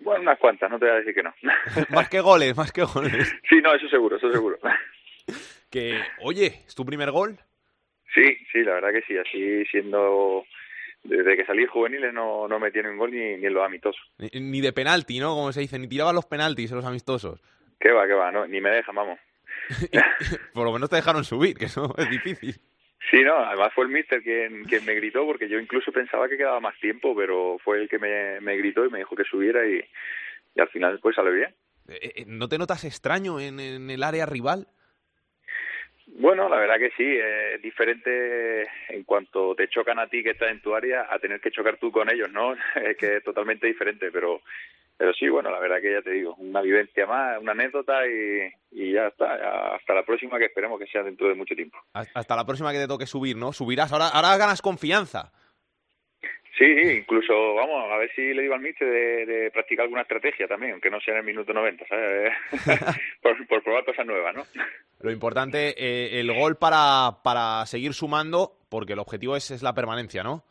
Bueno, 0.04 0.22
unas 0.22 0.38
cuantas, 0.38 0.70
no 0.70 0.78
te 0.78 0.86
voy 0.86 0.95
a 0.95 0.97
decir 0.99 1.14
que 1.14 1.24
no. 1.24 1.34
más 1.89 2.10
que 2.10 2.20
goles, 2.20 2.56
más 2.56 2.72
que 2.72 2.84
goles. 2.84 3.34
Sí, 3.49 3.62
no, 3.62 3.74
eso 3.74 3.88
seguro, 3.89 4.18
eso 4.18 4.32
seguro. 4.32 4.60
Que, 5.70 5.99
oye, 6.22 6.62
¿es 6.68 6.76
tu 6.76 6.86
primer 6.86 7.10
gol? 7.10 7.39
Sí, 8.14 8.38
sí, 8.51 8.62
la 8.62 8.76
verdad 8.76 8.91
que 8.91 9.01
sí, 9.08 9.18
así 9.18 9.66
siendo... 9.66 10.45
Desde 11.04 11.36
que 11.36 11.45
salí 11.45 11.66
juveniles 11.66 12.14
no, 12.14 12.47
no 12.47 12.60
metí 12.60 12.78
un 12.78 12.95
gol 12.95 13.10
ni, 13.10 13.38
ni 13.38 13.47
en 13.47 13.54
los 13.56 13.66
amistosos. 13.66 13.99
Ni, 14.20 14.39
ni 14.39 14.62
de 14.62 14.72
penalti, 14.72 15.20
¿no? 15.20 15.34
Como 15.34 15.51
se 15.51 15.62
dice, 15.62 15.80
ni 15.80 15.88
tiraba 15.88 16.14
los 16.14 16.28
penaltis 16.28 16.70
en 16.70 16.78
los 16.78 16.86
amistosos. 16.86 17.41
Qué 17.80 17.91
va, 17.91 18.06
qué 18.06 18.14
va, 18.14 18.32
no, 18.32 18.45
ni 18.45 18.62
me 18.62 18.70
dejan, 18.70 18.93
vamos. 18.93 19.20
Por 20.54 20.66
lo 20.66 20.72
menos 20.72 20.89
te 20.91 20.97
dejaron 20.97 21.24
subir, 21.24 21.58
que 21.58 21.66
eso 21.66 21.95
es 21.97 22.08
difícil. 22.08 22.56
Sí, 23.10 23.22
no, 23.24 23.38
además 23.38 23.74
fue 23.74 23.86
el 23.86 23.91
mister 23.91 24.22
quien, 24.24 24.64
quien 24.64 24.86
me 24.86 24.95
gritó, 24.95 25.26
porque 25.26 25.49
yo 25.49 25.60
incluso 25.60 25.91
pensaba 25.91 26.30
que 26.30 26.38
quedaba 26.38 26.60
más 26.60 26.80
tiempo, 26.80 27.16
pero 27.16 27.58
fue 27.64 27.82
el 27.82 27.89
que 27.89 27.99
me, 27.99 28.39
me 28.41 28.56
gritó 28.58 28.86
y 28.86 28.89
me 28.89 28.99
dijo 28.99 29.16
que 29.16 29.24
subiera 29.24 29.66
y, 29.66 29.84
y 30.56 30.62
al 30.62 30.70
final 30.70 30.99
pues 31.01 31.16
salió 31.16 31.34
bien. 31.34 31.54
Eh, 31.89 32.12
eh, 32.16 32.24
¿No 32.26 32.47
te 32.47 32.58
notas 32.58 32.86
extraño 32.86 33.39
en, 33.39 33.60
en 33.60 33.89
el 33.89 34.04
área 34.04 34.26
rival? 34.26 34.68
Bueno, 36.06 36.49
la 36.49 36.58
verdad 36.58 36.78
que 36.78 36.91
sí, 36.91 37.04
es 37.06 37.62
diferente 37.62 38.68
en 38.89 39.04
cuanto 39.04 39.56
te 39.56 39.68
chocan 39.68 39.99
a 39.99 40.08
ti 40.08 40.22
que 40.22 40.32
estás 40.32 40.51
en 40.51 40.62
tu 40.62 40.76
área 40.76 41.08
a 41.10 41.18
tener 41.20 41.39
que 41.39 41.51
chocar 41.51 41.78
tú 41.78 41.91
con 41.91 42.10
ellos, 42.10 42.32
¿no? 42.32 42.54
Es 42.76 42.97
que 42.97 43.18
es 43.18 43.24
totalmente 43.24 43.68
diferente, 43.68 44.12
pero 44.12 44.41
pero 44.97 45.13
sí, 45.13 45.27
bueno, 45.27 45.49
la 45.49 45.59
verdad 45.59 45.81
que 45.81 45.91
ya 45.91 46.01
te 46.01 46.11
digo, 46.11 46.35
una 46.35 46.61
vivencia 46.61 47.05
más, 47.05 47.41
una 47.41 47.51
anécdota 47.53 48.05
y, 48.07 48.51
y 48.71 48.93
ya 48.93 49.07
está, 49.07 49.37
ya 49.37 49.75
hasta 49.75 49.93
la 49.93 50.03
próxima 50.03 50.37
que 50.37 50.45
esperemos 50.45 50.79
que 50.79 50.87
sea 50.87 51.03
dentro 51.03 51.27
de 51.27 51.35
mucho 51.35 51.55
tiempo. 51.55 51.77
Hasta 51.93 52.35
la 52.35 52.45
próxima 52.45 52.71
que 52.71 52.79
te 52.79 52.87
toque 52.87 53.05
subir, 53.05 53.35
¿no? 53.35 53.53
Subirás, 53.53 53.91
ahora, 53.91 54.09
ahora 54.09 54.37
ganas 54.37 54.61
confianza. 54.61 55.31
Sí, 56.57 56.65
incluso, 56.65 57.55
vamos, 57.55 57.91
a 57.91 57.97
ver 57.97 58.11
si 58.15 58.31
le 58.31 58.43
digo 58.43 58.53
al 58.53 58.61
Mister 58.61 58.87
de, 58.87 59.25
de 59.25 59.51
practicar 59.51 59.85
alguna 59.85 60.03
estrategia 60.03 60.47
también, 60.47 60.73
aunque 60.73 60.91
no 60.91 60.99
sea 61.01 61.15
en 61.15 61.21
el 61.21 61.25
minuto 61.25 61.51
90, 61.51 61.85
¿sabes? 61.87 62.31
por, 63.21 63.47
por 63.47 63.63
probar 63.63 63.83
cosas 63.85 64.05
nuevas, 64.05 64.35
¿no? 64.35 64.43
Lo 64.99 65.11
importante, 65.11 65.73
eh, 65.75 66.19
el 66.19 66.31
gol 66.31 66.57
para, 66.57 67.23
para 67.23 67.65
seguir 67.65 67.93
sumando, 67.95 68.59
porque 68.69 68.93
el 68.93 68.99
objetivo 68.99 69.35
es, 69.35 69.49
es 69.49 69.63
la 69.63 69.73
permanencia, 69.73 70.21
¿no? 70.21 70.45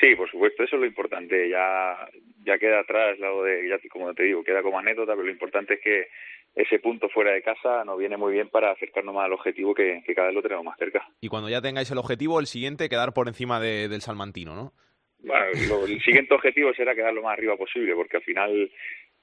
Sí, 0.00 0.14
por 0.14 0.30
supuesto, 0.30 0.62
eso 0.62 0.76
es 0.76 0.80
lo 0.80 0.86
importante. 0.86 1.48
Ya, 1.48 1.96
ya 2.44 2.58
queda 2.58 2.80
atrás, 2.80 3.18
lado 3.18 3.42
de, 3.44 3.68
ya, 3.68 3.78
como 3.90 4.12
te 4.14 4.24
digo, 4.24 4.44
queda 4.44 4.62
como 4.62 4.78
anécdota, 4.78 5.12
pero 5.12 5.24
lo 5.24 5.30
importante 5.32 5.74
es 5.74 5.80
que 5.80 6.08
ese 6.54 6.78
punto 6.78 7.08
fuera 7.08 7.32
de 7.32 7.42
casa 7.42 7.84
nos 7.84 7.98
viene 7.98 8.16
muy 8.16 8.32
bien 8.32 8.48
para 8.48 8.70
acercarnos 8.72 9.14
más 9.14 9.26
al 9.26 9.32
objetivo 9.32 9.74
que, 9.74 10.02
que 10.06 10.14
cada 10.14 10.28
vez 10.28 10.34
lo 10.36 10.42
tenemos 10.42 10.64
más 10.64 10.78
cerca. 10.78 11.06
Y 11.20 11.28
cuando 11.28 11.48
ya 11.48 11.60
tengáis 11.62 11.90
el 11.90 11.98
objetivo, 11.98 12.40
el 12.40 12.46
siguiente, 12.46 12.88
quedar 12.88 13.12
por 13.12 13.28
encima 13.28 13.60
de- 13.60 13.88
del 13.88 14.00
Salmantino, 14.02 14.54
¿no? 14.54 14.72
Bueno, 15.20 15.44
lo- 15.68 15.86
el 15.86 16.00
siguiente 16.04 16.34
objetivo 16.34 16.72
será 16.74 16.94
quedar 16.94 17.12
lo 17.14 17.22
más 17.22 17.32
arriba 17.32 17.56
posible, 17.56 17.94
porque 17.94 18.18
al 18.18 18.22
final, 18.22 18.70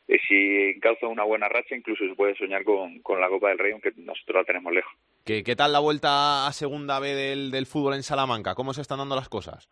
eh, 0.08 0.20
si 0.28 0.74
encauza 0.76 1.08
una 1.08 1.24
buena 1.24 1.48
racha, 1.50 1.76
incluso 1.76 2.04
se 2.08 2.16
puede 2.16 2.36
soñar 2.36 2.64
con, 2.64 3.00
con 3.02 3.20
la 3.22 3.30
Copa 3.30 3.50
del 3.50 3.60
Rey, 3.60 3.72
aunque 3.74 3.92
nosotros 3.98 4.38
la 4.38 4.44
tenemos 4.44 4.74
lejos. 4.74 4.92
¿Qué, 5.26 5.44
qué 5.44 5.56
tal 5.56 5.72
la 5.72 5.80
vuelta 5.80 6.46
a 6.48 6.52
segunda 6.52 7.00
B 7.00 7.14
del, 7.16 7.52
del 7.52 7.66
fútbol 7.68 7.94
en 7.96 8.04
Salamanca? 8.04 8.56
¿Cómo 8.56 8.74
se 8.74 8.82
están 8.82 8.98
dando 9.00 9.16
las 9.16 9.30
cosas? 9.30 9.70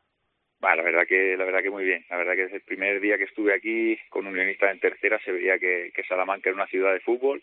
Bah, 0.62 0.76
la 0.76 0.84
verdad 0.84 1.08
que 1.08 1.36
la 1.36 1.44
verdad 1.44 1.64
que 1.64 1.72
muy 1.72 1.84
bien. 1.84 2.06
La 2.10 2.18
verdad 2.18 2.36
que 2.36 2.44
desde 2.44 2.58
el 2.58 2.62
primer 2.62 3.02
día 3.02 3.18
que 3.18 3.24
estuve 3.24 3.54
aquí 3.54 3.98
con 4.10 4.28
Unionistas 4.28 4.72
en 4.72 4.80
tercera 4.80 5.20
se 5.26 5.32
veía 5.32 5.58
que, 5.58 5.92
que 5.94 6.04
Salamanca 6.04 6.50
era 6.50 6.56
una 6.56 6.68
ciudad 6.68 6.94
de 6.94 7.00
fútbol 7.00 7.42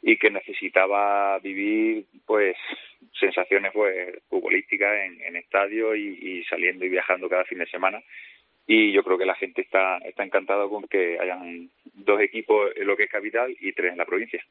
y 0.00 0.16
que 0.18 0.30
necesitaba 0.30 1.38
vivir 1.40 2.04
pues 2.24 2.56
sensaciones 3.18 3.72
pues 3.72 4.22
futbolísticas 4.28 5.04
en, 5.04 5.20
en 5.22 5.36
estadio 5.36 5.96
y, 5.96 6.44
saliendo 6.44 6.84
y 6.84 6.90
viajando 6.90 7.28
cada 7.28 7.44
fin 7.44 7.58
de 7.58 7.66
semana 7.66 8.00
y 8.66 8.92
yo 8.92 9.02
creo 9.02 9.18
que 9.18 9.26
la 9.26 9.34
gente 9.34 9.62
está 9.62 9.98
está 9.98 10.22
encantada 10.22 10.68
con 10.68 10.86
que 10.86 11.18
hayan 11.18 11.70
dos 11.94 12.20
equipos 12.20 12.70
en 12.76 12.86
lo 12.86 12.96
que 12.96 13.04
es 13.04 13.10
capital 13.10 13.54
y 13.58 13.72
tres 13.72 13.92
en 13.92 13.98
la 13.98 14.06
provincia. 14.06 14.44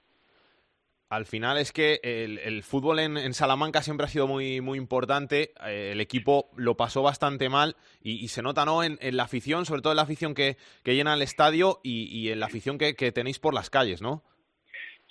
Al 1.13 1.27
final 1.27 1.59
es 1.59 1.71
que 1.71 1.99
el, 2.01 2.63
fútbol 2.63 2.97
en, 2.97 3.33
Salamanca 3.35 3.83
siempre 3.83 4.05
ha 4.05 4.09
sido 4.09 4.25
muy, 4.25 4.61
muy 4.61 4.79
importante. 4.79 5.51
Eh, 5.63 5.91
el 5.91 6.01
equipo 6.01 6.49
lo 6.57 6.75
pasó 6.75 7.03
bastante 7.03 7.49
mal 7.49 7.75
y, 8.01 8.27
se 8.29 8.41
nota 8.41 8.65
¿no? 8.65 8.83
En, 8.83 8.97
la 9.15 9.21
afición, 9.21 9.65
sobre 9.65 9.83
todo 9.83 9.93
en 9.93 9.97
la 9.97 10.03
afición 10.09 10.33
que, 10.33 10.55
que 10.83 10.95
llena 10.95 11.13
el 11.13 11.21
estadio 11.21 11.77
y, 11.83 12.05
y 12.11 12.31
en 12.31 12.39
la 12.39 12.47
afición 12.47 12.79
que, 12.79 12.95
que 12.95 13.11
tenéis 13.11 13.37
por 13.37 13.53
las 13.53 13.69
calles, 13.69 14.01
¿no? 14.01 14.23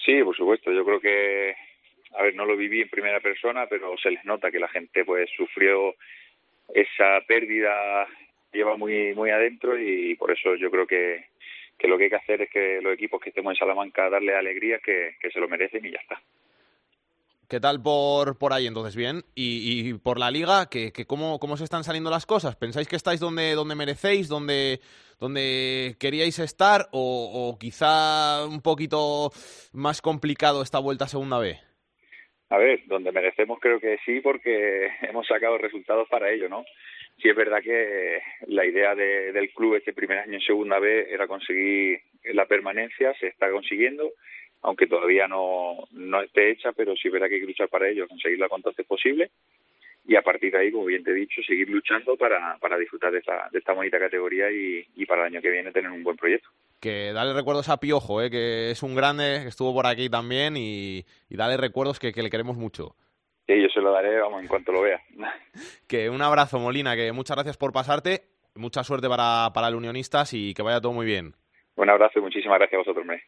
Sí, 0.04 0.20
por 0.24 0.36
supuesto. 0.36 0.72
Yo 0.72 0.84
creo 0.84 0.98
que, 0.98 1.54
a 2.18 2.22
ver, 2.24 2.34
no 2.34 2.46
lo 2.46 2.56
viví 2.56 2.80
en 2.80 2.88
primera 2.88 3.20
persona, 3.20 3.68
pero 3.70 3.96
se 3.96 4.10
les 4.10 4.24
nota 4.24 4.50
que 4.50 4.58
la 4.58 4.68
gente 4.68 5.04
pues 5.04 5.30
sufrió 5.36 5.94
esa 6.74 7.20
pérdida, 7.28 8.08
lleva 8.52 8.76
muy 8.76 9.14
muy 9.14 9.30
adentro 9.30 9.78
y 9.78 10.16
por 10.16 10.32
eso 10.32 10.56
yo 10.56 10.68
creo 10.68 10.88
que, 10.88 11.26
que 11.82 11.88
lo 11.88 11.98
que 11.98 12.04
hay 12.04 12.10
que 12.10 12.16
hacer 12.16 12.40
es 12.42 12.50
que 12.50 12.80
los 12.80 12.94
equipos 12.94 13.20
que 13.20 13.30
estemos 13.30 13.52
en 13.52 13.58
Salamanca 13.58 14.08
darle 14.08 14.36
alegría 14.36 14.78
que, 14.78 15.16
que 15.20 15.30
se 15.32 15.40
lo 15.40 15.48
merecen 15.48 15.84
y 15.84 15.90
ya 15.90 15.98
está. 15.98 16.22
¿Qué 17.48 17.58
tal 17.58 17.82
por, 17.82 18.38
por 18.38 18.52
ahí 18.52 18.68
entonces? 18.68 18.94
Bien. 18.94 19.22
Y, 19.34 19.90
y 19.90 19.94
por 19.94 20.18
la 20.20 20.30
liga, 20.30 20.68
¿qué, 20.70 20.92
qué, 20.92 21.04
cómo, 21.06 21.40
¿cómo 21.40 21.56
se 21.56 21.64
están 21.64 21.82
saliendo 21.82 22.08
las 22.08 22.24
cosas? 22.24 22.54
¿Pensáis 22.54 22.86
que 22.86 22.94
estáis 22.94 23.18
donde, 23.18 23.54
donde 23.54 23.74
merecéis, 23.74 24.28
donde, 24.28 24.78
donde 25.18 25.96
queríais 25.98 26.38
estar 26.38 26.86
o, 26.92 27.50
o 27.50 27.58
quizá 27.58 28.46
un 28.46 28.62
poquito 28.62 29.32
más 29.72 30.00
complicado 30.00 30.62
esta 30.62 30.78
vuelta 30.78 31.06
a 31.06 31.08
segunda 31.08 31.40
B? 31.40 31.58
A 32.48 32.58
ver, 32.58 32.86
donde 32.86 33.10
merecemos 33.12 33.58
creo 33.60 33.80
que 33.80 33.98
sí 34.06 34.20
porque 34.20 34.88
hemos 35.02 35.26
sacado 35.26 35.58
resultados 35.58 36.08
para 36.08 36.30
ello, 36.30 36.48
¿no? 36.48 36.64
Sí 37.18 37.28
es 37.28 37.36
verdad 37.36 37.62
que 37.62 38.20
la 38.48 38.64
idea 38.64 38.94
de, 38.94 39.32
del 39.32 39.50
club 39.50 39.76
este 39.76 39.92
primer 39.92 40.18
año 40.18 40.34
en 40.34 40.40
segunda 40.40 40.78
B 40.78 41.06
era 41.10 41.26
conseguir 41.26 42.00
la 42.32 42.46
permanencia, 42.46 43.14
se 43.14 43.28
está 43.28 43.50
consiguiendo, 43.50 44.12
aunque 44.62 44.86
todavía 44.86 45.28
no, 45.28 45.86
no 45.92 46.20
esté 46.20 46.50
hecha, 46.50 46.72
pero 46.72 46.94
sí 46.96 47.08
es 47.08 47.12
verdad 47.12 47.28
que 47.28 47.36
hay 47.36 47.40
que 47.40 47.46
luchar 47.46 47.68
para 47.68 47.88
ello, 47.88 48.08
conseguirla 48.08 48.48
cuanto 48.48 48.70
antes 48.70 48.86
posible 48.86 49.30
y 50.04 50.16
a 50.16 50.22
partir 50.22 50.52
de 50.52 50.58
ahí, 50.58 50.72
como 50.72 50.86
bien 50.86 51.04
te 51.04 51.12
he 51.12 51.14
dicho, 51.14 51.40
seguir 51.46 51.68
luchando 51.68 52.16
para, 52.16 52.58
para 52.58 52.76
disfrutar 52.76 53.12
de 53.12 53.18
esta, 53.18 53.48
de 53.52 53.58
esta 53.58 53.72
bonita 53.72 53.98
categoría 53.98 54.50
y, 54.50 54.84
y 54.96 55.06
para 55.06 55.22
el 55.22 55.32
año 55.32 55.42
que 55.42 55.50
viene 55.50 55.70
tener 55.70 55.90
un 55.90 56.02
buen 56.02 56.16
proyecto. 56.16 56.48
Que 56.80 57.12
dale 57.12 57.32
recuerdos 57.32 57.68
a 57.68 57.78
Piojo, 57.78 58.20
¿eh? 58.20 58.30
que 58.30 58.72
es 58.72 58.82
un 58.82 58.96
grande, 58.96 59.40
que 59.42 59.48
estuvo 59.48 59.72
por 59.72 59.86
aquí 59.86 60.08
también 60.08 60.56
y, 60.56 61.04
y 61.28 61.36
dale 61.36 61.56
recuerdos 61.56 62.00
que, 62.00 62.12
que 62.12 62.22
le 62.22 62.30
queremos 62.30 62.56
mucho. 62.56 62.96
Sí, 63.46 63.60
yo 63.60 63.68
se 63.68 63.80
lo 63.80 63.92
daré, 63.92 64.20
vamos, 64.20 64.42
en 64.42 64.48
cuanto 64.48 64.72
lo 64.72 64.82
vea. 64.82 65.00
Que 65.88 66.08
un 66.08 66.22
abrazo, 66.22 66.58
Molina, 66.58 66.96
que 66.96 67.12
muchas 67.12 67.36
gracias 67.36 67.56
por 67.56 67.72
pasarte, 67.72 68.22
mucha 68.54 68.82
suerte 68.82 69.08
para, 69.08 69.50
para 69.52 69.68
el 69.68 69.74
Unionistas 69.74 70.32
y 70.32 70.54
que 70.54 70.62
vaya 70.62 70.80
todo 70.80 70.92
muy 70.92 71.06
bien. 71.06 71.34
Un 71.76 71.90
abrazo 71.90 72.18
y 72.18 72.22
muchísimas 72.22 72.58
gracias 72.58 72.74
a 72.74 72.78
vosotros, 72.78 73.02
hombre. 73.02 73.22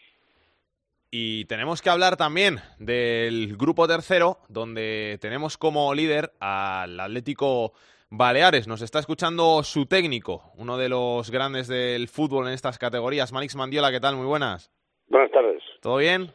Y 1.11 1.45
tenemos 1.45 1.81
que 1.81 1.91
hablar 1.91 2.17
también 2.17 2.57
del 2.81 3.57
grupo 3.57 3.87
tercero, 3.87 4.39
donde 4.49 5.19
tenemos 5.21 5.57
como 5.57 5.95
líder 5.95 6.33
al 6.41 6.99
Atlético 6.99 7.73
Baleares. 8.11 8.67
Nos 8.67 8.83
está 8.83 8.99
escuchando 8.99 9.63
su 9.63 9.87
técnico, 9.87 10.43
uno 10.57 10.77
de 10.77 10.89
los 10.89 11.31
grandes 11.31 11.69
del 11.69 12.09
fútbol 12.09 12.49
en 12.49 12.55
estas 12.55 12.79
categorías, 12.79 13.33
Manix 13.33 13.55
Mandiola. 13.55 13.93
¿Qué 13.93 14.01
tal? 14.01 14.17
Muy 14.17 14.27
buenas. 14.27 14.73
Buenas 15.07 15.31
tardes. 15.31 15.63
¿Todo 15.81 15.99
bien? 15.99 16.33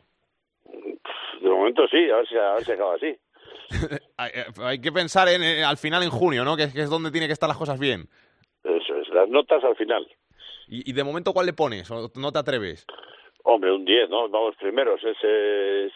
De 1.41 1.49
momento 1.49 1.85
sí, 1.87 2.09
a 2.09 2.15
ver 2.15 2.27
si, 2.27 2.37
a 2.37 2.53
ver 2.53 2.63
si 2.63 2.71
acaba 2.71 2.95
así. 2.95 3.17
hay, 4.17 4.31
hay 4.63 4.81
que 4.81 4.91
pensar 4.91 5.27
en, 5.29 5.43
eh, 5.43 5.63
al 5.63 5.77
final 5.77 6.03
en 6.03 6.09
junio, 6.09 6.43
¿no? 6.43 6.55
Que, 6.55 6.71
que, 6.71 6.81
es 6.81 6.89
donde 6.89 7.11
tiene 7.11 7.27
que 7.27 7.33
estar 7.33 7.47
las 7.47 7.57
cosas 7.57 7.79
bien. 7.79 8.07
Eso 8.63 8.95
es, 8.95 9.09
las 9.09 9.29
notas 9.29 9.63
al 9.63 9.75
final. 9.75 10.07
¿Y, 10.67 10.89
y 10.89 10.93
de 10.93 11.03
momento 11.03 11.33
cuál 11.33 11.45
le 11.45 11.53
pones? 11.53 11.89
¿O 11.91 12.09
no 12.15 12.31
te 12.31 12.39
atreves? 12.39 12.85
Hombre, 13.43 13.71
un 13.71 13.85
10, 13.85 14.09
¿no? 14.09 14.29
Vamos 14.29 14.55
primeros. 14.57 15.03
Es, 15.03 15.17
es, 15.23 15.93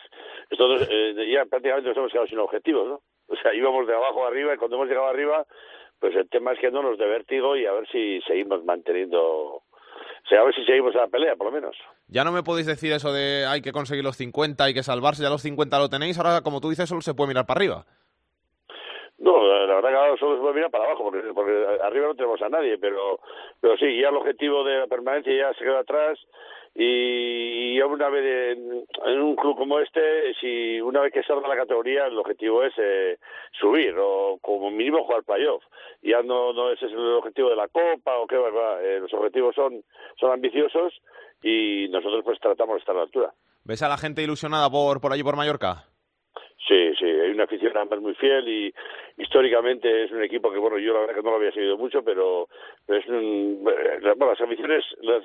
es 0.50 0.58
todo, 0.58 0.76
eh, 0.90 1.32
ya 1.32 1.46
prácticamente 1.46 1.90
nos 1.90 1.98
hemos 1.98 2.12
quedado 2.12 2.28
sin 2.28 2.40
objetivos, 2.40 2.88
¿no? 2.88 3.02
O 3.28 3.36
sea, 3.36 3.54
íbamos 3.54 3.88
de 3.88 3.94
abajo 3.94 4.26
a 4.26 4.28
arriba 4.28 4.54
y 4.54 4.58
cuando 4.58 4.78
hemos 4.78 4.88
llegado 4.88 5.08
arriba, 5.08 5.46
pues 6.00 6.16
el 6.16 6.30
tema 6.30 6.54
es 6.54 6.60
que 6.60 6.72
no 6.72 6.82
nos 6.82 6.98
de 6.98 7.08
vértigo 7.08 7.56
y 7.56 7.66
a 7.66 7.74
ver 7.74 7.88
si 7.90 8.22
seguimos 8.22 8.64
manteniendo 8.64 9.64
o 10.26 10.30
sea, 10.30 10.42
a 10.42 10.44
ver 10.46 10.56
si 10.56 10.64
seguimos 10.66 10.96
a 10.96 11.00
la 11.00 11.08
pelea, 11.08 11.36
por 11.36 11.48
lo 11.48 11.52
menos. 11.52 11.76
Ya 12.14 12.24
no 12.24 12.32
me 12.32 12.44
podéis 12.44 12.68
decir 12.68 12.94
eso 12.94 13.12
de 13.12 13.48
hay 13.48 13.64
que 13.64 13.72
conseguir 13.72 14.04
los 14.04 14.18
50, 14.18 14.64
hay 14.64 14.76
que 14.76 14.84
salvarse, 14.84 15.24
ya 15.24 15.32
los 15.32 15.42
50 15.42 15.80
lo 15.80 15.90
tenéis, 15.90 16.20
ahora 16.20 16.42
como 16.42 16.62
tú 16.62 16.70
dices 16.70 16.88
solo 16.88 17.02
se 17.02 17.16
puede 17.16 17.30
mirar 17.30 17.48
para 17.48 17.58
arriba. 17.58 17.86
No, 19.18 19.42
la 19.42 19.74
verdad 19.74 19.90
que 19.90 19.96
ahora 19.96 20.18
solo 20.18 20.36
se 20.36 20.42
puede 20.42 20.54
mirar 20.54 20.70
para 20.70 20.84
abajo, 20.84 21.06
porque, 21.06 21.68
arriba 21.82 22.08
no 22.08 22.14
tenemos 22.14 22.40
a 22.44 22.50
nadie, 22.50 22.78
pero, 22.78 23.20
pero 23.60 23.76
sí, 23.78 24.00
ya 24.00 24.10
el 24.10 24.18
objetivo 24.18 24.64
de 24.64 24.82
la 24.82 24.88
permanencia 24.88 25.34
ya 25.34 25.54
se 25.56 25.64
quedó 25.64 25.80
atrás 25.80 26.20
y, 26.76 27.74
y 27.74 27.82
una 27.82 28.10
vez 28.10 28.58
en, 28.58 28.86
en, 29.06 29.20
un 29.20 29.36
club 29.36 29.58
como 29.58 29.80
este, 29.80 30.36
si 30.40 30.80
una 30.82 31.02
vez 31.02 31.14
que 31.14 31.24
salga 31.24 31.48
la 31.48 31.56
categoría, 31.56 32.06
el 32.06 32.20
objetivo 32.20 32.64
es 32.64 32.74
eh, 32.78 33.18
subir 33.60 33.96
o 33.98 34.38
como 34.40 34.70
mínimo 34.70 35.04
jugar 35.04 35.24
playoff. 35.24 35.64
Ya 36.04 36.22
no, 36.22 36.54
no 36.54 36.70
ese 36.70 36.86
es 36.86 36.92
el 36.92 37.14
objetivo 37.14 37.50
de 37.50 37.56
la 37.56 37.70
Copa 37.70 38.18
o 38.20 38.28
qué, 38.28 38.36
eh, 38.36 39.00
los 39.02 39.14
objetivos 39.16 39.56
son, 39.56 39.84
son 40.20 40.32
ambiciosos 40.32 40.94
y 41.44 41.88
nosotros 41.90 42.24
pues 42.24 42.40
tratamos 42.40 42.76
de 42.76 42.80
estar 42.80 42.96
a 42.96 43.00
la 43.00 43.04
altura. 43.04 43.34
¿Ves 43.66 43.82
a 43.84 43.90
la 43.90 43.98
gente 43.98 44.24
ilusionada 44.24 44.70
por, 44.70 45.00
por 45.00 45.14
allí 45.14 45.24
por 45.24 45.36
Mallorca? 45.36 45.86
Sí, 46.68 46.94
sí, 46.98 47.06
hay 47.06 47.32
una 47.32 47.44
afición 47.44 47.76
además 47.76 48.00
muy 48.00 48.16
fiel 48.16 48.48
y 48.48 48.74
históricamente 49.18 50.06
es 50.06 50.12
un 50.12 50.24
equipo 50.24 50.50
que, 50.52 50.58
bueno, 50.58 50.78
yo 50.80 50.94
la 50.94 51.02
verdad 51.02 51.16
que 51.16 51.22
no 51.22 51.32
lo 51.32 51.36
había 51.36 51.52
seguido 51.52 51.78
mucho, 51.78 52.04
pero, 52.04 52.48
pero 52.86 53.00
es 53.00 53.08
un, 53.08 53.60
bueno, 53.62 54.28
las 54.30 54.42
aficiones, 54.42 54.86
las, 55.02 55.24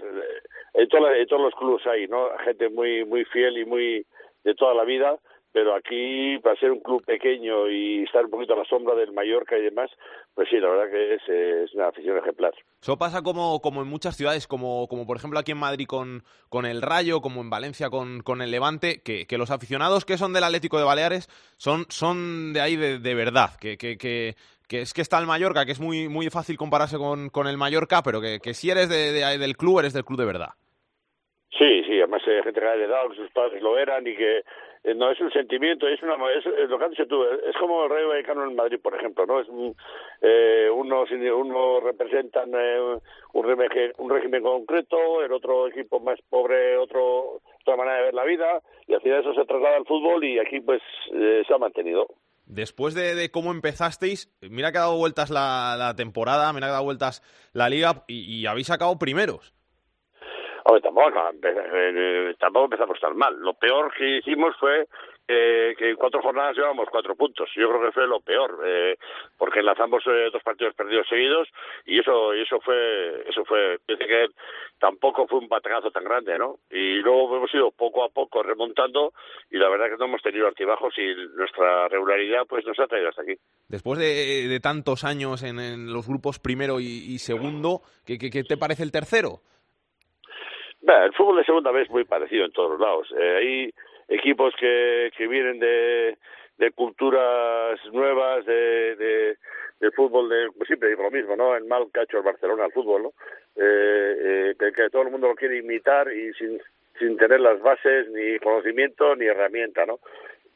en, 0.75 0.89
toda, 0.89 1.17
en 1.17 1.27
todos 1.29 1.43
los 1.43 1.55
clubes 1.55 1.87
hay, 1.87 2.09
¿no? 2.09 2.29
Gente 2.45 2.69
muy, 2.69 3.05
muy 3.05 3.25
fiel 3.25 3.57
y 3.59 3.65
muy 3.65 4.05
de 4.43 4.55
toda 4.55 4.75
la 4.75 4.85
vida, 4.85 5.17
pero 5.59 5.75
aquí, 5.75 6.39
para 6.39 6.55
ser 6.55 6.71
un 6.71 6.79
club 6.79 7.05
pequeño 7.05 7.69
y 7.69 8.05
estar 8.05 8.25
un 8.25 8.31
poquito 8.31 8.55
a 8.55 8.59
la 8.59 8.65
sombra 8.65 8.95
del 8.95 9.11
Mallorca 9.11 9.59
y 9.59 9.63
demás, 9.63 9.91
pues 10.33 10.49
sí, 10.49 10.57
la 10.61 10.69
verdad 10.69 10.89
que 10.89 11.15
es, 11.15 11.29
es 11.29 11.75
una 11.75 11.89
afición 11.89 12.17
ejemplar. 12.17 12.55
Eso 12.81 12.97
pasa 12.97 13.23
como, 13.23 13.61
como 13.61 13.83
en 13.83 13.89
muchas 13.89 14.17
ciudades, 14.17 14.47
como, 14.47 14.87
como 14.87 15.05
por 15.05 15.17
ejemplo 15.17 15.37
aquí 15.41 15.51
en 15.51 15.59
Madrid 15.59 15.87
con, 15.89 16.23
con 16.49 16.65
el 16.65 16.81
Rayo, 16.81 17.21
como 17.21 17.41
en 17.41 17.51
Valencia 17.51 17.91
con, 17.91 18.21
con 18.21 18.41
el 18.41 18.53
Levante, 18.53 19.03
que, 19.05 19.27
que 19.27 19.37
los 19.37 19.51
aficionados 19.51 20.05
que 20.05 20.17
son 20.17 20.33
del 20.33 20.45
Atlético 20.45 20.79
de 20.79 20.85
Baleares 20.85 21.27
son, 21.57 21.87
son 21.89 22.53
de 22.53 22.61
ahí 22.61 22.77
de, 22.77 23.01
de 23.01 23.15
verdad, 23.17 23.59
que, 23.61 23.77
que, 23.77 23.99
que, 23.99 24.37
que 24.69 24.83
es 24.83 24.95
que 24.95 25.03
está 25.03 25.19
el 25.19 25.27
Mallorca, 25.27 25.67
que 25.67 25.73
es 25.73 25.81
muy, 25.81 26.09
muy 26.09 26.31
fácil 26.31 26.57
compararse 26.57 26.99
con, 26.99 27.31
con 27.31 27.49
el 27.49 27.59
Mallorca, 27.59 28.03
pero 28.05 28.21
que, 28.21 28.39
que 28.39 28.55
si 28.55 28.71
eres 28.71 28.89
de, 28.89 29.11
de, 29.11 29.39
del 29.39 29.57
club, 29.57 29.81
eres 29.81 29.93
del 29.93 30.05
club 30.05 30.21
de 30.21 30.27
verdad. 30.27 30.51
Sí, 31.51 31.83
sí, 31.89 31.99
además 31.99 32.23
hay 32.29 32.45
gente 32.45 32.61
que 32.61 32.67
ha 32.67 32.75
heredado, 32.75 33.09
que 33.09 33.17
sus 33.17 33.31
padres 33.33 33.61
lo 33.61 33.77
eran 33.77 34.07
y 34.07 34.15
que 34.15 34.39
eh, 34.39 34.45
no 34.85 35.11
es 35.11 35.21
un 35.21 35.31
sentimiento, 35.31 35.87
es 35.87 36.03
una 36.03 36.15
es, 36.33 36.47
es 36.47 36.69
lo 36.69 36.79
que 36.79 36.85
has 36.85 36.91
dicho 36.91 37.07
tú, 37.07 37.23
es 37.25 37.57
como 37.59 37.85
el 37.85 37.91
Rey 37.91 38.05
Vallecano 38.07 38.45
en 38.45 38.57
Madrid, 38.57 38.79
por 38.83 38.95
ejemplo, 38.95 39.27
¿no? 39.27 39.41
Es 39.41 39.49
eh, 40.23 40.69
unos 40.73 41.11
uno 41.11 41.81
representan 41.81 42.51
eh, 42.55 42.99
un, 43.33 43.45
régimen, 43.45 43.93
un 43.99 44.11
régimen 44.11 44.43
concreto, 44.43 45.23
el 45.23 45.33
otro 45.33 45.69
equipo 45.69 46.01
más 46.01 46.19
pobre, 46.29 46.77
otro 46.77 47.41
otra 47.61 47.77
manera 47.77 47.99
de 47.99 48.03
ver 48.05 48.15
la 48.15 48.25
vida 48.25 48.63
y 48.87 48.95
al 48.95 49.01
final 49.03 49.21
eso 49.21 49.35
se 49.35 49.45
traslada 49.45 49.77
al 49.77 49.85
fútbol 49.85 50.25
y 50.25 50.39
aquí 50.39 50.61
pues 50.61 50.81
eh, 51.13 51.43
se 51.47 51.55
ha 51.55 51.59
mantenido. 51.59 52.07
Después 52.47 52.95
de, 52.95 53.15
de, 53.15 53.31
cómo 53.31 53.51
empezasteis, 53.51 54.35
mira 54.41 54.73
que 54.73 54.79
ha 54.79 54.83
dado 54.83 54.97
vueltas 54.97 55.29
la, 55.29 55.77
la 55.79 55.95
temporada, 55.95 56.51
mira 56.55 56.69
que 56.69 56.71
ha 56.71 56.73
dado 56.75 56.85
vueltas 56.85 57.23
la 57.53 57.69
liga 57.69 58.05
y, 58.09 58.41
y 58.41 58.47
habéis 58.47 58.69
sacado 58.69 58.99
primeros. 58.99 59.53
Hombre, 60.69 60.83
tampoco, 60.83 61.09
eh, 61.43 62.35
tampoco 62.39 62.65
empezamos 62.67 63.01
tan 63.01 63.17
mal. 63.17 63.35
Lo 63.41 63.55
peor 63.55 63.91
que 63.97 64.19
hicimos 64.19 64.55
fue 64.61 64.87
eh, 65.27 65.75
que 65.79 65.89
en 65.91 65.97
cuatro 65.97 66.21
jornadas 66.21 66.57
llevamos 66.57 66.89
cuatro 66.91 67.17
puntos. 67.17 67.49
Yo 67.57 67.71
creo 67.71 67.87
que 67.87 67.93
fue 67.93 68.07
lo 68.07 68.21
peor, 68.21 68.61
eh, 68.67 68.99
porque 69.39 69.61
enlazamos 69.61 70.03
eh, 70.07 70.29
dos 70.31 70.43
partidos 70.43 70.75
perdidos 70.75 71.07
seguidos 71.09 71.49
y 71.87 71.99
eso 72.01 72.35
y 72.35 72.43
eso 72.43 72.61
fue 72.61 73.29
eso 73.29 73.47
fue 73.47 73.79
pensé 73.87 74.07
que 74.07 74.27
tampoco 74.79 75.27
fue 75.27 75.39
un 75.39 75.49
batacazo 75.49 75.91
tan 75.91 76.05
grande, 76.05 76.39
¿no? 76.39 76.57
Y 76.71 76.97
luego 76.97 77.35
hemos 77.39 77.55
ido 77.55 77.71
poco 77.71 78.05
a 78.05 78.11
poco 78.11 78.43
remontando 78.43 79.15
y 79.51 79.57
la 79.57 79.71
verdad 79.71 79.87
que 79.87 79.97
no 79.97 80.05
hemos 80.05 80.23
tenido 80.23 80.47
altibajos 80.47 80.93
y 80.99 81.15
nuestra 81.35 81.89
regularidad 81.89 82.43
pues 82.47 82.67
nos 82.67 82.79
ha 82.79 82.87
traído 82.87 83.09
hasta 83.09 83.23
aquí. 83.23 83.37
Después 83.69 83.99
de, 83.99 84.49
de 84.49 84.61
tantos 84.61 85.05
años 85.05 85.43
en, 85.43 85.93
los 85.93 86.07
grupos 86.07 86.39
primero 86.39 86.79
y, 86.81 87.19
segundo, 87.19 87.81
¿qué, 88.05 88.19
qué, 88.19 88.31
¿qué 88.31 88.45
te 88.45 88.59
parece 88.59 88.83
el 88.83 88.93
tercero? 88.93 89.41
El 90.83 91.13
fútbol 91.15 91.37
de 91.39 91.45
segunda 91.45 91.71
vez 91.71 91.85
es 91.85 91.91
muy 91.91 92.05
parecido 92.05 92.45
en 92.45 92.53
todos 92.53 92.73
los 92.73 92.81
lados. 92.81 93.13
Eh, 93.19 93.37
hay 93.37 93.75
equipos 94.09 94.55
que, 94.59 95.11
que 95.17 95.27
vienen 95.27 95.59
de, 95.59 96.17
de 96.59 96.71
culturas 96.73 97.79
nuevas, 97.93 98.45
de, 98.47 98.97
de, 98.97 99.37
de 99.81 99.91
fútbol 99.93 100.29
de 100.29 100.49
pues 100.57 100.67
siempre 100.67 100.89
digo 100.89 101.03
lo 101.03 101.11
mismo 101.11 101.37
no 101.37 101.55
el 101.55 101.65
mal 101.65 101.87
hecho 102.03 102.19
el 102.19 102.25
Barcelona 102.25 102.65
al 102.65 102.73
fútbol 102.73 103.03
no 103.05 103.09
eh, 103.57 104.17
eh, 104.19 104.55
que, 104.59 104.73
que 104.73 104.91
todo 104.91 105.03
el 105.03 105.11
mundo 105.11 105.29
lo 105.29 105.35
quiere 105.35 105.59
imitar 105.59 106.13
y 106.13 106.33
sin 106.35 106.61
sin 106.99 107.17
tener 107.17 107.41
las 107.41 107.61
bases 107.61 108.09
ni 108.11 108.39
conocimiento 108.39 109.15
ni 109.15 109.27
herramienta 109.27 109.87
no 109.87 110.01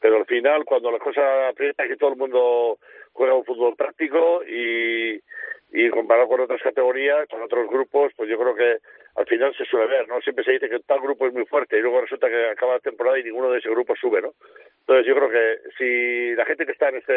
pero 0.01 0.17
al 0.17 0.27
final 0.27 0.65
cuando 0.65 0.91
la 0.91 0.99
cosa 0.99 1.49
aprieta 1.49 1.87
que 1.87 1.97
todo 1.97 2.11
el 2.11 2.17
mundo 2.17 2.79
juega 3.13 3.35
un 3.35 3.45
fútbol 3.45 3.77
práctico 3.77 4.43
y 4.45 5.21
y 5.73 5.89
comparado 5.89 6.29
con 6.29 6.41
otras 6.41 6.61
categorías, 6.61 7.27
con 7.29 7.43
otros 7.43 7.69
grupos, 7.69 8.13
pues 8.15 8.29
yo 8.29 8.39
creo 8.39 8.55
que 8.55 8.79
al 9.15 9.27
final 9.27 9.55
se 9.57 9.65
suele 9.67 9.87
ver, 9.87 10.09
¿no? 10.09 10.21
Siempre 10.21 10.45
se 10.45 10.53
dice 10.53 10.69
que 10.71 10.81
tal 10.81 11.01
grupo 11.01 11.27
es 11.27 11.35
muy 11.35 11.45
fuerte 11.45 11.77
y 11.77 11.81
luego 11.81 12.01
resulta 12.01 12.29
que 12.29 12.51
acaba 12.51 12.75
la 12.75 12.81
temporada 12.81 13.19
y 13.19 13.25
ninguno 13.25 13.51
de 13.51 13.59
ese 13.59 13.69
grupo 13.69 13.95
sube, 13.95 14.23
¿no? 14.23 14.33
Entonces 14.81 15.07
yo 15.07 15.15
creo 15.15 15.31
que 15.31 15.59
si 15.77 16.35
la 16.35 16.47
gente 16.47 16.65
que 16.65 16.73
está 16.73 16.89
en 16.89 16.97
este, 16.97 17.15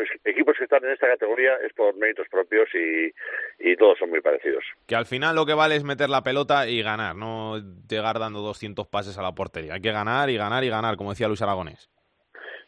los 0.00 0.08
equipos 0.24 0.56
que 0.56 0.64
están 0.64 0.84
en 0.84 0.92
esta 0.92 1.08
categoría 1.08 1.56
es 1.56 1.72
por 1.72 1.96
méritos 1.96 2.28
propios 2.28 2.68
y, 2.74 3.12
y 3.58 3.76
todos 3.76 3.98
son 3.98 4.10
muy 4.10 4.20
parecidos. 4.20 4.64
Que 4.86 4.94
al 4.94 5.06
final 5.06 5.34
lo 5.34 5.46
que 5.46 5.54
vale 5.54 5.74
es 5.74 5.84
meter 5.84 6.08
la 6.08 6.22
pelota 6.22 6.68
y 6.68 6.82
ganar, 6.82 7.16
no 7.16 7.58
llegar 7.88 8.18
dando 8.18 8.40
200 8.40 8.86
pases 8.86 9.18
a 9.18 9.22
la 9.22 9.32
portería. 9.32 9.74
Hay 9.74 9.82
que 9.82 9.92
ganar 9.92 10.30
y 10.30 10.36
ganar 10.36 10.62
y 10.62 10.70
ganar, 10.70 10.96
como 10.96 11.10
decía 11.10 11.26
Luis 11.26 11.42
Aragonés. 11.42 11.90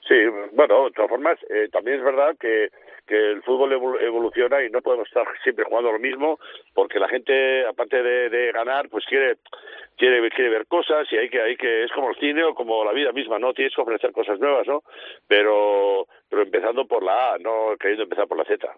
Sí, 0.07 0.17
bueno, 0.53 0.87
de 0.87 0.93
todas 0.93 1.11
formas, 1.11 1.39
eh, 1.51 1.69
también 1.71 1.99
es 1.99 2.05
verdad 2.05 2.35
que 2.41 2.71
que 3.09 3.17
el 3.33 3.43
fútbol 3.43 3.73
evol- 3.73 4.01
evoluciona 4.01 4.63
y 4.63 4.71
no 4.71 4.83
podemos 4.83 5.09
estar 5.09 5.27
siempre 5.43 5.65
jugando 5.65 5.91
lo 5.91 5.99
mismo 5.99 6.39
porque 6.75 7.01
la 7.01 7.09
gente 7.09 7.67
aparte 7.67 8.03
de, 8.03 8.29
de 8.31 8.53
ganar 8.53 8.89
pues 8.91 9.05
quiere 9.07 9.37
quiere 9.97 10.29
quiere 10.31 10.51
ver 10.51 10.67
cosas 10.67 11.11
y 11.13 11.17
hay 11.17 11.29
que 11.29 11.41
hay 11.41 11.57
que 11.57 11.85
es 11.85 11.93
como 11.93 12.11
el 12.11 12.17
cine 12.17 12.45
o 12.45 12.55
como 12.55 12.85
la 12.85 12.93
vida 12.93 13.11
misma 13.13 13.39
no 13.39 13.55
tienes 13.55 13.75
que 13.75 13.81
ofrecer 13.81 14.13
cosas 14.13 14.39
nuevas 14.39 14.67
no 14.69 14.83
pero 15.27 16.07
pero 16.29 16.43
empezando 16.43 16.87
por 16.87 17.03
la 17.03 17.35
A 17.35 17.39
no 17.39 17.75
queriendo 17.81 18.05
empezar 18.05 18.29
por 18.29 18.37
la 18.39 18.45
Z 18.45 18.69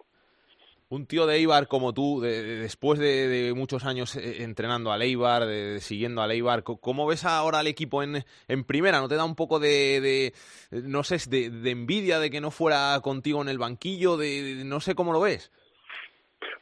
Un 0.91 1.07
tío 1.07 1.25
de 1.25 1.37
Eibar 1.37 1.67
como 1.67 1.93
tú, 1.93 2.19
de- 2.19 2.43
de- 2.43 2.55
después 2.57 2.99
de, 2.99 3.29
de 3.29 3.53
muchos 3.53 3.85
años 3.85 4.13
eh, 4.17 4.43
entrenando 4.43 4.91
al 4.91 5.01
Eibar, 5.01 5.43
siguiendo 5.79 6.21
al 6.21 6.31
Eibar, 6.31 6.63
¿cómo 6.63 7.07
ves 7.07 7.23
ahora 7.23 7.59
al 7.59 7.67
equipo 7.67 8.03
en, 8.03 8.25
en 8.49 8.63
primera? 8.65 8.99
¿No 8.99 9.07
te 9.07 9.15
da 9.15 9.23
un 9.23 9.37
poco 9.37 9.57
de, 9.61 10.33
no 10.69 11.03
sé, 11.03 11.15
de, 11.29 11.71
envidia 11.71 12.19
de 12.19 12.29
que 12.29 12.41
no 12.41 12.51
fuera 12.51 12.99
contigo 13.01 13.41
en 13.41 13.47
el 13.47 13.57
banquillo? 13.57 14.17
De, 14.17 14.63
no 14.65 14.81
sé 14.81 14.93
cómo 14.93 15.13
lo 15.13 15.21
ves. 15.21 15.49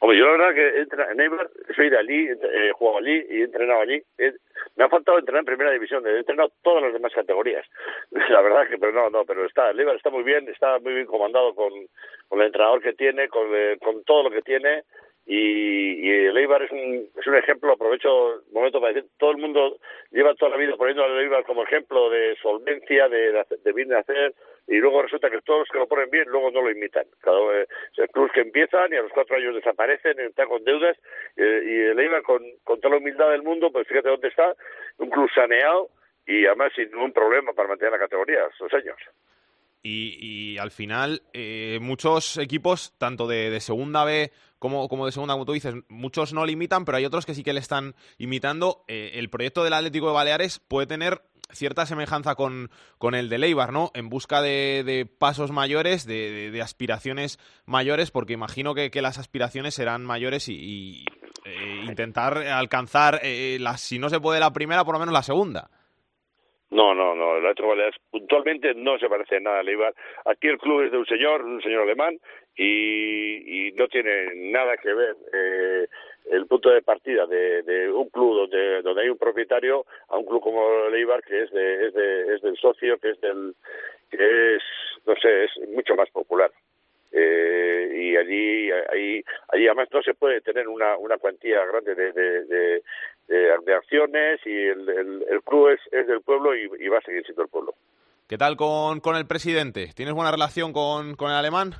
Yo 0.00 0.12
la 0.26 0.30
verdad 0.32 0.54
que 0.54 0.80
entra, 0.80 1.10
en 1.10 1.20
Eibar 1.20 1.50
soy 1.74 1.90
de 1.90 1.98
allí, 1.98 2.28
he 2.28 2.72
jugado 2.72 2.98
allí 2.98 3.24
y 3.30 3.40
he 3.40 3.44
entrenado 3.44 3.80
allí. 3.80 4.00
Me 4.76 4.84
ha 4.84 4.88
faltado 4.88 5.18
entrenar 5.18 5.40
en 5.40 5.46
primera 5.46 5.70
división, 5.72 6.06
he 6.06 6.18
entrenado 6.18 6.52
todas 6.62 6.82
las 6.82 6.92
demás 6.92 7.12
categorías. 7.14 7.66
La 8.30 8.40
verdad 8.40 8.68
que, 8.68 8.78
pero 8.78 8.92
no, 8.92 9.10
no, 9.10 9.24
pero 9.24 9.44
está, 9.44 9.70
el 9.70 9.80
Eibar 9.80 9.96
está 9.96 10.10
muy 10.10 10.22
bien, 10.22 10.48
está 10.48 10.78
muy 10.78 10.94
bien 10.94 11.06
comandado 11.06 11.54
con, 11.54 11.70
con 12.28 12.40
el 12.40 12.46
entrenador 12.46 12.80
que 12.80 12.92
tiene, 12.94 13.28
con, 13.28 13.48
eh, 13.54 13.76
con 13.82 14.04
todo 14.04 14.24
lo 14.24 14.30
que 14.30 14.42
tiene. 14.42 14.84
Y, 15.26 16.06
y 16.06 16.10
el 16.26 16.36
Eibar 16.36 16.62
es 16.62 16.72
un, 16.72 17.08
es 17.16 17.26
un 17.26 17.36
ejemplo, 17.36 17.72
aprovecho 17.72 18.34
el 18.34 18.52
momento 18.52 18.80
para 18.80 18.94
decir, 18.94 19.10
todo 19.18 19.32
el 19.32 19.36
mundo 19.36 19.78
lleva 20.10 20.34
toda 20.34 20.52
la 20.52 20.56
vida 20.56 20.76
poniendo 20.76 21.04
al 21.04 21.18
Eibar 21.20 21.44
como 21.44 21.62
ejemplo 21.62 22.10
de 22.10 22.36
solvencia, 22.42 23.08
de, 23.08 23.44
de, 23.62 23.72
bien 23.72 23.92
hacer, 23.94 24.34
y 24.66 24.76
luego 24.76 25.02
resulta 25.02 25.30
que 25.30 25.40
todos 25.42 25.60
los 25.60 25.68
que 25.68 25.78
lo 25.78 25.88
ponen 25.88 26.10
bien 26.10 26.28
luego 26.28 26.50
no 26.50 26.62
lo 26.62 26.70
imitan. 26.70 27.04
Cada 27.20 27.38
eh, 27.60 27.66
o 27.98 28.06
clubes 28.12 28.32
que 28.32 28.40
empiezan 28.40 28.92
y 28.92 28.96
a 28.96 29.02
los 29.02 29.12
cuatro 29.12 29.36
años 29.36 29.54
desaparecen, 29.54 30.18
están 30.20 30.48
con 30.48 30.64
deudas, 30.64 30.96
eh, 31.36 31.62
y 31.64 31.74
el 31.90 31.98
Eibar 31.98 32.22
con, 32.22 32.42
toda 32.64 32.90
la 32.90 32.96
humildad 32.96 33.30
del 33.30 33.42
mundo, 33.42 33.70
pues 33.72 33.86
fíjate 33.88 34.08
dónde 34.08 34.28
está, 34.28 34.54
un 34.98 35.10
club 35.10 35.28
saneado 35.34 35.90
y 36.26 36.46
además 36.46 36.72
sin 36.74 36.90
ningún 36.90 37.12
problema 37.12 37.52
para 37.52 37.68
mantener 37.68 37.92
la 37.92 37.98
categoría 37.98 38.46
estos 38.50 38.72
años. 38.74 38.96
Y, 39.82 40.18
y 40.20 40.58
al 40.58 40.70
final, 40.70 41.22
eh, 41.32 41.78
muchos 41.80 42.36
equipos, 42.36 42.94
tanto 42.98 43.26
de 43.26 43.58
segunda 43.60 44.04
B 44.04 44.30
como, 44.60 44.88
como 44.88 45.06
de 45.06 45.10
segunda, 45.12 45.34
como 45.34 45.44
tú 45.46 45.52
dices, 45.54 45.74
muchos 45.88 46.32
no 46.32 46.46
le 46.46 46.52
imitan, 46.52 46.84
pero 46.84 46.98
hay 46.98 47.04
otros 47.04 47.26
que 47.26 47.34
sí 47.34 47.42
que 47.42 47.52
le 47.52 47.58
están 47.58 47.94
imitando. 48.18 48.84
Eh, 48.86 49.12
el 49.14 49.28
proyecto 49.28 49.64
del 49.64 49.72
Atlético 49.72 50.06
de 50.06 50.12
Baleares 50.14 50.60
puede 50.60 50.86
tener 50.86 51.22
cierta 51.52 51.84
semejanza 51.84 52.36
con, 52.36 52.70
con 52.98 53.16
el 53.16 53.28
de 53.28 53.38
Leibar, 53.38 53.72
¿no? 53.72 53.90
En 53.94 54.08
busca 54.08 54.40
de, 54.40 54.84
de 54.84 55.04
pasos 55.06 55.50
mayores, 55.50 56.06
de, 56.06 56.52
de- 56.52 56.62
aspiraciones 56.62 57.40
mayores, 57.66 58.12
porque 58.12 58.34
imagino 58.34 58.72
que, 58.72 58.92
que 58.92 59.02
las 59.02 59.18
aspiraciones 59.18 59.74
serán 59.74 60.04
mayores 60.04 60.48
y, 60.48 60.54
y, 60.54 61.04
eh, 61.44 61.82
intentar 61.86 62.38
alcanzar, 62.38 63.18
eh, 63.24 63.56
la, 63.60 63.78
si 63.78 63.98
no 63.98 64.08
se 64.10 64.20
puede 64.20 64.38
la 64.38 64.52
primera, 64.52 64.84
por 64.84 64.94
lo 64.94 65.00
menos 65.00 65.12
la 65.12 65.24
segunda. 65.24 65.70
No, 66.70 66.94
no, 66.94 67.16
no, 67.16 67.32
el 67.36 67.42
Atlético 67.46 67.64
de 67.70 67.74
Baleares 67.74 68.00
puntualmente 68.12 68.74
no 68.76 68.96
se 68.98 69.08
parece 69.08 69.40
nada 69.40 69.58
al 69.58 69.68
Eibar. 69.68 69.92
Aquí 70.26 70.46
el 70.46 70.58
club 70.58 70.82
es 70.82 70.92
de 70.92 70.98
un 70.98 71.06
señor, 71.06 71.42
un 71.44 71.60
señor 71.60 71.82
alemán, 71.82 72.16
y, 72.56 73.72
no 73.72 73.88
tiene 73.88 74.34
nada 74.50 74.76
que 74.76 74.92
ver 74.92 75.16
eh, 75.32 75.86
el 76.30 76.46
punto 76.46 76.68
de 76.70 76.82
partida 76.82 77.26
de, 77.26 77.62
de 77.62 77.90
un 77.90 78.08
club 78.10 78.36
donde, 78.36 78.82
donde 78.82 79.02
hay 79.02 79.08
un 79.08 79.16
propietario 79.16 79.86
a 80.08 80.18
un 80.18 80.26
club 80.26 80.42
como 80.42 80.86
el 80.86 80.94
Eibar 80.94 81.22
que 81.22 81.44
es, 81.44 81.50
de, 81.50 81.86
es, 81.86 81.94
de, 81.94 82.34
es 82.34 82.42
del 82.42 82.56
socio, 82.58 82.98
que 82.98 83.10
es 83.10 83.20
del 83.20 83.54
que 84.10 84.56
es, 84.56 84.62
no 85.06 85.14
sé, 85.16 85.44
es 85.44 85.50
mucho 85.70 85.94
más 85.94 86.10
popular. 86.10 86.50
Eh, 87.12 87.90
y 87.94 88.16
allí, 88.16 88.70
ahí, 88.92 89.24
allí 89.48 89.66
además 89.66 89.88
no 89.92 90.02
se 90.02 90.14
puede 90.14 90.40
tener 90.42 90.68
una, 90.68 90.96
una 90.96 91.16
cuantía 91.18 91.64
grande 91.64 91.94
de, 91.94 92.12
de, 92.12 92.44
de, 92.44 92.82
de- 93.28 93.56
de 93.64 93.74
acciones 93.74 94.40
y 94.44 94.50
el, 94.56 94.88
el, 94.88 95.24
el 95.28 95.42
club 95.42 95.68
es, 95.70 95.80
es 95.92 96.06
del 96.06 96.20
pueblo 96.20 96.54
y, 96.54 96.68
y 96.80 96.88
va 96.88 96.98
a 96.98 97.02
seguir 97.02 97.24
siendo 97.24 97.42
el 97.42 97.48
pueblo. 97.48 97.74
¿Qué 98.28 98.36
tal 98.38 98.56
con, 98.56 99.00
con 99.00 99.16
el 99.16 99.26
presidente? 99.26 99.88
¿Tienes 99.94 100.14
buena 100.14 100.30
relación 100.32 100.72
con, 100.72 101.14
con 101.16 101.30
el 101.30 101.36
alemán? 101.36 101.74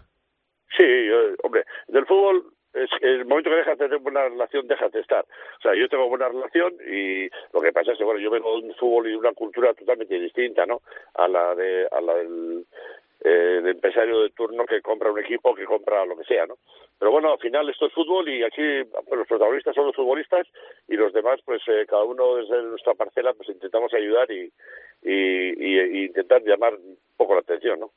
Sí, 0.76 1.06
yo- 1.06 1.34
hombre, 1.42 1.64
del 1.88 2.06
fútbol, 2.06 2.44
es, 2.72 2.88
el 3.00 3.24
momento 3.24 3.50
que 3.50 3.56
dejas 3.56 3.78
de 3.78 3.84
tener 3.86 3.98
buena 3.98 4.28
relación, 4.28 4.66
dejas 4.68 4.92
de 4.92 5.00
estar. 5.00 5.24
O 5.58 5.60
sea, 5.62 5.74
yo 5.74 5.88
tengo 5.88 6.08
buena 6.08 6.28
relación 6.28 6.74
y 6.88 7.28
lo 7.52 7.60
que 7.60 7.72
pasa 7.72 7.92
es 7.92 7.98
que, 7.98 8.04
bueno, 8.04 8.20
yo 8.20 8.30
vengo 8.30 8.60
de 8.60 8.68
un 8.68 8.74
fútbol 8.74 9.08
y 9.08 9.10
de 9.10 9.16
una 9.16 9.32
cultura 9.32 9.74
totalmente 9.74 10.18
distinta, 10.18 10.66
¿no? 10.66 10.80
A 11.14 11.26
la, 11.26 11.54
de, 11.56 11.88
a 11.90 12.00
la 12.00 12.14
del 12.14 12.64
eh, 13.24 13.60
empresario 13.64 14.20
de 14.22 14.30
turno 14.30 14.64
que 14.66 14.80
compra 14.80 15.10
un 15.10 15.18
equipo, 15.18 15.54
que 15.54 15.64
compra 15.64 16.06
lo 16.06 16.16
que 16.16 16.24
sea, 16.24 16.46
¿no? 16.46 16.54
Pero 16.98 17.10
bueno, 17.10 17.32
al 17.32 17.38
final 17.38 17.68
esto 17.68 17.86
es 17.86 17.92
fútbol 17.92 18.28
y 18.28 18.44
aquí 18.44 18.62
los 19.10 19.26
protagonistas 19.26 19.74
son 19.74 19.86
los 19.86 19.96
futbolistas 19.96 20.46
y 20.86 20.94
los 20.96 21.12
demás, 21.12 21.40
pues 21.44 21.60
eh, 21.66 21.84
cada 21.88 22.04
uno 22.04 22.36
desde 22.36 22.62
nuestra 22.62 22.94
parcela, 22.94 23.34
pues 23.34 23.48
intentamos 23.48 23.92
ayudar 23.94 24.30
y, 24.30 24.52
y, 25.02 25.12
y- 25.12 25.80
y 26.02 26.04
intentar 26.06 26.42
llamar 26.44 26.74
un 26.74 26.96
poco 27.16 27.34
la 27.34 27.40
atención, 27.40 27.80
¿no? 27.80 27.90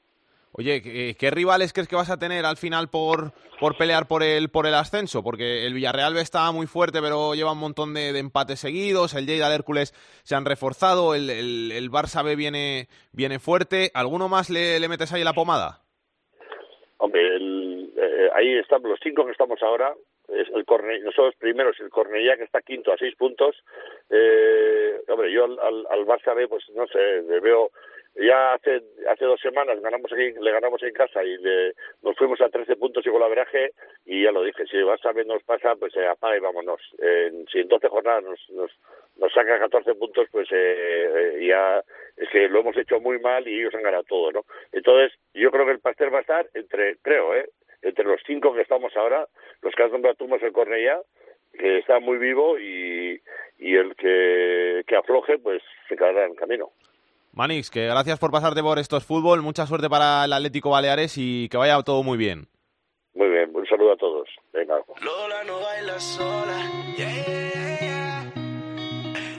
Oye, 0.55 1.15
¿qué, 1.17 1.31
rivales 1.31 1.73
crees 1.73 1.87
que 1.87 1.95
vas 1.95 2.11
a 2.11 2.19
tener 2.19 2.45
al 2.45 2.57
final 2.57 2.87
por, 2.87 3.31
por 3.59 3.75
pelear 3.75 4.07
por 4.07 4.21
el, 4.21 4.49
por 4.49 4.67
el 4.67 4.75
ascenso? 4.75 5.23
Porque 5.23 5.65
el 5.65 5.73
Villarreal 5.73 6.15
está 6.17 6.51
muy 6.51 6.67
fuerte, 6.67 7.01
pero 7.01 7.33
lleva 7.33 7.53
un 7.53 7.57
montón 7.59 7.95
de, 7.95 8.09
empates 8.19 8.59
seguidos. 8.59 9.15
El 9.15 9.25
Lleida, 9.25 9.47
el 9.47 9.53
Hércules 9.53 9.93
se 10.23 10.35
han 10.35 10.45
reforzado. 10.45 11.15
El, 11.15 11.31
el, 11.31 11.71
el 11.71 11.89
Barça 11.89 12.23
B 12.23 12.35
viene, 12.35 12.87
viene 13.11 13.39
fuerte. 13.39 13.89
¿Alguno 13.95 14.29
más 14.29 14.51
le, 14.51 14.79
metes 14.87 15.11
ahí 15.11 15.23
la 15.23 15.33
pomada? 15.33 15.81
Hombre, 16.97 17.35
el- 17.35 17.91
eh, 17.97 18.29
ahí 18.35 18.55
están 18.59 18.83
los 18.83 18.99
cinco 19.01 19.25
que 19.25 19.31
estamos 19.31 19.59
ahora. 19.63 19.93
El 20.29 20.65
Corne, 20.65 20.99
nosotros 20.99 21.35
primeros 21.37 21.79
el 21.79 21.89
Cornellá 21.89 22.37
que 22.37 22.43
está 22.43 22.61
quinto 22.61 22.93
a 22.93 22.97
seis 22.97 23.15
puntos. 23.15 23.55
Eh, 24.09 25.01
hombre, 25.09 25.31
yo 25.33 25.45
al, 25.45 25.59
al, 25.59 25.85
al 25.89 26.05
Barça 26.05 26.35
B, 26.35 26.47
pues 26.47 26.63
no 26.75 26.87
sé, 26.87 27.23
le 27.27 27.39
veo 27.39 27.71
ya 28.15 28.53
hace 28.53 28.81
hace 29.09 29.25
dos 29.25 29.39
semanas 29.41 29.79
ganamos 29.81 30.11
aquí, 30.11 30.33
le 30.39 30.51
ganamos 30.51 30.81
en 30.83 30.93
casa 30.93 31.23
y 31.23 31.37
le, 31.37 31.73
nos 32.01 32.15
fuimos 32.15 32.39
a 32.41 32.49
13 32.49 32.75
puntos 32.75 33.05
y 33.05 33.09
con 33.09 33.19
la 33.19 33.27
veraje 33.27 33.71
y 34.05 34.23
ya 34.23 34.31
lo 34.31 34.43
dije, 34.43 34.65
si 34.67 34.77
el 34.77 34.85
Barça 34.85 35.13
B 35.13 35.25
nos 35.25 35.43
pasa, 35.43 35.75
pues 35.75 35.95
eh, 35.95 36.07
apaga 36.07 36.37
y 36.37 36.39
vámonos. 36.39 36.81
Eh, 36.99 37.45
si 37.51 37.59
en 37.59 37.67
12 37.67 37.87
jornadas 37.89 38.23
nos, 38.23 38.49
nos, 38.51 38.71
nos 39.17 39.33
saca 39.33 39.59
14 39.59 39.95
puntos, 39.95 40.27
pues 40.31 40.47
eh, 40.51 41.35
eh, 41.37 41.47
ya 41.47 41.83
es 42.17 42.29
que 42.29 42.47
lo 42.49 42.59
hemos 42.59 42.77
hecho 42.77 42.99
muy 42.99 43.19
mal 43.19 43.47
y 43.47 43.59
ellos 43.59 43.73
han 43.75 43.83
ganado 43.83 44.03
todo, 44.03 44.31
¿no? 44.31 44.45
Entonces, 44.71 45.17
yo 45.33 45.51
creo 45.51 45.65
que 45.65 45.71
el 45.71 45.79
pastel 45.79 46.13
va 46.13 46.19
a 46.19 46.21
estar 46.21 46.47
entre, 46.53 46.97
creo, 46.97 47.35
¿eh? 47.35 47.49
Entre 47.81 48.05
los 48.05 48.21
cinco 48.25 48.53
que 48.53 48.61
estamos 48.61 48.95
ahora, 48.95 49.27
los 49.61 49.73
que 49.75 49.83
has 49.83 49.91
nombrado 49.91 50.15
tú 50.15 50.27
más 50.27 50.41
el 50.41 50.53
Cornellá, 50.53 51.01
que 51.57 51.79
está 51.79 51.99
muy 51.99 52.17
vivo 52.17 52.57
y, 52.57 53.21
y 53.59 53.75
el 53.75 53.95
que, 53.95 54.83
que 54.87 54.95
afloje, 54.95 55.37
pues 55.37 55.61
se 55.87 55.95
quedará 55.95 56.25
en 56.25 56.35
camino. 56.35 56.71
Manix, 57.33 57.71
que 57.71 57.87
gracias 57.87 58.19
por 58.19 58.29
pasarte 58.29 58.61
por 58.61 58.77
estos 58.77 59.03
fútbol. 59.05 59.41
Mucha 59.41 59.65
suerte 59.65 59.89
para 59.89 60.25
el 60.25 60.33
Atlético 60.33 60.69
Baleares 60.69 61.15
y 61.17 61.49
que 61.49 61.57
vaya 61.57 61.81
todo 61.81 62.03
muy 62.03 62.15
bien. 62.15 62.47
Muy 63.15 63.27
bien, 63.27 63.49
un 63.55 63.65
saludo 63.65 63.93
a 63.93 63.97
todos. 63.97 64.29
Venga. 64.53 64.75
Lola 65.01 65.43
no 65.43 65.59
baila 65.59 65.99
sola. 65.99 66.71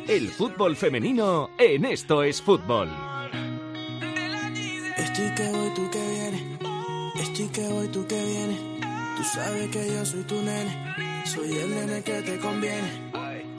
El 0.09 0.29
fútbol 0.29 0.75
femenino 0.75 1.51
en 1.57 1.85
Esto 1.85 2.25
es 2.25 2.43
Fútbol. 2.43 2.89
Estoy 4.97 5.35
que 5.37 5.49
voy, 5.53 5.75
tú 5.75 5.91
que 5.91 5.99
vienes. 5.99 6.43
Estoy 7.21 7.49
que 7.49 7.69
voy, 7.69 7.89
tú 7.89 8.07
que 8.09 8.15
vienes. 8.15 8.61
Tú 9.17 9.23
sabes 9.23 9.71
que 9.71 9.95
yo 9.95 10.05
soy 10.05 10.25
tu 10.25 10.35
nene. 10.35 11.25
Soy 11.25 11.57
el 11.57 11.71
nene 11.71 12.03
que 12.03 12.23
te 12.23 12.39
conviene. 12.41 13.54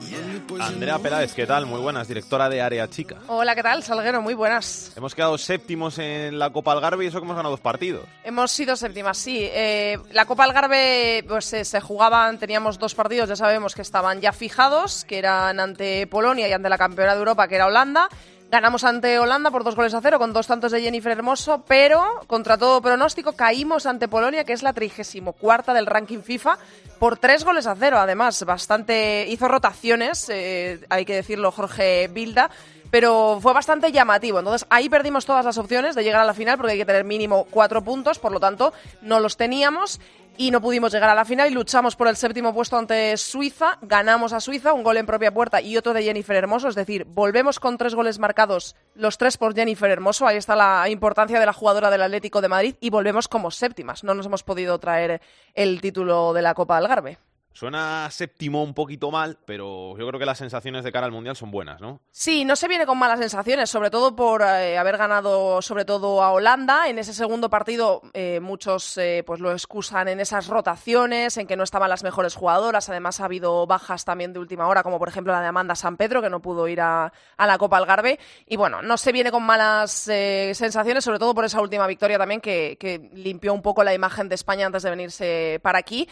Andrea 0.60 0.98
Peláez, 0.98 1.34
¿qué 1.34 1.46
tal? 1.46 1.66
Muy 1.66 1.80
buenas, 1.80 2.08
directora 2.08 2.48
de 2.48 2.60
Área 2.62 2.88
Chica. 2.88 3.16
Hola, 3.26 3.54
¿qué 3.54 3.62
tal? 3.62 3.82
Salguero, 3.82 4.22
muy 4.22 4.34
buenas. 4.34 4.92
Hemos 4.96 5.14
quedado 5.14 5.36
séptimos 5.38 5.98
en 5.98 6.38
la 6.38 6.50
Copa 6.50 6.72
Algarve 6.72 7.04
y 7.04 7.08
eso 7.08 7.18
que 7.18 7.24
hemos 7.24 7.36
ganado 7.36 7.52
dos 7.52 7.60
partidos. 7.60 8.06
Hemos 8.24 8.50
sido 8.50 8.76
séptimas, 8.76 9.18
sí. 9.18 9.40
Eh, 9.42 9.98
la 10.12 10.24
Copa 10.24 10.44
Algarve 10.44 11.24
pues, 11.26 11.52
eh, 11.52 11.64
se 11.64 11.80
jugaban, 11.80 12.38
teníamos 12.38 12.78
dos 12.78 12.94
partidos, 12.94 13.28
ya 13.28 13.36
sabemos 13.36 13.74
que 13.74 13.82
estaban 13.82 14.20
ya 14.20 14.32
fijados, 14.32 15.04
que 15.04 15.18
eran 15.18 15.60
ante 15.60 16.06
Polonia 16.06 16.48
y 16.48 16.52
ante 16.52 16.68
la 16.68 16.78
campeona 16.78 17.12
de 17.12 17.18
Europa, 17.18 17.48
que 17.48 17.56
era 17.56 17.66
Holanda. 17.66 18.08
Ganamos 18.48 18.84
ante 18.84 19.18
Holanda 19.18 19.50
por 19.50 19.64
dos 19.64 19.74
goles 19.74 19.92
a 19.92 20.00
cero, 20.00 20.20
con 20.20 20.32
dos 20.32 20.46
tantos 20.46 20.70
de 20.70 20.80
Jennifer 20.80 21.10
Hermoso, 21.10 21.64
pero 21.66 22.04
contra 22.28 22.56
todo 22.56 22.80
pronóstico 22.80 23.32
caímos 23.32 23.86
ante 23.86 24.06
Polonia, 24.06 24.44
que 24.44 24.52
es 24.52 24.62
la 24.62 24.72
34 24.72 25.74
del 25.74 25.86
ranking 25.86 26.20
FIFA, 26.20 26.56
por 27.00 27.18
tres 27.18 27.44
goles 27.44 27.66
a 27.66 27.74
cero. 27.74 27.98
Además, 27.98 28.44
bastante 28.44 29.26
hizo 29.28 29.48
rotaciones, 29.48 30.28
eh, 30.28 30.80
hay 30.90 31.04
que 31.04 31.16
decirlo, 31.16 31.50
Jorge 31.50 32.06
Bilda, 32.06 32.50
pero 32.90 33.38
fue 33.40 33.52
bastante 33.52 33.92
llamativo. 33.92 34.38
Entonces 34.38 34.66
ahí 34.70 34.88
perdimos 34.88 35.26
todas 35.26 35.44
las 35.44 35.58
opciones 35.58 35.94
de 35.94 36.04
llegar 36.04 36.22
a 36.22 36.24
la 36.24 36.34
final 36.34 36.56
porque 36.56 36.72
hay 36.72 36.78
que 36.78 36.84
tener 36.84 37.04
mínimo 37.04 37.46
cuatro 37.50 37.82
puntos, 37.82 38.18
por 38.18 38.32
lo 38.32 38.40
tanto 38.40 38.72
no 39.02 39.20
los 39.20 39.36
teníamos 39.36 40.00
y 40.38 40.50
no 40.50 40.60
pudimos 40.60 40.92
llegar 40.92 41.10
a 41.10 41.14
la 41.14 41.24
final 41.24 41.50
y 41.50 41.54
luchamos 41.54 41.96
por 41.96 42.08
el 42.08 42.16
séptimo 42.16 42.52
puesto 42.52 42.76
ante 42.76 43.16
Suiza, 43.16 43.78
ganamos 43.82 44.32
a 44.32 44.40
Suiza, 44.40 44.72
un 44.72 44.82
gol 44.82 44.96
en 44.98 45.06
propia 45.06 45.32
puerta 45.32 45.60
y 45.60 45.76
otro 45.76 45.94
de 45.94 46.02
Jennifer 46.02 46.36
Hermoso, 46.36 46.68
es 46.68 46.74
decir, 46.74 47.04
volvemos 47.06 47.58
con 47.58 47.78
tres 47.78 47.94
goles 47.94 48.18
marcados, 48.18 48.76
los 48.94 49.18
tres 49.18 49.36
por 49.36 49.54
Jennifer 49.54 49.90
Hermoso, 49.90 50.26
ahí 50.26 50.36
está 50.36 50.56
la 50.56 50.88
importancia 50.88 51.40
de 51.40 51.46
la 51.46 51.52
jugadora 51.52 51.90
del 51.90 52.02
Atlético 52.02 52.40
de 52.40 52.48
Madrid 52.48 52.74
y 52.80 52.90
volvemos 52.90 53.28
como 53.28 53.50
séptimas, 53.50 54.04
no 54.04 54.14
nos 54.14 54.26
hemos 54.26 54.42
podido 54.42 54.78
traer 54.78 55.20
el 55.54 55.80
título 55.80 56.32
de 56.32 56.42
la 56.42 56.54
Copa 56.54 56.76
Algarve. 56.76 57.18
Suena 57.56 58.10
séptimo 58.10 58.62
un 58.62 58.74
poquito 58.74 59.10
mal, 59.10 59.38
pero 59.46 59.96
yo 59.96 60.06
creo 60.06 60.20
que 60.20 60.26
las 60.26 60.36
sensaciones 60.36 60.84
de 60.84 60.92
cara 60.92 61.06
al 61.06 61.12
Mundial 61.12 61.36
son 61.36 61.50
buenas, 61.50 61.80
¿no? 61.80 62.02
Sí, 62.10 62.44
no 62.44 62.54
se 62.54 62.68
viene 62.68 62.84
con 62.84 62.98
malas 62.98 63.18
sensaciones, 63.18 63.70
sobre 63.70 63.88
todo 63.88 64.14
por 64.14 64.42
eh, 64.42 64.76
haber 64.76 64.98
ganado 64.98 65.62
sobre 65.62 65.86
todo 65.86 66.22
a 66.22 66.32
Holanda. 66.32 66.86
En 66.86 66.98
ese 66.98 67.14
segundo 67.14 67.48
partido 67.48 68.02
eh, 68.12 68.40
muchos 68.40 68.98
eh, 68.98 69.24
pues 69.26 69.40
lo 69.40 69.52
excusan 69.52 70.08
en 70.08 70.20
esas 70.20 70.48
rotaciones, 70.48 71.38
en 71.38 71.46
que 71.46 71.56
no 71.56 71.64
estaban 71.64 71.88
las 71.88 72.04
mejores 72.04 72.34
jugadoras. 72.34 72.90
Además 72.90 73.20
ha 73.20 73.24
habido 73.24 73.66
bajas 73.66 74.04
también 74.04 74.34
de 74.34 74.38
última 74.38 74.68
hora, 74.68 74.82
como 74.82 74.98
por 74.98 75.08
ejemplo 75.08 75.32
la 75.32 75.40
de 75.40 75.46
Amanda 75.46 75.74
San 75.74 75.96
Pedro, 75.96 76.20
que 76.20 76.28
no 76.28 76.42
pudo 76.42 76.68
ir 76.68 76.82
a, 76.82 77.10
la 77.38 77.56
Copa 77.56 77.78
Algarve. 77.78 78.18
Y 78.46 78.56
bueno, 78.56 78.82
no 78.82 78.98
se 78.98 79.12
viene 79.12 79.30
con 79.30 79.42
malas 79.42 79.92
sensaciones, 79.92 81.04
sobre 81.04 81.18
todo 81.18 81.34
por 81.34 81.46
esa 81.46 81.62
última 81.62 81.86
victoria 81.86 82.18
también 82.18 82.42
que 82.42 83.10
limpió 83.14 83.54
un 83.54 83.62
poco 83.62 83.82
la 83.82 83.94
imagen 83.94 84.28
de 84.28 84.34
España 84.34 84.66
antes 84.66 84.82
de 84.82 84.90
venirse 84.90 85.58
para 85.62 85.78
aquí. 85.78 86.06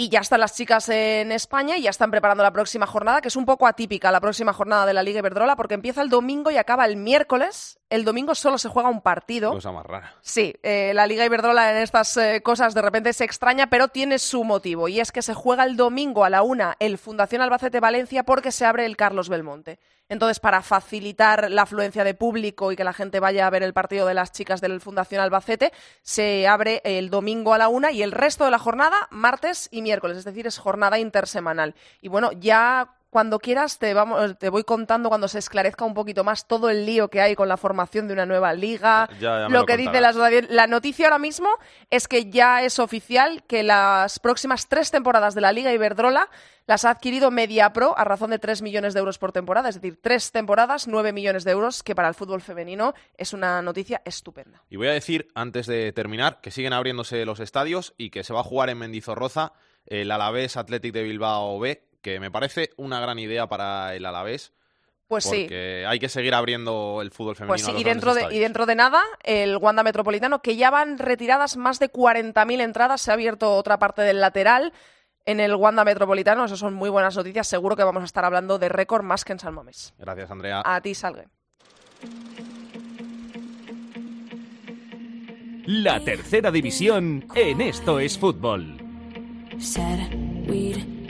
Y 0.00 0.10
ya 0.10 0.20
están 0.20 0.38
las 0.38 0.54
chicas 0.54 0.88
en 0.90 1.32
España 1.32 1.76
y 1.76 1.82
ya 1.82 1.90
están 1.90 2.12
preparando 2.12 2.44
la 2.44 2.52
próxima 2.52 2.86
jornada, 2.86 3.20
que 3.20 3.26
es 3.26 3.34
un 3.34 3.44
poco 3.44 3.66
atípica 3.66 4.12
la 4.12 4.20
próxima 4.20 4.52
jornada 4.52 4.86
de 4.86 4.94
la 4.94 5.02
Liga 5.02 5.18
Iberdrola, 5.18 5.56
porque 5.56 5.74
empieza 5.74 6.02
el 6.02 6.08
domingo 6.08 6.52
y 6.52 6.56
acaba 6.56 6.86
el 6.86 6.96
miércoles. 6.96 7.80
El 7.90 8.04
domingo 8.04 8.36
solo 8.36 8.58
se 8.58 8.68
juega 8.68 8.90
un 8.90 9.00
partido. 9.00 9.50
Cosa 9.50 9.72
más 9.72 9.84
rara. 9.84 10.14
Sí, 10.20 10.54
eh, 10.62 10.92
la 10.94 11.08
Liga 11.08 11.26
Iberdrola 11.26 11.72
en 11.72 11.78
estas 11.78 12.16
eh, 12.16 12.42
cosas 12.44 12.74
de 12.74 12.82
repente 12.82 13.12
se 13.12 13.24
extraña, 13.24 13.70
pero 13.70 13.88
tiene 13.88 14.20
su 14.20 14.44
motivo. 14.44 14.86
Y 14.86 15.00
es 15.00 15.10
que 15.10 15.20
se 15.20 15.34
juega 15.34 15.64
el 15.64 15.76
domingo 15.76 16.24
a 16.24 16.30
la 16.30 16.42
una 16.42 16.76
el 16.78 16.96
Fundación 16.96 17.42
Albacete 17.42 17.80
Valencia 17.80 18.22
porque 18.22 18.52
se 18.52 18.66
abre 18.66 18.86
el 18.86 18.96
Carlos 18.96 19.28
Belmonte. 19.28 19.80
Entonces, 20.08 20.40
para 20.40 20.62
facilitar 20.62 21.50
la 21.50 21.62
afluencia 21.62 22.04
de 22.04 22.14
público 22.14 22.72
y 22.72 22.76
que 22.76 22.84
la 22.84 22.92
gente 22.92 23.20
vaya 23.20 23.46
a 23.46 23.50
ver 23.50 23.62
el 23.62 23.74
partido 23.74 24.06
de 24.06 24.14
las 24.14 24.32
chicas 24.32 24.60
del 24.60 24.80
Fundación 24.80 25.20
Albacete, 25.20 25.72
se 26.02 26.48
abre 26.48 26.80
el 26.84 27.10
domingo 27.10 27.52
a 27.54 27.58
la 27.58 27.68
una 27.68 27.92
y 27.92 28.02
el 28.02 28.12
resto 28.12 28.44
de 28.44 28.50
la 28.50 28.58
jornada, 28.58 29.08
martes 29.10 29.68
y 29.70 29.82
miércoles. 29.82 30.16
Es 30.16 30.24
decir, 30.24 30.46
es 30.46 30.58
jornada 30.58 30.98
intersemanal. 30.98 31.74
Y 32.00 32.08
bueno, 32.08 32.32
ya 32.32 32.97
cuando 33.10 33.38
quieras 33.38 33.78
te, 33.78 33.94
vamos, 33.94 34.38
te 34.38 34.48
voy 34.50 34.64
contando 34.64 35.08
cuando 35.08 35.28
se 35.28 35.38
esclarezca 35.38 35.84
un 35.84 35.94
poquito 35.94 36.24
más 36.24 36.46
todo 36.46 36.70
el 36.70 36.84
lío 36.84 37.08
que 37.08 37.20
hay 37.20 37.34
con 37.34 37.48
la 37.48 37.56
formación 37.56 38.06
de 38.06 38.14
una 38.14 38.26
nueva 38.26 38.52
liga, 38.52 39.08
Ya, 39.20 39.48
lo 39.48 39.60
lo 39.60 39.66
que 39.66 39.76
dice 39.76 40.00
la 40.00 40.10
asociación. 40.10 40.46
La 40.50 40.66
noticia 40.66 41.06
ahora 41.06 41.18
mismo 41.18 41.48
es 41.90 42.08
que 42.08 42.30
ya 42.30 42.62
es 42.62 42.78
oficial 42.78 43.42
que 43.44 43.62
las 43.62 44.18
próximas 44.18 44.68
tres 44.68 44.90
temporadas 44.90 45.34
de 45.34 45.40
la 45.40 45.52
Liga 45.52 45.72
Iberdrola 45.72 46.28
las 46.68 46.84
ha 46.84 46.90
adquirido 46.90 47.30
MediaPro 47.30 47.96
a 47.96 48.04
razón 48.04 48.28
de 48.28 48.38
3 48.38 48.60
millones 48.60 48.92
de 48.92 49.00
euros 49.00 49.16
por 49.16 49.32
temporada, 49.32 49.70
es 49.70 49.76
decir, 49.76 49.98
tres 50.02 50.30
temporadas, 50.32 50.86
9 50.86 51.14
millones 51.14 51.44
de 51.44 51.52
euros, 51.52 51.82
que 51.82 51.94
para 51.94 52.08
el 52.08 52.14
fútbol 52.14 52.42
femenino 52.42 52.92
es 53.16 53.32
una 53.32 53.62
noticia 53.62 54.02
estupenda. 54.04 54.62
Y 54.68 54.76
voy 54.76 54.88
a 54.88 54.92
decir, 54.92 55.28
antes 55.34 55.66
de 55.66 55.92
terminar, 55.92 56.42
que 56.42 56.50
siguen 56.50 56.74
abriéndose 56.74 57.24
los 57.24 57.40
estadios 57.40 57.94
y 57.96 58.10
que 58.10 58.22
se 58.22 58.34
va 58.34 58.40
a 58.40 58.44
jugar 58.44 58.68
en 58.68 58.76
Mendizorroza 58.76 59.54
el 59.86 60.10
Alavés 60.10 60.58
Athletic 60.58 60.92
de 60.92 61.02
Bilbao 61.04 61.58
B, 61.58 61.87
que 62.00 62.20
me 62.20 62.30
parece 62.30 62.70
una 62.76 63.00
gran 63.00 63.18
idea 63.18 63.46
para 63.46 63.94
el 63.94 64.06
Alavés. 64.06 64.52
Pues 65.08 65.24
sí. 65.24 65.44
porque 65.44 65.86
hay 65.88 65.98
que 65.98 66.10
seguir 66.10 66.34
abriendo 66.34 67.00
el 67.00 67.10
fútbol 67.10 67.34
femenino. 67.34 67.52
Pues 67.52 67.62
sí, 67.64 67.70
a 67.70 67.72
los 67.72 67.80
y 67.80 67.84
dentro, 67.84 68.14
de, 68.14 68.34
y 68.34 68.38
dentro 68.38 68.66
de 68.66 68.74
nada, 68.74 69.02
el 69.22 69.56
Wanda 69.56 69.82
Metropolitano, 69.82 70.42
que 70.42 70.56
ya 70.56 70.70
van 70.70 70.98
retiradas 70.98 71.56
más 71.56 71.78
de 71.78 71.90
40.000 71.90 72.60
entradas, 72.60 73.00
se 73.00 73.10
ha 73.10 73.14
abierto 73.14 73.54
otra 73.54 73.78
parte 73.78 74.02
del 74.02 74.20
lateral 74.20 74.74
en 75.24 75.40
el 75.40 75.54
Wanda 75.54 75.84
Metropolitano, 75.84 76.44
eso 76.44 76.56
son 76.56 76.74
muy 76.74 76.90
buenas 76.90 77.16
noticias, 77.16 77.46
seguro 77.46 77.74
que 77.74 77.84
vamos 77.84 78.02
a 78.02 78.06
estar 78.06 78.24
hablando 78.24 78.58
de 78.58 78.68
récord 78.68 79.02
más 79.02 79.24
que 79.24 79.32
en 79.32 79.38
San 79.38 79.54
Mamés. 79.54 79.94
Gracias, 79.98 80.30
Andrea. 80.30 80.62
A 80.64 80.80
ti, 80.80 80.94
Salgue. 80.94 81.26
La 85.66 86.00
tercera 86.00 86.50
división 86.50 87.26
en 87.34 87.60
Esto 87.60 88.00
es 88.00 88.18
Fútbol. 88.18 88.78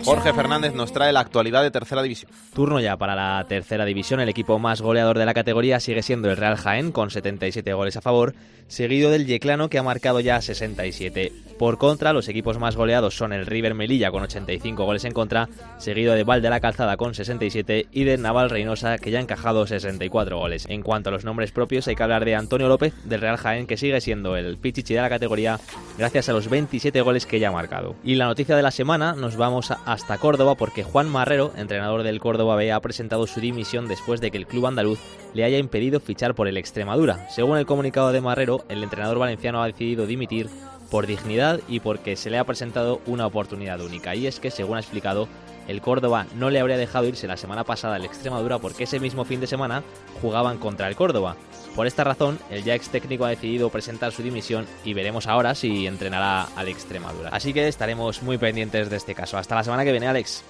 Jorge 0.04 0.32
Fernández 0.32 0.74
nos 0.74 0.92
trae 0.92 1.12
la 1.12 1.20
actualidad 1.20 1.62
de 1.62 1.70
tercera 1.70 2.02
división. 2.02 2.30
Turno 2.54 2.80
ya 2.80 2.96
para 2.96 3.14
la 3.14 3.44
tercera 3.48 3.84
división. 3.84 4.20
El 4.20 4.28
equipo 4.28 4.58
más 4.58 4.80
goleador 4.80 5.18
de 5.18 5.26
la 5.26 5.34
categoría 5.34 5.80
sigue 5.80 6.02
siendo 6.02 6.30
el 6.30 6.36
Real 6.36 6.56
Jaén 6.56 6.92
con 6.92 7.10
77 7.10 7.72
goles 7.74 7.96
a 7.96 8.00
favor, 8.00 8.34
seguido 8.68 9.10
del 9.10 9.26
Yeclano 9.26 9.68
que 9.68 9.78
ha 9.78 9.82
marcado 9.82 10.20
ya 10.20 10.40
67. 10.40 11.32
Por 11.58 11.76
contra, 11.78 12.12
los 12.12 12.28
equipos 12.28 12.58
más 12.58 12.76
goleados 12.76 13.16
son 13.16 13.32
el 13.32 13.44
River 13.44 13.74
Melilla 13.74 14.10
con 14.12 14.22
85 14.22 14.84
goles 14.84 15.04
en 15.04 15.12
contra, 15.12 15.48
seguido 15.78 16.14
de 16.14 16.22
Val 16.22 16.40
de 16.40 16.50
la 16.50 16.60
Calzada 16.60 16.96
con 16.96 17.14
67 17.14 17.88
y 17.90 18.04
de 18.04 18.16
Naval 18.16 18.48
Reynosa 18.50 18.98
que 18.98 19.10
ya 19.10 19.18
ha 19.18 19.22
encajado 19.22 19.66
64 19.66 20.38
goles. 20.38 20.66
En 20.68 20.82
cuanto 20.82 21.08
a 21.08 21.12
los 21.12 21.24
nombres 21.24 21.50
propios, 21.50 21.88
hay 21.88 21.96
que 21.96 22.02
hablar 22.04 22.24
de 22.24 22.36
Antonio 22.36 22.68
López 22.68 22.94
del 23.04 23.20
Real 23.20 23.36
Jaén 23.36 23.66
que 23.66 23.76
sigue 23.76 24.00
siendo 24.00 24.36
el 24.36 24.56
pichichi 24.56 24.94
de 24.94 25.00
la 25.00 25.08
categoría 25.08 25.58
gracias 25.98 26.28
a 26.28 26.32
los 26.32 26.48
27 26.48 27.00
goles 27.02 27.26
que 27.26 27.40
ya 27.40 27.48
ha 27.48 27.52
marcado. 27.52 27.96
Y 28.04 28.14
la 28.14 28.26
noticia 28.26 28.54
de 28.56 28.62
la 28.62 28.70
semana 28.70 29.14
nos 29.14 29.36
vamos 29.36 29.72
a- 29.72 29.78
hasta 29.88 30.18
Córdoba 30.18 30.54
porque 30.54 30.84
Juan 30.84 31.08
Marrero, 31.08 31.50
entrenador 31.56 32.02
del 32.02 32.20
Córdoba 32.20 32.56
B, 32.56 32.72
ha 32.72 32.80
presentado 32.80 33.26
su 33.26 33.40
dimisión 33.40 33.88
después 33.88 34.20
de 34.20 34.30
que 34.30 34.36
el 34.36 34.46
club 34.46 34.66
andaluz 34.66 34.98
le 35.32 35.44
haya 35.44 35.56
impedido 35.56 35.98
fichar 35.98 36.34
por 36.34 36.46
el 36.46 36.58
Extremadura. 36.58 37.26
Según 37.30 37.56
el 37.56 37.64
comunicado 37.64 38.12
de 38.12 38.20
Marrero, 38.20 38.66
el 38.68 38.82
entrenador 38.82 39.18
valenciano 39.18 39.62
ha 39.62 39.66
decidido 39.66 40.06
dimitir 40.06 40.50
por 40.90 41.06
dignidad 41.06 41.60
y 41.68 41.80
porque 41.80 42.16
se 42.16 42.30
le 42.30 42.38
ha 42.38 42.44
presentado 42.44 43.00
una 43.06 43.26
oportunidad 43.26 43.80
única. 43.80 44.14
Y 44.14 44.26
es 44.26 44.40
que, 44.40 44.50
según 44.50 44.76
ha 44.76 44.80
explicado, 44.80 45.28
el 45.68 45.82
Córdoba 45.82 46.26
no 46.34 46.48
le 46.50 46.60
habría 46.60 46.78
dejado 46.78 47.06
irse 47.06 47.26
la 47.28 47.36
semana 47.36 47.62
pasada 47.62 47.96
al 47.96 48.04
Extremadura 48.04 48.58
porque 48.58 48.84
ese 48.84 49.00
mismo 49.00 49.24
fin 49.24 49.40
de 49.40 49.46
semana 49.46 49.82
jugaban 50.22 50.58
contra 50.58 50.88
el 50.88 50.96
Córdoba. 50.96 51.36
Por 51.76 51.86
esta 51.86 52.04
razón, 52.04 52.38
el 52.50 52.64
ya 52.64 52.74
ex 52.74 52.88
técnico 52.88 53.26
ha 53.26 53.30
decidido 53.30 53.68
presentar 53.68 54.12
su 54.12 54.22
dimisión 54.22 54.66
y 54.84 54.94
veremos 54.94 55.26
ahora 55.26 55.54
si 55.54 55.86
entrenará 55.86 56.44
al 56.56 56.68
Extremadura. 56.68 57.28
Así 57.30 57.52
que 57.52 57.68
estaremos 57.68 58.22
muy 58.22 58.38
pendientes 58.38 58.88
de 58.90 58.96
este 58.96 59.14
caso. 59.14 59.36
Hasta 59.36 59.54
la 59.54 59.64
semana 59.64 59.84
que 59.84 59.92
viene, 59.92 60.08
Alex. 60.08 60.42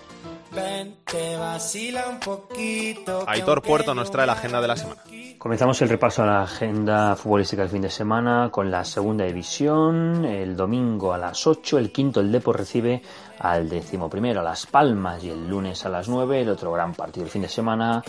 Ven, 0.53 0.97
te 1.05 1.37
vacila 1.37 2.09
un 2.09 2.21
poquito. 2.21 3.25
que 3.25 3.33
Aitor 3.33 3.63
Puerto 3.63 3.95
nos 3.95 4.11
trae 4.11 4.27
la 4.27 4.33
agenda 4.33 4.61
de 4.61 4.69
la 4.69 4.77
semana. 4.77 5.03
Comenzamos 5.39 5.81
el 5.83 5.89
repaso 5.89 6.25
a 6.25 6.27
la 6.27 6.43
agenda 6.43 7.15
futbolística 7.15 7.63
del 7.63 7.71
fin 7.71 7.83
de 7.83 7.91
semana 7.91 8.49
con 8.51 8.71
la 8.71 8.85
segunda 8.85 9.25
división. 9.25 10.25
El 10.25 10.57
domingo 10.57 11.13
a 11.13 11.19
las 11.19 11.47
8, 11.47 11.79
el 11.79 11.93
quinto, 11.93 12.21
el 12.21 12.33
Depor 12.33 12.57
recibe 12.59 13.01
al 13.39 13.69
décimo 13.69 14.11
primero, 14.11 14.41
a 14.41 14.43
Las 14.43 14.67
Palmas, 14.67 15.23
y 15.23 15.31
el 15.31 15.49
lunes 15.49 15.87
a 15.87 15.91
las 15.91 16.09
9, 16.09 16.41
el 16.41 16.49
otro 16.49 16.73
gran 16.73 16.93
partido 16.93 17.23
del 17.23 17.31
fin 17.31 17.43
de 17.43 17.49
semana. 17.49 18.03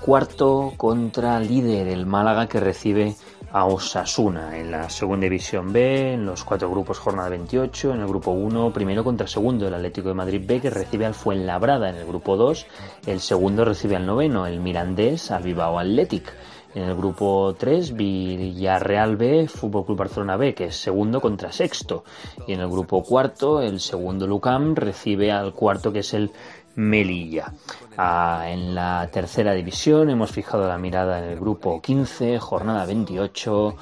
Cuarto 0.00 0.72
contra 0.76 1.38
líder, 1.40 1.88
el 1.88 2.06
Málaga, 2.06 2.46
que 2.46 2.60
recibe 2.60 3.14
a 3.52 3.64
Osasuna 3.64 4.58
en 4.58 4.70
la 4.70 4.88
segunda 4.90 5.24
división 5.24 5.72
B, 5.72 6.14
en 6.14 6.26
los 6.26 6.44
cuatro 6.44 6.70
grupos 6.70 6.98
jornada 6.98 7.28
28, 7.28 7.94
en 7.94 8.00
el 8.00 8.06
grupo 8.06 8.30
1, 8.30 8.72
primero 8.72 9.04
contra 9.04 9.26
segundo, 9.26 9.66
el 9.66 9.74
Atlético 9.74 10.08
de 10.08 10.14
Madrid 10.14 10.42
B, 10.46 10.60
que 10.60 10.70
recibe 10.70 11.06
al 11.06 11.14
Fuenlabrada 11.14 11.90
en 11.90 11.96
el 11.96 12.06
grupo 12.06 12.36
2, 12.36 12.66
el 13.06 13.20
segundo 13.20 13.64
recibe 13.64 13.96
al 13.96 14.06
noveno, 14.06 14.46
el 14.46 14.60
Mirandés, 14.60 15.30
al 15.30 15.42
Bilbao 15.42 15.78
Athletic. 15.78 16.32
En 16.74 16.82
el 16.82 16.94
grupo 16.94 17.56
3, 17.58 17.96
Villarreal 17.96 19.16
B, 19.16 19.48
Fútbol 19.48 19.86
Club 19.86 19.98
Barcelona 19.98 20.36
B, 20.36 20.54
que 20.54 20.66
es 20.66 20.76
segundo 20.76 21.18
contra 21.20 21.50
sexto. 21.50 22.04
Y 22.46 22.52
en 22.52 22.60
el 22.60 22.68
grupo 22.68 23.02
cuarto, 23.02 23.62
el 23.62 23.80
segundo 23.80 24.26
Lucam 24.26 24.76
recibe 24.76 25.32
al 25.32 25.54
cuarto, 25.54 25.90
que 25.92 26.00
es 26.00 26.12
el 26.12 26.30
Melilla. 26.78 27.52
Ah, 27.96 28.44
en 28.46 28.72
la 28.72 29.08
tercera 29.12 29.52
división 29.52 30.10
hemos 30.10 30.30
fijado 30.30 30.68
la 30.68 30.78
mirada 30.78 31.18
en 31.18 31.24
el 31.24 31.40
grupo 31.40 31.82
15, 31.82 32.38
jornada 32.38 32.86
28. 32.86 33.76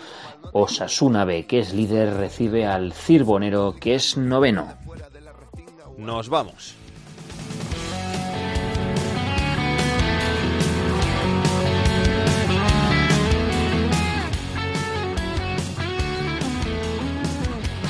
Osasuna 0.53 1.27
B, 1.27 1.45
que 1.45 1.59
es 1.59 1.75
líder, 1.75 2.15
recibe 2.15 2.65
al 2.67 2.95
Cirbonero, 2.95 3.75
que 3.79 3.97
es 3.97 4.17
noveno. 4.17 4.67
Nos 5.99 6.31
vamos. 6.31 6.75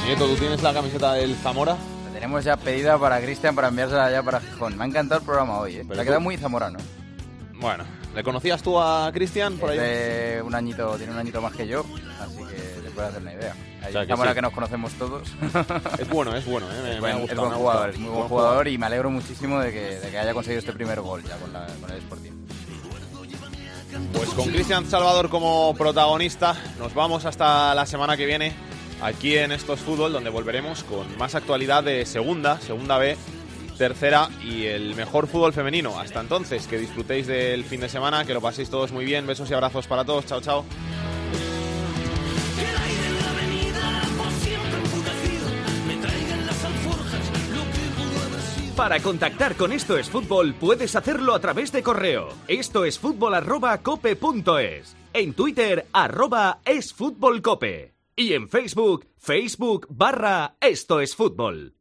Nieto, 0.04 0.26
¿tú 0.26 0.34
tienes 0.34 0.62
la 0.64 0.74
camiseta 0.74 1.12
del 1.12 1.36
Zamora? 1.36 1.76
Tenemos 2.16 2.44
ya 2.44 2.56
pedida 2.56 2.98
para 2.98 3.20
Cristian 3.20 3.54
para 3.54 3.68
enviársela 3.68 4.10
ya 4.10 4.22
para 4.22 4.40
Gijón. 4.40 4.74
Me 4.78 4.84
ha 4.84 4.86
encantado 4.86 5.20
el 5.20 5.26
programa 5.26 5.58
hoy, 5.58 5.76
¿eh? 5.76 5.82
Pero 5.82 5.96
La 5.96 6.00
ha 6.00 6.04
quedado 6.06 6.20
muy 6.22 6.38
zamorano. 6.38 6.78
Bueno, 7.60 7.84
¿le 8.14 8.22
conocías 8.22 8.62
tú 8.62 8.80
a 8.80 9.10
Cristian 9.12 9.58
por 9.58 9.68
ahí? 9.70 10.40
Un 10.42 10.54
añito, 10.54 10.96
tiene 10.96 11.12
un 11.12 11.18
añito 11.18 11.42
más 11.42 11.52
que 11.54 11.66
yo, 11.66 11.84
así 12.20 12.38
que 12.38 12.54
te 12.82 12.90
puedes 12.90 13.10
hacer 13.10 13.20
una 13.22 13.34
idea. 13.34 13.54
Hay 13.82 13.88
O 13.90 13.92
sea 13.92 14.06
que 14.06 14.16
sí. 14.16 14.34
que 14.34 14.42
nos 14.42 14.52
conocemos 14.54 14.92
todos. 14.94 15.28
Es 15.98 16.08
bueno, 16.08 16.34
es 16.34 16.46
bueno, 16.46 16.66
¿eh? 16.72 16.80
Me, 16.82 16.88
es 16.90 16.94
me 16.94 17.00
buen, 17.00 17.12
ha 17.12 17.24
es 17.32 17.36
buen 17.36 17.50
me 17.50 17.56
jugador, 17.56 17.90
es 17.90 17.98
muy 17.98 18.10
buen 18.10 18.28
jugador 18.28 18.68
y 18.68 18.78
me 18.78 18.86
alegro 18.86 19.10
muchísimo 19.10 19.58
de 19.60 19.72
que, 19.72 19.80
de 20.00 20.10
que 20.10 20.18
haya 20.18 20.32
conseguido 20.32 20.60
este 20.60 20.72
primer 20.72 21.00
gol 21.02 21.22
ya 21.22 21.36
con, 21.36 21.52
la- 21.52 21.66
con 21.80 21.90
el 21.90 21.98
Sporting. 21.98 22.32
Pues 24.12 24.28
con 24.30 24.48
Cristian 24.50 24.86
Salvador 24.86 25.28
como 25.30 25.74
protagonista, 25.74 26.54
nos 26.78 26.92
vamos 26.94 27.24
hasta 27.26 27.74
la 27.74 27.84
semana 27.86 28.16
que 28.16 28.24
viene 28.26 28.52
aquí 29.00 29.36
en 29.36 29.52
Estos 29.52 29.80
Fútbol, 29.80 30.12
donde 30.12 30.30
volveremos 30.30 30.84
con 30.84 31.16
más 31.18 31.34
actualidad 31.34 31.84
de 31.84 32.06
segunda, 32.06 32.60
segunda 32.60 32.98
B, 32.98 33.16
tercera 33.76 34.28
y 34.42 34.66
el 34.66 34.94
mejor 34.94 35.26
fútbol 35.26 35.52
femenino. 35.52 35.98
Hasta 35.98 36.20
entonces, 36.20 36.66
que 36.66 36.78
disfrutéis 36.78 37.26
del 37.26 37.64
fin 37.64 37.80
de 37.80 37.88
semana, 37.88 38.24
que 38.24 38.34
lo 38.34 38.40
paséis 38.40 38.70
todos 38.70 38.92
muy 38.92 39.04
bien. 39.04 39.26
Besos 39.26 39.50
y 39.50 39.54
abrazos 39.54 39.86
para 39.86 40.04
todos. 40.04 40.26
Chao, 40.26 40.40
chao. 40.40 40.64
Para 48.76 49.00
contactar 49.00 49.56
con 49.56 49.72
Esto 49.72 49.96
es 49.96 50.10
Fútbol 50.10 50.54
puedes 50.54 50.96
hacerlo 50.96 51.34
a 51.34 51.40
través 51.40 51.72
de 51.72 51.82
correo. 51.82 52.28
Esto 52.46 52.84
es 52.84 52.98
fútbol 52.98 53.34
arroba. 53.34 53.80
En 55.14 55.32
Twitter 55.32 55.86
arroba 55.94 56.58
es 56.62 56.92
fútbol. 56.92 57.40
Y 58.18 58.32
en 58.32 58.48
Facebook, 58.48 59.06
Facebook 59.18 59.86
barra 59.90 60.56
Esto 60.62 61.02
es 61.02 61.14
Fútbol. 61.14 61.75